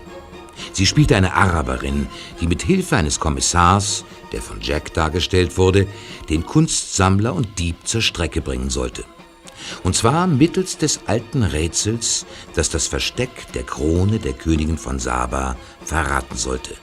Sie 0.73 0.85
spielte 0.85 1.15
eine 1.15 1.33
Araberin, 1.35 2.07
die 2.41 2.47
mit 2.47 2.63
Hilfe 2.63 2.97
eines 2.97 3.19
Kommissars, 3.19 4.05
der 4.31 4.41
von 4.41 4.59
Jack 4.61 4.93
dargestellt 4.93 5.57
wurde, 5.57 5.87
den 6.29 6.45
Kunstsammler 6.45 7.33
und 7.33 7.59
Dieb 7.59 7.75
zur 7.87 8.01
Strecke 8.01 8.41
bringen 8.41 8.69
sollte. 8.69 9.03
Und 9.83 9.95
zwar 9.95 10.27
mittels 10.27 10.77
des 10.77 11.01
alten 11.05 11.43
Rätsels, 11.43 12.25
das 12.55 12.69
das 12.69 12.87
Versteck 12.87 13.51
der 13.53 13.63
Krone 13.63 14.19
der 14.19 14.33
Königin 14.33 14.77
von 14.77 14.99
Saba 14.99 15.55
verraten 15.85 16.37
sollte. 16.37 16.75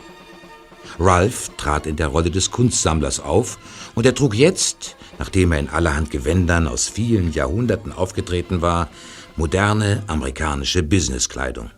Ralph 0.99 1.51
trat 1.57 1.87
in 1.87 1.97
der 1.97 2.09
Rolle 2.09 2.31
des 2.31 2.51
Kunstsammlers 2.51 3.21
auf 3.21 3.59
und 3.95 4.07
er 4.07 4.15
trug 4.15 4.35
jetzt, 4.35 4.97
nachdem 5.19 5.53
er 5.53 5.61
in 5.61 5.69
allerhand 5.69 6.11
Gewändern 6.11 6.67
aus 6.67 6.89
vielen 6.89 7.33
Jahrhunderten 7.33 7.93
aufgetreten 7.93 8.63
war, 8.63 8.89
moderne 9.37 10.03
amerikanische 10.07 10.83
Businesskleidung. 10.83 11.71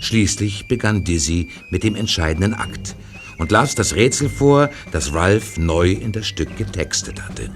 Schließlich 0.00 0.68
begann 0.68 1.04
Dizzy 1.04 1.50
mit 1.70 1.84
dem 1.84 1.94
entscheidenden 1.94 2.54
Akt 2.54 2.96
und 3.38 3.52
las 3.52 3.74
das 3.74 3.94
Rätsel 3.94 4.28
vor, 4.28 4.70
das 4.92 5.12
Ralph 5.12 5.56
neu 5.58 5.92
in 5.92 6.12
das 6.12 6.26
Stück 6.26 6.56
getextet 6.56 7.22
hatte. 7.22 7.50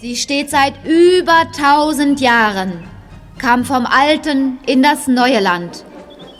Sie 0.00 0.16
steht 0.16 0.50
seit 0.50 0.74
über 0.86 1.50
tausend 1.56 2.20
Jahren, 2.20 2.84
kam 3.38 3.64
vom 3.64 3.84
alten 3.84 4.58
in 4.66 4.82
das 4.82 5.08
neue 5.08 5.40
Land 5.40 5.84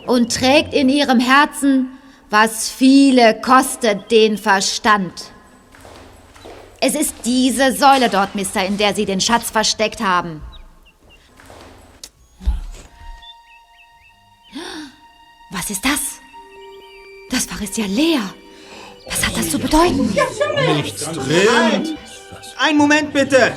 und 0.09 0.35
trägt 0.35 0.75
in 0.75 0.89
ihrem 0.89 1.21
Herzen, 1.21 1.99
was 2.31 2.71
viele 2.71 3.41
kostet 3.41 4.11
den 4.11 4.39
Verstand. 4.39 5.13
Es 6.81 6.95
ist 6.95 7.15
diese 7.25 7.73
Säule 7.73 8.09
dort, 8.09 8.35
Mister, 8.35 8.65
in 8.65 8.79
der 8.79 8.95
Sie 8.95 9.05
den 9.05 9.21
Schatz 9.21 9.51
versteckt 9.51 10.01
haben. 10.01 10.43
Was 15.51 15.71
ist 15.71 15.85
das? 15.85 16.21
Das 17.31 17.47
Fach 17.47 17.61
ist 17.61 17.77
ja 17.77 17.87
leer. 17.87 18.23
Was 19.09 19.21
das 19.35 19.51
zu 19.51 19.59
bedeuten? 19.59 20.15
Nichts 20.77 21.05
drin. 21.05 21.97
Ein 22.59 22.77
Moment 22.77 23.13
bitte. 23.13 23.53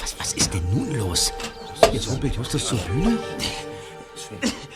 Was, 0.00 0.18
was 0.18 0.32
ist 0.32 0.54
denn 0.54 0.64
nun 0.70 0.94
los? 0.94 1.32
Jetzt 1.92 2.08
rumpelt 2.10 2.36
Justus 2.36 2.66
zur 2.66 2.78
Bühne? 2.78 3.18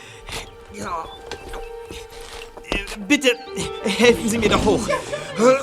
Ja. 0.74 1.04
Bitte 3.06 3.36
helfen 3.84 4.28
Sie 4.28 4.38
mir 4.38 4.48
doch 4.48 4.64
hoch. 4.64 4.88
Oh. 5.38 5.56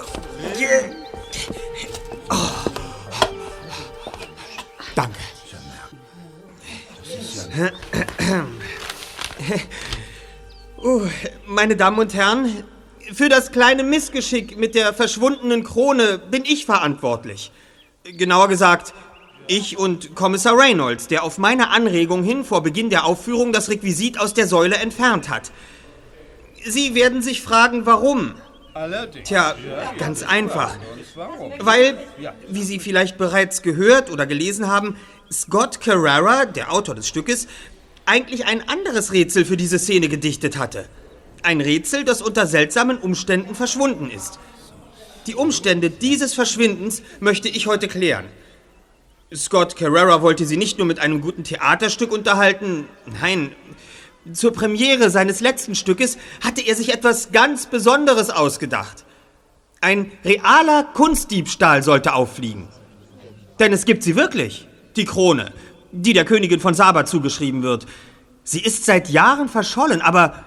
Danke. 4.95 5.19
Oh, 10.77 11.01
meine 11.47 11.75
Damen 11.75 11.99
und 11.99 12.13
Herren, 12.13 12.63
für 13.13 13.29
das 13.29 13.51
kleine 13.51 13.83
Missgeschick 13.83 14.57
mit 14.57 14.75
der 14.75 14.93
verschwundenen 14.93 15.63
Krone 15.63 16.19
bin 16.19 16.45
ich 16.45 16.65
verantwortlich. 16.65 17.51
Genauer 18.03 18.47
gesagt, 18.47 18.93
ich 19.49 19.77
und 19.77 20.15
Kommissar 20.15 20.57
Reynolds, 20.57 21.07
der 21.07 21.23
auf 21.23 21.37
meine 21.37 21.69
Anregung 21.69 22.23
hin 22.23 22.45
vor 22.45 22.61
Beginn 22.61 22.89
der 22.89 23.05
Aufführung 23.05 23.51
das 23.51 23.69
Requisit 23.69 24.19
aus 24.19 24.33
der 24.33 24.47
Säule 24.47 24.75
entfernt 24.75 25.29
hat. 25.29 25.51
Sie 26.63 26.93
werden 26.93 27.21
sich 27.21 27.41
fragen, 27.41 27.85
warum. 27.85 28.35
Tja, 29.23 29.55
ganz 29.97 30.23
einfach. 30.23 30.77
Weil, 31.59 31.97
wie 32.47 32.63
Sie 32.63 32.79
vielleicht 32.79 33.17
bereits 33.17 33.61
gehört 33.61 34.11
oder 34.11 34.25
gelesen 34.25 34.67
haben, 34.67 34.95
Scott 35.31 35.81
Carrara, 35.81 36.45
der 36.45 36.71
Autor 36.71 36.95
des 36.95 37.07
Stückes, 37.07 37.47
eigentlich 38.05 38.45
ein 38.45 38.67
anderes 38.69 39.11
Rätsel 39.11 39.45
für 39.45 39.57
diese 39.57 39.79
Szene 39.79 40.09
gedichtet 40.09 40.57
hatte. 40.57 40.85
Ein 41.41 41.61
Rätsel, 41.61 42.03
das 42.03 42.21
unter 42.21 42.45
seltsamen 42.47 42.97
Umständen 42.97 43.55
verschwunden 43.55 44.09
ist. 44.11 44.39
Die 45.27 45.35
Umstände 45.35 45.89
dieses 45.89 46.33
Verschwindens 46.33 47.01
möchte 47.19 47.49
ich 47.49 47.67
heute 47.67 47.87
klären. 47.87 48.25
Scott 49.33 49.75
Carrera 49.75 50.23
wollte 50.23 50.45
sie 50.45 50.57
nicht 50.57 50.79
nur 50.79 50.87
mit 50.87 50.99
einem 50.99 51.21
guten 51.21 51.43
Theaterstück 51.43 52.11
unterhalten, 52.11 52.85
nein, 53.21 53.51
zur 54.33 54.51
Premiere 54.51 55.09
seines 55.09 55.39
letzten 55.39 55.75
Stückes 55.75 56.17
hatte 56.43 56.61
er 56.61 56.75
sich 56.75 56.93
etwas 56.93 57.31
ganz 57.31 57.67
Besonderes 57.67 58.31
ausgedacht. 58.31 59.05
Ein 59.81 60.11
realer 60.25 60.83
Kunstdiebstahl 60.93 61.83
sollte 61.83 62.13
auffliegen. 62.13 62.67
Denn 63.59 63.71
es 63.71 63.85
gibt 63.85 64.03
sie 64.03 64.15
wirklich, 64.15 64.67
die 64.95 65.05
Krone, 65.05 65.51
die 65.91 66.13
der 66.13 66.25
Königin 66.25 66.59
von 66.59 66.73
Saba 66.73 67.05
zugeschrieben 67.05 67.63
wird. 67.63 67.85
Sie 68.43 68.61
ist 68.61 68.85
seit 68.85 69.09
Jahren 69.09 69.47
verschollen, 69.47 70.01
aber 70.01 70.43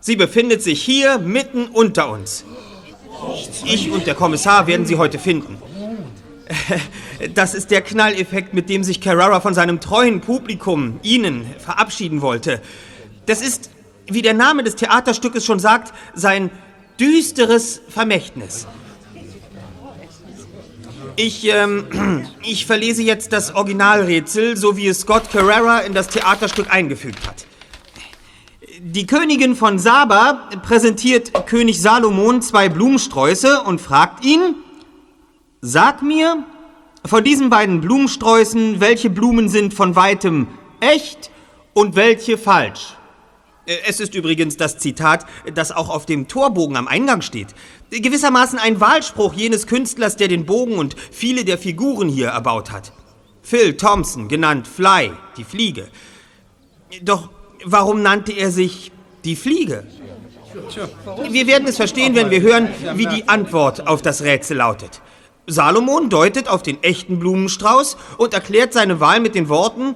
sie 0.00 0.16
befindet 0.16 0.62
sich 0.62 0.82
hier 0.82 1.18
mitten 1.18 1.66
unter 1.66 2.10
uns. 2.10 2.44
Ich 3.64 3.90
und 3.90 4.06
der 4.06 4.14
Kommissar 4.14 4.66
werden 4.66 4.86
sie 4.86 4.96
heute 4.96 5.18
finden. 5.18 5.56
Das 7.34 7.54
ist 7.54 7.70
der 7.70 7.82
Knalleffekt, 7.82 8.54
mit 8.54 8.68
dem 8.68 8.84
sich 8.84 9.00
Carrara 9.00 9.40
von 9.40 9.54
seinem 9.54 9.80
treuen 9.80 10.20
Publikum, 10.20 11.00
Ihnen, 11.02 11.46
verabschieden 11.58 12.22
wollte. 12.22 12.60
Das 13.26 13.42
ist, 13.42 13.70
wie 14.06 14.22
der 14.22 14.34
Name 14.34 14.62
des 14.62 14.76
Theaterstückes 14.76 15.44
schon 15.44 15.58
sagt, 15.58 15.92
sein 16.14 16.50
düsteres 16.98 17.80
Vermächtnis. 17.88 18.66
Ich, 21.16 21.44
ähm, 21.48 22.26
ich 22.42 22.66
verlese 22.66 23.02
jetzt 23.02 23.32
das 23.32 23.54
Originalrätsel, 23.54 24.56
so 24.56 24.76
wie 24.76 24.86
es 24.86 25.00
Scott 25.00 25.30
Carrera 25.30 25.80
in 25.80 25.92
das 25.92 26.08
Theaterstück 26.08 26.72
eingefügt 26.72 27.26
hat. 27.26 27.46
Die 28.80 29.06
Königin 29.06 29.56
von 29.56 29.80
Saba 29.80 30.48
präsentiert 30.62 31.32
König 31.46 31.82
Salomon 31.82 32.40
zwei 32.42 32.68
Blumensträuße 32.68 33.62
und 33.62 33.80
fragt 33.80 34.24
ihn, 34.24 34.54
Sag 35.60 36.02
mir, 36.02 36.44
von 37.04 37.24
diesen 37.24 37.50
beiden 37.50 37.80
Blumensträußen, 37.80 38.80
welche 38.80 39.10
Blumen 39.10 39.48
sind 39.48 39.74
von 39.74 39.96
weitem 39.96 40.46
echt 40.80 41.30
und 41.74 41.96
welche 41.96 42.38
falsch? 42.38 42.94
Äh, 43.66 43.76
Es 43.86 43.98
ist 43.98 44.14
übrigens 44.14 44.56
das 44.56 44.78
Zitat, 44.78 45.26
das 45.52 45.72
auch 45.72 45.88
auf 45.88 46.06
dem 46.06 46.28
Torbogen 46.28 46.76
am 46.76 46.86
Eingang 46.86 47.22
steht. 47.22 47.48
Gewissermaßen 47.90 48.58
ein 48.60 48.80
Wahlspruch 48.80 49.34
jenes 49.34 49.66
Künstlers, 49.66 50.14
der 50.14 50.28
den 50.28 50.46
Bogen 50.46 50.78
und 50.78 50.94
viele 51.10 51.44
der 51.44 51.58
Figuren 51.58 52.08
hier 52.08 52.28
erbaut 52.28 52.70
hat. 52.70 52.92
Phil 53.42 53.76
Thompson, 53.76 54.28
genannt 54.28 54.68
Fly, 54.68 55.10
die 55.36 55.44
Fliege. 55.44 55.88
Doch 57.02 57.30
warum 57.64 58.02
nannte 58.02 58.32
er 58.32 58.52
sich 58.52 58.92
die 59.24 59.34
Fliege? 59.34 59.84
Wir 61.30 61.46
werden 61.46 61.66
es 61.66 61.76
verstehen, 61.76 62.14
wenn 62.14 62.30
wir 62.30 62.42
hören, 62.42 62.68
wie 62.94 63.06
die 63.06 63.28
Antwort 63.28 63.86
auf 63.86 64.02
das 64.02 64.22
Rätsel 64.22 64.58
lautet. 64.58 65.00
Salomon 65.48 66.10
deutet 66.10 66.46
auf 66.46 66.62
den 66.62 66.82
echten 66.82 67.18
Blumenstrauß 67.18 67.96
und 68.18 68.34
erklärt 68.34 68.74
seine 68.74 69.00
Wahl 69.00 69.20
mit 69.20 69.34
den 69.34 69.48
Worten, 69.48 69.94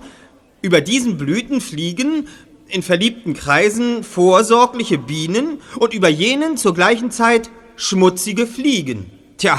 über 0.63 0.81
diesen 0.81 1.19
Blüten 1.19 1.61
fliegen 1.61 2.29
in 2.69 2.83
verliebten 2.83 3.35
Kreisen 3.35 4.03
vorsorgliche 4.03 4.97
Bienen 4.97 5.61
und 5.79 5.93
über 5.93 6.09
jenen 6.09 6.57
zur 6.57 6.73
gleichen 6.73 7.11
Zeit 7.11 7.51
schmutzige 7.77 8.47
Fliegen. 8.47 9.11
Tja, 9.37 9.59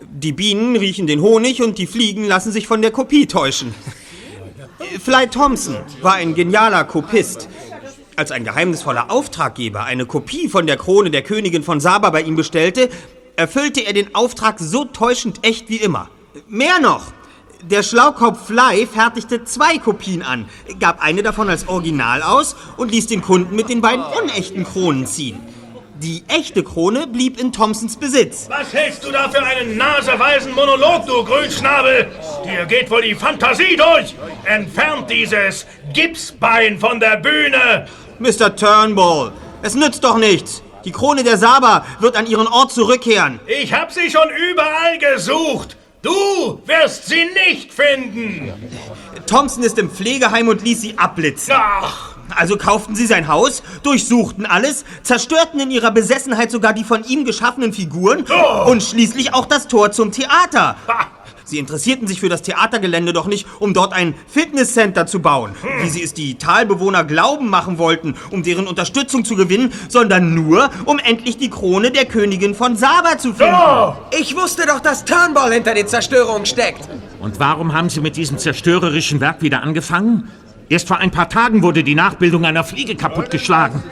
die 0.00 0.32
Bienen 0.32 0.76
riechen 0.76 1.06
den 1.06 1.20
Honig 1.20 1.62
und 1.62 1.76
die 1.76 1.86
Fliegen 1.86 2.24
lassen 2.24 2.50
sich 2.50 2.66
von 2.66 2.80
der 2.80 2.90
Kopie 2.90 3.26
täuschen. 3.26 3.74
Fly 5.04 5.26
Thompson 5.26 5.76
war 6.00 6.14
ein 6.14 6.34
genialer 6.34 6.84
Kopist. 6.84 7.48
Als 8.16 8.30
ein 8.30 8.44
geheimnisvoller 8.44 9.10
Auftraggeber 9.10 9.84
eine 9.84 10.06
Kopie 10.06 10.48
von 10.48 10.66
der 10.66 10.76
Krone 10.76 11.10
der 11.10 11.22
Königin 11.22 11.62
von 11.62 11.80
Saba 11.80 12.10
bei 12.10 12.22
ihm 12.22 12.36
bestellte, 12.36 12.88
erfüllte 13.36 13.80
er 13.80 13.92
den 13.92 14.14
Auftrag 14.14 14.58
so 14.58 14.84
täuschend 14.84 15.40
echt 15.42 15.68
wie 15.68 15.76
immer. 15.76 16.08
Mehr 16.48 16.78
noch, 16.80 17.12
der 17.62 17.82
Schlaukopf 17.82 18.46
Fly 18.46 18.86
fertigte 18.86 19.44
zwei 19.44 19.78
Kopien 19.78 20.22
an, 20.22 20.48
gab 20.80 21.00
eine 21.00 21.22
davon 21.22 21.48
als 21.48 21.68
Original 21.68 22.22
aus 22.22 22.56
und 22.76 22.90
ließ 22.90 23.06
den 23.06 23.22
Kunden 23.22 23.54
mit 23.54 23.68
den 23.68 23.80
beiden 23.80 24.04
unechten 24.04 24.64
Kronen 24.64 25.06
ziehen. 25.06 25.38
Die 26.02 26.24
echte 26.26 26.64
Krone 26.64 27.06
blieb 27.06 27.38
in 27.38 27.52
Thompsons 27.52 27.96
Besitz. 27.96 28.48
Was 28.48 28.72
hältst 28.72 29.04
du 29.04 29.12
da 29.12 29.28
für 29.28 29.40
einen 29.40 29.76
naseweisen 29.76 30.52
Monolog, 30.52 31.06
du 31.06 31.24
Grünschnabel? 31.24 32.10
Dir 32.44 32.66
geht 32.66 32.90
wohl 32.90 33.02
die 33.02 33.14
Fantasie 33.14 33.76
durch. 33.76 34.16
Entfernt 34.44 35.08
dieses 35.08 35.64
Gipsbein 35.94 36.80
von 36.80 36.98
der 36.98 37.18
Bühne. 37.18 37.86
Mr. 38.18 38.56
Turnbull, 38.56 39.30
es 39.62 39.76
nützt 39.76 40.02
doch 40.02 40.18
nichts. 40.18 40.64
Die 40.84 40.92
Krone 40.92 41.22
der 41.24 41.38
Saba 41.38 41.84
wird 42.00 42.16
an 42.16 42.26
ihren 42.26 42.46
Ort 42.46 42.72
zurückkehren. 42.72 43.40
Ich 43.46 43.72
hab 43.72 43.92
sie 43.92 44.10
schon 44.10 44.28
überall 44.52 44.98
gesucht. 44.98 45.76
Du 46.02 46.60
wirst 46.66 47.06
sie 47.06 47.24
nicht 47.48 47.72
finden. 47.72 48.52
Thompson 49.26 49.62
ist 49.62 49.78
im 49.78 49.88
Pflegeheim 49.90 50.48
und 50.48 50.62
ließ 50.62 50.80
sie 50.80 50.98
abblitzen. 50.98 51.54
Ach. 51.56 52.10
Also 52.34 52.56
kauften 52.56 52.96
sie 52.96 53.06
sein 53.06 53.28
Haus, 53.28 53.62
durchsuchten 53.82 54.46
alles, 54.46 54.84
zerstörten 55.02 55.60
in 55.60 55.70
ihrer 55.70 55.90
Besessenheit 55.90 56.50
sogar 56.50 56.72
die 56.72 56.82
von 56.82 57.04
ihm 57.04 57.24
geschaffenen 57.24 57.72
Figuren 57.72 58.24
Oh. 58.30 58.70
und 58.70 58.82
schließlich 58.82 59.34
auch 59.34 59.44
das 59.46 59.68
Tor 59.68 59.92
zum 59.92 60.12
Theater. 60.12 60.76
Sie 61.52 61.58
interessierten 61.58 62.08
sich 62.08 62.20
für 62.20 62.30
das 62.30 62.40
Theatergelände 62.40 63.12
doch 63.12 63.26
nicht, 63.26 63.46
um 63.58 63.74
dort 63.74 63.92
ein 63.92 64.14
Fitnesscenter 64.26 65.06
zu 65.06 65.20
bauen, 65.20 65.54
wie 65.82 65.90
sie 65.90 66.02
es 66.02 66.14
die 66.14 66.36
Talbewohner 66.36 67.04
glauben 67.04 67.50
machen 67.50 67.76
wollten, 67.76 68.14
um 68.30 68.42
deren 68.42 68.66
Unterstützung 68.66 69.26
zu 69.26 69.36
gewinnen, 69.36 69.70
sondern 69.88 70.34
nur, 70.34 70.70
um 70.86 70.98
endlich 70.98 71.36
die 71.36 71.50
Krone 71.50 71.90
der 71.90 72.06
Königin 72.06 72.54
von 72.54 72.74
Saba 72.74 73.18
zu 73.18 73.34
finden. 73.34 73.52
Ich 74.18 74.34
wusste 74.34 74.66
doch, 74.66 74.80
dass 74.80 75.04
Turnbull 75.04 75.52
hinter 75.52 75.74
den 75.74 75.86
Zerstörungen 75.86 76.46
steckt. 76.46 76.88
Und 77.20 77.38
warum 77.38 77.74
haben 77.74 77.90
Sie 77.90 78.00
mit 78.00 78.16
diesem 78.16 78.38
zerstörerischen 78.38 79.20
Werk 79.20 79.42
wieder 79.42 79.62
angefangen? 79.62 80.30
Erst 80.70 80.88
vor 80.88 80.96
ein 80.96 81.10
paar 81.10 81.28
Tagen 81.28 81.62
wurde 81.62 81.84
die 81.84 81.94
Nachbildung 81.94 82.46
einer 82.46 82.64
Fliege 82.64 82.96
kaputtgeschlagen. 82.96 83.82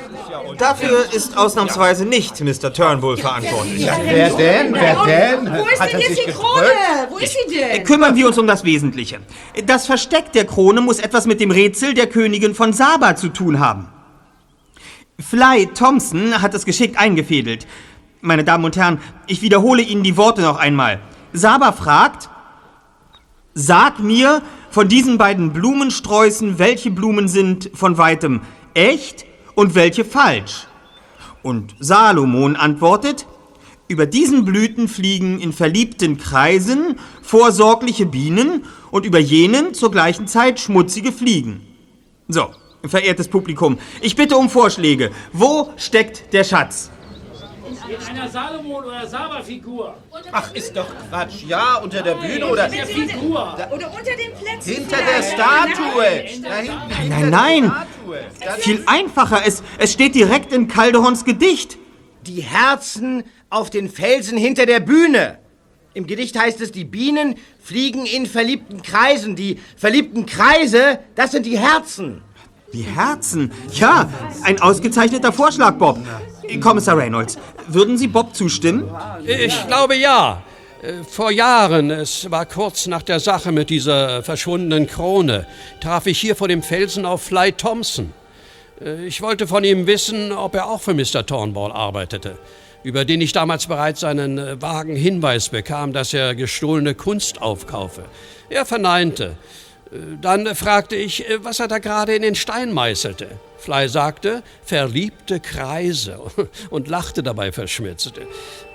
Dafür 0.61 1.11
ist 1.15 1.39
ausnahmsweise 1.39 2.05
nicht 2.05 2.39
Mr. 2.39 2.71
Turnbull 2.71 3.17
verantwortlich. 3.17 3.87
Wer 3.87 4.29
denn? 4.31 4.75
Wer 4.75 5.05
denn? 5.07 5.59
Wo 5.59 5.67
ist 5.67 5.81
Hat 5.81 5.91
denn 5.91 6.01
jetzt 6.01 6.17
sich 6.17 6.27
die 6.27 6.33
Krone? 6.33 6.61
gedrückt? 6.61 7.11
Wo 7.11 7.19
ist 7.19 7.33
sie 7.49 7.57
denn? 7.57 7.85
Kümmern 7.85 8.15
wir 8.15 8.27
uns 8.27 8.37
um 8.37 8.47
das 8.47 8.63
Wesentliche. 8.63 9.21
Das 9.65 9.87
Versteck 9.87 10.33
der 10.33 10.45
Krone 10.45 10.83
muss 10.83 10.99
etwas 10.99 11.25
mit 11.25 11.41
dem 11.41 11.51
Rätsel 11.51 11.95
der 11.95 12.09
Königin 12.09 12.55
von 12.55 12.75
Saba 12.75 13.17
zu 13.17 13.31
tun 13.31 13.59
haben. 13.59 13.89
Fly 15.19 15.69
Thompson 15.75 16.43
hat 16.43 16.53
es 16.53 16.67
geschickt 16.67 16.99
eingefädelt. 16.99 17.67
Meine 18.21 18.45
Damen 18.45 18.67
und 18.67 18.77
Herren, 18.77 19.01
ich 19.27 19.41
wiederhole 19.41 19.81
Ihnen 19.81 20.03
die 20.03 20.19
Worte 20.19 20.43
noch 20.43 20.59
einmal. 20.59 21.01
Saba 21.33 21.73
fragt, 21.73 22.29
sag 23.55 23.99
mir 23.99 24.43
von 24.71 24.89
diesen 24.89 25.17
beiden 25.17 25.55
Blumensträußen, 25.55 26.59
welche 26.59 26.91
Blumen 26.91 27.29
sind 27.29 27.71
von 27.73 27.97
weitem 27.97 28.43
echt 28.75 29.25
und 29.61 29.75
welche 29.75 30.07
falsch. 30.07 30.67
Und 31.43 31.75
Salomon 31.81 32.57
antwortet, 32.57 33.27
über 33.89 34.07
diesen 34.07 34.47
Blüten 34.47 34.89
fliegen 34.89 35.39
in 35.39 35.53
verliebten 35.53 36.17
Kreisen 36.17 36.99
vorsorgliche 37.21 38.07
Bienen 38.07 38.65
und 38.91 39.05
über 39.05 39.19
jenen 39.19 39.75
zur 39.75 39.91
gleichen 39.91 40.27
Zeit 40.27 40.61
schmutzige 40.61 41.13
Fliegen. 41.13 41.61
So, 42.27 42.49
verehrtes 42.87 43.29
Publikum, 43.29 43.79
ich 44.01 44.17
bitte 44.17 44.39
um 44.39 44.49
Vorschläge. 44.49 45.11
Wo 45.35 45.69
steckt 45.77 46.33
der 46.33 46.45
Schatz? 46.45 46.91
In 47.71 48.17
einer 48.17 48.29
Salomon- 48.29 48.85
oder 48.85 49.07
Saba-Figur. 49.07 49.95
Ach, 50.33 50.53
ist 50.55 50.77
doch 50.77 50.87
Quatsch. 51.09 51.45
Ja, 51.47 51.77
unter 51.77 52.03
der 52.03 52.15
Bühne 52.15 52.47
oder... 52.47 52.69
Der 52.69 52.87
Figur. 52.87 53.57
Oder 53.73 53.91
unter 53.91 54.17
den 54.17 54.33
Plätzen. 54.35 54.75
Hinter 54.75 54.97
der 54.97 55.23
Statue. 55.23 56.03
Da 56.43 56.57
hinten, 56.57 56.95
hinter 56.95 57.09
Nein, 57.09 57.21
der 57.21 57.31
nein. 57.31 57.65
Statue. 57.65 58.19
Das 58.45 58.57
Viel 58.65 58.83
einfacher. 58.87 59.43
Es, 59.47 59.63
es 59.79 59.93
steht 59.93 60.15
direkt 60.15 60.53
in 60.53 60.69
Calderons 60.69 61.25
Gedicht. 61.25 61.79
Die 62.27 62.43
Herzen 62.43 63.25
auf 63.49 63.71
den 63.71 63.89
Felsen 63.89 64.37
hinter 64.37 64.67
der 64.67 64.81
Bühne. 64.81 65.39
Im 65.95 66.07
Gedicht 66.07 66.39
heißt 66.39 66.61
es, 66.61 66.71
die 66.71 66.85
Bienen 66.85 67.37
fliegen 67.63 68.07
in 68.07 68.27
verliebten 68.27 68.83
Kreisen. 68.83 69.37
Die 69.37 69.59
verliebten 69.77 70.27
Kreise, 70.27 71.01
das 71.15 71.33
sind 71.33 71.47
die 71.47 71.59
Herzen. 71.59 72.23
Die 72.73 72.83
Herzen? 72.83 73.51
Ja, 73.73 74.09
ein 74.45 74.61
ausgezeichneter 74.61 75.33
Vorschlag, 75.33 75.73
Bob. 75.75 75.99
Kommissar 76.61 76.97
Reynolds, 76.97 77.39
würden 77.75 77.99
Sie 77.99 78.09
Bob 78.09 78.35
zustimmen? 78.35 78.91
Ich 79.25 79.67
glaube 79.67 79.97
ja. 79.97 80.43
Äh, 80.83 81.05
Vor 81.05 81.31
Jahren, 81.31 81.91
es 81.91 82.31
war 82.31 82.47
kurz 82.47 82.87
nach 82.87 83.03
der 83.03 83.21
Sache 83.21 83.53
mit 83.53 83.69
dieser 83.71 84.23
verschwundenen 84.23 84.87
Krone, 84.87 85.47
traf 85.81 86.07
ich 86.07 86.19
hier 86.19 86.37
vor 86.37 86.49
dem 86.49 86.63
Felsen 86.63 87.05
auf 87.05 87.23
Fly 87.23 87.53
Thompson. 87.53 88.13
Äh, 88.83 89.07
Ich 89.07 89.21
wollte 89.21 89.47
von 89.47 89.63
ihm 89.65 89.87
wissen, 89.87 90.33
ob 90.33 90.55
er 90.55 90.67
auch 90.71 90.81
für 90.81 90.95
Mr. 90.95 91.27
Thornball 91.27 91.73
arbeitete, 91.73 92.39
über 92.83 93.05
den 93.05 93.21
ich 93.21 93.33
damals 93.33 93.67
bereits 93.67 94.05
einen 94.05 94.39
äh, 94.39 94.63
vagen 94.63 94.97
Hinweis 94.97 95.51
bekam, 95.51 95.93
dass 95.93 96.15
er 96.15 96.35
gestohlene 96.35 96.95
Kunst 96.95 97.43
aufkaufe. 97.43 98.05
Er 98.49 98.65
verneinte. 98.65 99.37
Dann 100.21 100.55
fragte 100.55 100.95
ich, 100.95 101.29
äh, 101.29 101.43
was 101.45 101.59
er 101.59 101.67
da 101.69 101.79
gerade 101.79 102.15
in 102.15 102.23
den 102.23 102.37
Stein 102.37 102.73
meißelte. 102.73 103.27
Fly 103.59 103.89
sagte, 103.89 104.43
verliebte 104.65 105.41
Kreise 105.41 106.19
und 106.71 106.89
lachte 106.89 107.23
dabei 107.23 107.51
verschmitzt. 107.51 108.13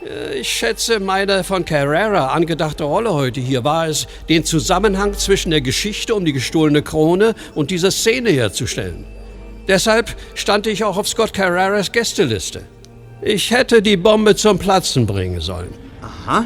Äh, 0.05 0.39
Ich 0.39 0.49
schätze, 0.49 0.99
meine 0.99 1.43
von 1.43 1.63
Carrera 1.63 2.27
angedachte 2.27 2.83
Rolle 2.83 3.13
heute 3.13 3.39
hier 3.39 3.63
war 3.63 3.87
es, 3.87 4.07
den 4.27 4.43
Zusammenhang 4.43 5.13
zwischen 5.13 5.51
der 5.51 5.61
Geschichte 5.61 6.13
um 6.13 6.25
die 6.25 6.33
gestohlene 6.33 6.81
Krone 6.81 7.33
und 7.55 7.71
dieser 7.71 7.91
Szene 7.91 8.29
herzustellen. 8.31 9.05
Deshalb 9.67 10.15
stand 10.35 10.67
ich 10.67 10.83
auch 10.83 10.97
auf 10.97 11.07
Scott 11.07 11.33
Carreras 11.33 11.91
Gästeliste. 11.91 12.61
Ich 13.21 13.49
hätte 13.51 13.81
die 13.81 13.97
Bombe 13.97 14.35
zum 14.35 14.59
Platzen 14.59 15.07
bringen 15.07 15.39
sollen. 15.39 15.73
Aha. 16.01 16.45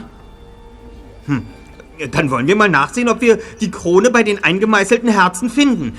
Hm. 1.26 1.46
Dann 2.08 2.32
wollen 2.32 2.47
wir 2.47 2.56
mal 2.56 2.70
nachsehen, 2.70 3.10
ob 3.10 3.22
wir 3.22 3.39
die 3.60 3.72
Krone 3.72 4.10
bei 4.10 4.24
den 4.24 4.43
eingemeißelten 4.43 5.10
Herzen 5.10 5.50
finden. 5.50 5.97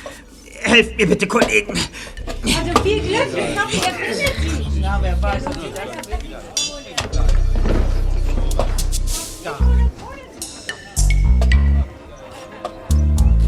Helft 0.62 0.96
mir 0.96 1.06
bitte, 1.06 1.26
Kollegen. 1.26 1.72
Also 2.42 2.82
viel 2.82 3.00
Glück. 3.00 3.28
Ich 3.34 3.60
hoffe, 3.60 3.76
ihr 3.76 3.92
findet 3.94 4.74
sie. 4.74 4.80
Ja, 4.80 4.98
wer 5.02 5.22
weiß, 5.22 5.44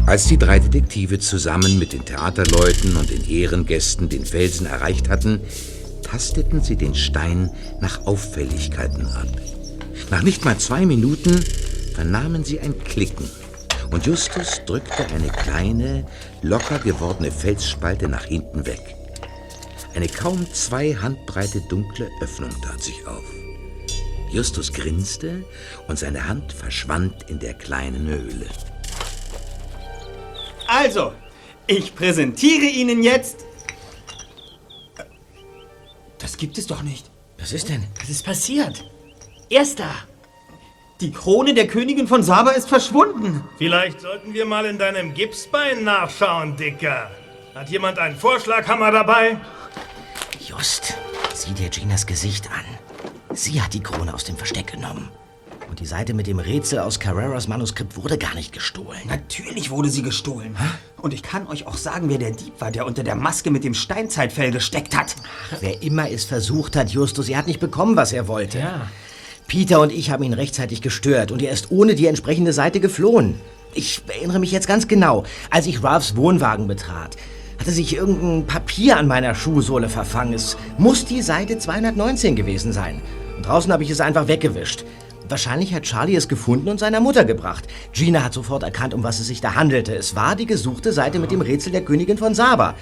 Als 0.05 0.27
die 0.27 0.37
drei 0.37 0.59
Detektive 0.59 1.17
zusammen 1.19 1.79
mit 1.79 1.93
den 1.93 2.03
Theaterleuten 2.03 2.97
und 2.97 3.09
den 3.09 3.27
Ehrengästen 3.29 4.09
den 4.09 4.25
Felsen 4.25 4.65
erreicht 4.65 5.09
hatten, 5.09 5.39
tasteten 6.03 6.61
sie 6.61 6.75
den 6.75 6.93
Stein 6.93 7.49
nach 7.79 8.05
Auffälligkeiten 8.05 9.05
ab. 9.07 9.27
Nach 10.11 10.21
nicht 10.21 10.43
mal 10.43 10.57
zwei 10.57 10.85
Minuten 10.85 11.39
vernahmen 11.93 12.43
sie 12.43 12.59
ein 12.59 12.77
Klicken 12.83 13.29
und 13.91 14.05
Justus 14.05 14.61
drückte 14.65 15.05
eine 15.07 15.29
kleine, 15.29 16.05
locker 16.41 16.79
gewordene 16.79 17.31
Felsspalte 17.31 18.07
nach 18.07 18.25
hinten 18.25 18.65
weg. 18.65 18.95
Eine 19.95 20.07
kaum 20.07 20.51
zwei 20.51 20.95
Handbreite 20.95 21.61
dunkle 21.61 22.09
Öffnung 22.19 22.49
tat 22.61 22.81
sich 22.81 23.05
auf. 23.05 23.23
Justus 24.31 24.73
grinste 24.73 25.45
und 25.87 25.99
seine 25.99 26.27
Hand 26.27 26.51
verschwand 26.51 27.29
in 27.29 27.37
der 27.39 27.53
kleinen 27.53 28.07
Höhle. 28.07 28.47
Also, 30.67 31.13
ich 31.67 31.93
präsentiere 31.93 32.65
Ihnen 32.65 33.03
jetzt. 33.03 33.45
Das 36.17 36.37
gibt 36.37 36.57
es 36.57 36.65
doch 36.65 36.81
nicht. 36.81 37.11
Was 37.37 37.53
ist 37.53 37.69
denn? 37.69 37.83
Was 37.99 38.09
ist 38.09 38.25
passiert? 38.25 38.83
Erster. 39.49 39.93
Die 41.03 41.11
Krone 41.11 41.53
der 41.53 41.67
Königin 41.67 42.07
von 42.07 42.23
Saba 42.23 42.51
ist 42.51 42.69
verschwunden. 42.69 43.43
Vielleicht 43.57 43.99
sollten 43.99 44.33
wir 44.33 44.45
mal 44.45 44.63
in 44.63 44.77
deinem 44.77 45.13
Gipsbein 45.13 45.83
nachschauen, 45.83 46.55
Dicker. 46.55 47.11
Hat 47.53 47.69
jemand 47.69 47.99
einen 47.99 48.15
Vorschlaghammer 48.15 48.89
dabei? 48.89 49.37
Just, 50.39 50.93
sieh 51.33 51.51
dir 51.51 51.67
Ginas 51.67 52.07
Gesicht 52.07 52.49
an. 52.49 53.35
Sie 53.35 53.61
hat 53.61 53.73
die 53.73 53.83
Krone 53.83 54.13
aus 54.13 54.23
dem 54.23 54.37
Versteck 54.37 54.71
genommen. 54.71 55.09
Und 55.69 55.81
die 55.81 55.85
Seite 55.85 56.13
mit 56.13 56.25
dem 56.25 56.39
Rätsel 56.39 56.79
aus 56.79 57.01
Carreras 57.01 57.49
Manuskript 57.49 57.97
wurde 57.97 58.17
gar 58.17 58.35
nicht 58.35 58.53
gestohlen. 58.53 59.01
Natürlich 59.05 59.71
wurde 59.71 59.89
sie 59.89 60.03
gestohlen. 60.03 60.55
Und 61.01 61.13
ich 61.13 61.21
kann 61.21 61.47
euch 61.47 61.67
auch 61.67 61.75
sagen, 61.75 62.07
wer 62.07 62.17
der 62.17 62.31
Dieb 62.31 62.61
war, 62.61 62.71
der 62.71 62.85
unter 62.85 63.03
der 63.03 63.15
Maske 63.15 63.51
mit 63.51 63.65
dem 63.65 63.73
Steinzeitfell 63.73 64.51
gesteckt 64.51 64.95
hat. 64.95 65.17
Wer 65.59 65.83
immer 65.83 66.09
es 66.09 66.23
versucht 66.23 66.77
hat, 66.77 66.91
Justus, 66.91 67.27
er 67.27 67.39
hat 67.39 67.47
nicht 67.47 67.59
bekommen, 67.59 67.97
was 67.97 68.13
er 68.13 68.29
wollte. 68.29 68.59
Ja. 68.59 68.87
Peter 69.47 69.81
und 69.81 69.91
ich 69.91 70.09
haben 70.09 70.23
ihn 70.23 70.33
rechtzeitig 70.33 70.81
gestört 70.81 71.31
und 71.31 71.41
er 71.41 71.51
ist 71.51 71.71
ohne 71.71 71.95
die 71.95 72.07
entsprechende 72.07 72.53
Seite 72.53 72.79
geflohen. 72.79 73.39
Ich 73.75 74.01
erinnere 74.07 74.39
mich 74.39 74.51
jetzt 74.51 74.67
ganz 74.67 74.87
genau, 74.87 75.23
als 75.49 75.67
ich 75.67 75.83
Ralphs 75.83 76.15
Wohnwagen 76.15 76.67
betrat, 76.67 77.17
hatte 77.59 77.71
sich 77.71 77.95
irgendein 77.95 78.45
Papier 78.45 78.97
an 78.97 79.07
meiner 79.07 79.35
Schuhsohle 79.35 79.89
verfangen. 79.89 80.33
Es 80.33 80.57
muss 80.77 81.05
die 81.05 81.21
Seite 81.21 81.57
219 81.57 82.35
gewesen 82.35 82.73
sein. 82.73 83.01
Und 83.35 83.47
draußen 83.47 83.71
habe 83.71 83.83
ich 83.83 83.89
es 83.89 84.01
einfach 84.01 84.27
weggewischt. 84.27 84.85
Wahrscheinlich 85.29 85.73
hat 85.73 85.83
Charlie 85.83 86.15
es 86.15 86.27
gefunden 86.27 86.69
und 86.69 86.79
seiner 86.79 86.99
Mutter 86.99 87.25
gebracht. 87.25 87.67
Gina 87.93 88.23
hat 88.23 88.33
sofort 88.33 88.63
erkannt, 88.63 88.93
um 88.93 89.03
was 89.03 89.19
es 89.19 89.27
sich 89.27 89.41
da 89.41 89.55
handelte. 89.55 89.95
Es 89.95 90.15
war 90.15 90.35
die 90.35 90.45
gesuchte 90.45 90.91
Seite 90.91 91.19
mit 91.19 91.31
dem 91.31 91.41
Rätsel 91.41 91.71
der 91.71 91.85
Königin 91.85 92.17
von 92.17 92.35
Saba. 92.35 92.75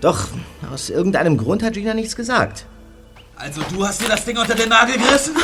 Doch 0.00 0.28
aus 0.72 0.90
irgendeinem 0.90 1.36
Grund 1.36 1.62
hat 1.62 1.74
Gina 1.74 1.94
nichts 1.94 2.16
gesagt. 2.16 2.66
Also 3.36 3.62
du 3.70 3.86
hast 3.86 4.00
dir 4.00 4.08
das 4.08 4.24
Ding 4.24 4.38
unter 4.38 4.54
den 4.54 4.68
Nagel 4.68 4.96
gerissen? 4.98 5.34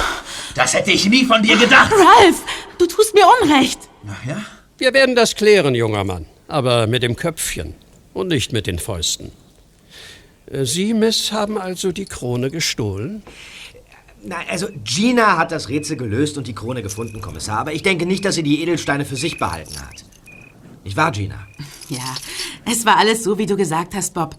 Das 0.55 0.74
hätte 0.74 0.91
ich 0.91 1.07
nie 1.07 1.24
von 1.24 1.43
dir 1.43 1.57
gedacht. 1.57 1.93
Ralph, 1.93 2.43
du 2.78 2.86
tust 2.86 3.14
mir 3.14 3.24
Unrecht. 3.43 3.80
Ach 4.09 4.26
ja? 4.26 4.43
Wir 4.78 4.95
werden 4.95 5.14
das 5.14 5.34
klären, 5.34 5.74
junger 5.74 6.05
Mann. 6.05 6.26
Aber 6.49 6.86
mit 6.86 7.03
dem 7.03 7.16
Köpfchen 7.16 7.74
und 8.14 8.28
nicht 8.28 8.53
mit 8.53 8.66
den 8.66 8.78
Fäusten. 8.78 9.32
Sie, 10.51 10.95
Miss, 10.95 11.30
haben 11.30 11.59
also 11.59 11.93
die 11.93 12.07
Krone 12.07 12.51
gestohlen? 12.51 13.22
Nein, 14.22 14.47
also 14.51 14.68
Gina 14.84 15.38
hat 15.38 15.53
das 15.53 15.68
Rätsel 15.68 15.97
gelöst 15.97 16.36
und 16.36 16.47
die 16.47 16.55
Krone 16.55 16.82
gefunden, 16.82 17.20
Kommissar. 17.20 17.59
Aber 17.59 17.72
ich 17.72 17.82
denke 17.82 18.05
nicht, 18.05 18.24
dass 18.24 18.34
sie 18.34 18.43
die 18.43 18.61
Edelsteine 18.61 19.05
für 19.05 19.16
sich 19.16 19.38
behalten 19.38 19.78
hat. 19.80 20.05
Nicht 20.84 20.97
wahr, 20.97 21.12
Gina? 21.12 21.47
Ja, 21.88 22.16
es 22.70 22.84
war 22.84 22.97
alles 22.97 23.22
so, 23.22 23.38
wie 23.38 23.47
du 23.47 23.57
gesagt 23.57 23.95
hast, 23.95 24.14
Bob. 24.14 24.36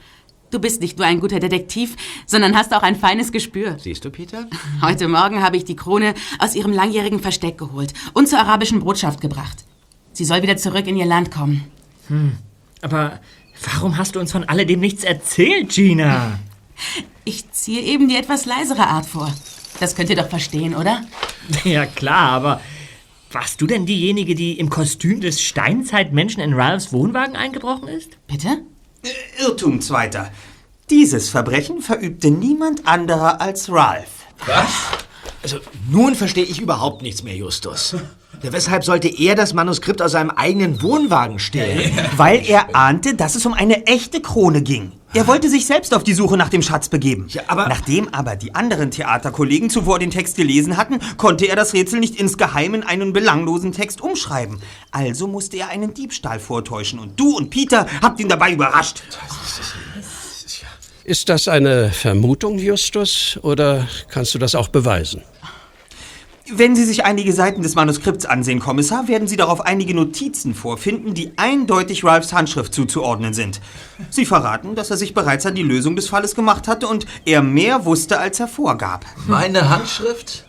Du 0.52 0.60
bist 0.60 0.82
nicht 0.82 0.97
nur 0.97 1.08
ein 1.08 1.22
guter 1.22 1.39
Detektiv, 1.39 1.95
sondern 2.26 2.58
hast 2.58 2.74
auch 2.74 2.84
ein 2.84 2.97
feines 2.97 3.32
Gespür. 3.32 3.78
Siehst 3.80 4.04
du, 4.04 4.10
Peter? 4.10 4.47
Heute 4.82 5.08
Morgen 5.08 5.41
habe 5.41 5.56
ich 5.56 5.64
die 5.64 5.78
Krone 5.78 6.14
aus 6.39 6.56
ihrem 6.56 6.74
langjährigen 6.74 7.22
Versteck 7.22 7.58
geholt 7.58 7.93
und 8.14 8.28
zur 8.28 8.39
arabischen 8.39 8.82
Botschaft 8.82 9.22
gebracht. 9.22 9.64
Sie 10.12 10.26
soll 10.26 10.41
wieder 10.41 10.58
zurück 10.58 10.88
in 10.88 10.97
ihr 10.97 11.06
Land 11.06 11.32
kommen. 11.32 11.64
Hm. 12.10 12.34
Aber 12.82 13.22
warum 13.66 13.97
hast 13.97 14.16
du 14.16 14.20
uns 14.20 14.34
von 14.34 14.43
alledem 14.43 14.82
nichts 14.82 15.04
erzählt, 15.04 15.70
Gina? 15.70 16.39
Ich 17.24 17.52
ziehe 17.52 17.82
eben 17.82 18.10
die 18.10 18.16
etwas 18.16 18.47
leisere 18.47 18.88
Art 18.88 19.06
vor. 19.06 19.32
Das 19.80 19.95
könnt 19.95 20.10
ihr 20.10 20.16
doch 20.16 20.30
verstehen, 20.30 20.76
oder? 20.76 21.04
Ja, 21.64 21.86
klar, 21.86 22.32
aber 22.32 22.62
warst 23.32 23.62
du 23.62 23.68
denn 23.68 23.86
diejenige, 23.86 24.34
die 24.34 24.58
im 24.58 24.72
Kostüm 24.72 25.22
des 25.22 25.39
Steinzeitmenschen 25.43 26.41
in 26.41 26.54
Ralphs 26.54 26.91
Wohnwagen 26.91 27.36
eingebrochen 27.36 27.88
ist? 27.88 28.18
Bitte? 28.26 28.64
Irrtum, 29.39 29.82
Zweiter. 29.82 30.32
Dieses 30.89 31.30
Verbrechen 31.30 31.82
verübte 31.82 32.30
niemand 32.32 32.88
anderer 32.88 33.41
als 33.41 33.72
Ralph. 33.72 34.26
Was? 34.45 34.70
Also, 35.43 35.60
nun 35.89 36.16
verstehe 36.16 36.43
ich 36.43 36.62
überhaupt 36.62 37.02
nichts 37.02 37.24
mehr, 37.24 37.36
Justus. 37.36 37.95
Ja, 38.43 38.51
weshalb 38.51 38.84
sollte 38.84 39.07
er 39.07 39.36
das 39.36 39.53
Manuskript 39.53 40.01
aus 40.01 40.13
seinem 40.13 40.32
eigenen 40.32 40.82
Wohnwagen 40.82 41.38
stehlen? 41.38 41.91
Weil 42.17 42.43
er 42.47 42.75
ahnte, 42.75 43.13
dass 43.13 43.36
es 43.36 43.45
um 43.45 43.53
eine 43.53 43.86
echte 43.86 44.21
Krone 44.21 44.63
ging. 44.63 44.93
Er 45.13 45.27
wollte 45.27 45.49
sich 45.49 45.65
selbst 45.65 45.93
auf 45.93 46.03
die 46.03 46.13
Suche 46.13 46.38
nach 46.38 46.47
dem 46.49 46.61
Schatz 46.61 46.88
begeben. 46.88 47.27
aber 47.47 47.67
Nachdem 47.67 48.07
aber 48.13 48.38
die 48.38 48.55
anderen 48.55 48.91
Theaterkollegen 48.91 49.69
zuvor 49.69 49.99
den 49.99 50.09
Text 50.09 50.38
gelesen 50.38 50.77
hatten, 50.77 50.99
konnte 51.17 51.47
er 51.47 51.57
das 51.57 51.73
Rätsel 51.73 51.99
nicht 51.99 52.15
insgeheim 52.15 52.73
in 52.73 52.84
einen 52.84 53.11
belanglosen 53.11 53.73
Text 53.73 53.99
umschreiben. 53.99 54.59
Also 54.91 55.27
musste 55.27 55.57
er 55.57 55.67
einen 55.67 55.93
Diebstahl 55.93 56.39
vortäuschen 56.39 56.97
und 56.97 57.19
du 57.19 57.36
und 57.36 57.49
Peter 57.49 57.86
habt 58.01 58.21
ihn 58.21 58.29
dabei 58.29 58.53
überrascht. 58.53 59.03
Ist 61.03 61.27
das 61.29 61.47
eine 61.49 61.91
Vermutung, 61.91 62.57
Justus, 62.57 63.38
oder 63.41 63.88
kannst 64.07 64.34
du 64.34 64.39
das 64.39 64.55
auch 64.55 64.69
beweisen? 64.69 65.23
Wenn 66.54 66.76
Sie 66.76 66.84
sich 66.84 67.06
einige 67.06 67.32
Seiten 67.32 67.62
des 67.62 67.76
Manuskripts 67.76 68.26
ansehen, 68.26 68.60
Kommissar, 68.60 69.08
werden 69.08 69.26
Sie 69.26 69.38
darauf 69.38 69.62
einige 69.62 69.95
Notizen 69.95 70.54
vorfinden, 70.54 71.14
die 71.14 71.32
eindeutig 71.38 72.04
Ralphs 72.04 72.34
Handschrift 72.34 72.74
zuzuordnen 72.74 73.34
sind. 73.34 73.62
Sie 74.10 74.26
verraten, 74.26 74.76
dass 74.76 74.91
er 74.91 74.97
sich 74.97 75.14
bereits 75.14 75.45
an 75.45 75.56
die 75.56 75.64
Lösung 75.64 75.95
des 75.95 76.10
Falles 76.10 76.36
gemacht 76.36 76.68
hatte 76.68 76.88
und 76.88 77.06
er 77.24 77.41
mehr 77.41 77.86
wusste, 77.86 78.20
als 78.20 78.41
er 78.41 78.49
vorgab. 78.49 79.06
Meine 79.28 79.70
Handschrift? 79.70 80.45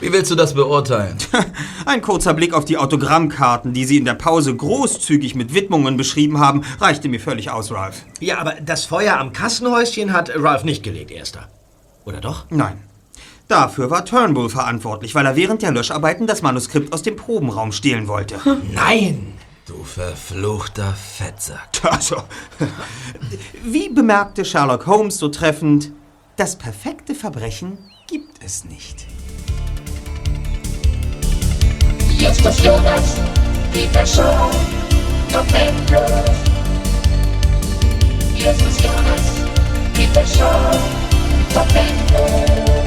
Wie 0.00 0.10
willst 0.10 0.30
du 0.30 0.36
das 0.36 0.54
beurteilen? 0.54 1.18
Ein 1.84 2.00
kurzer 2.00 2.32
Blick 2.32 2.54
auf 2.54 2.64
die 2.64 2.78
Autogrammkarten, 2.78 3.74
die 3.74 3.84
Sie 3.84 3.98
in 3.98 4.06
der 4.06 4.14
Pause 4.14 4.56
großzügig 4.56 5.34
mit 5.34 5.52
Widmungen 5.52 5.98
beschrieben 5.98 6.40
haben, 6.40 6.62
reichte 6.80 7.10
mir 7.10 7.20
völlig 7.20 7.50
aus, 7.50 7.70
Ralph. 7.70 8.06
Ja, 8.20 8.38
aber 8.38 8.54
das 8.64 8.86
Feuer 8.86 9.18
am 9.18 9.34
Kassenhäuschen 9.34 10.14
hat 10.14 10.32
Ralph 10.34 10.64
nicht 10.64 10.82
gelegt, 10.82 11.10
Erster. 11.10 11.48
Oder 12.06 12.22
doch? 12.22 12.46
Nein. 12.48 12.78
Dafür 13.52 13.90
war 13.90 14.06
Turnbull 14.06 14.48
verantwortlich, 14.48 15.14
weil 15.14 15.26
er 15.26 15.36
während 15.36 15.60
der 15.60 15.72
Löscharbeiten 15.72 16.26
das 16.26 16.40
Manuskript 16.40 16.90
aus 16.90 17.02
dem 17.02 17.16
Probenraum 17.16 17.70
stehlen 17.70 18.08
wollte. 18.08 18.36
Nein! 18.72 19.34
Du 19.66 19.84
verfluchter 19.84 20.94
Fettsack. 20.94 21.68
Also, 21.82 22.16
wie 23.62 23.90
bemerkte 23.90 24.46
Sherlock 24.46 24.86
Holmes 24.86 25.18
so 25.18 25.28
treffend, 25.28 25.92
das 26.36 26.56
perfekte 26.56 27.14
Verbrechen 27.14 27.76
gibt 28.06 28.42
es 28.42 28.64
nicht. 28.64 29.06
Justus 32.18 32.64
Jonas, 32.64 33.16
Peter 33.70 34.06
Shaw, 34.06 34.50
Tom 35.30 35.46
Andrews. 35.52 36.38
Justus 38.34 38.82
Jonas, 38.82 39.42
Peter 39.92 40.26
Shaw, 40.26 40.70
Tom 41.52 42.81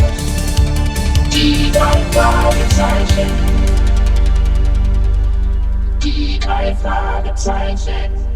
Andrews. 1.45 1.55
Die 1.55 1.71
drei 1.71 2.01
Fragezeichen. 2.11 3.29
Die 6.03 6.39
drei 6.39 6.75
Fragezeichen. 6.75 8.34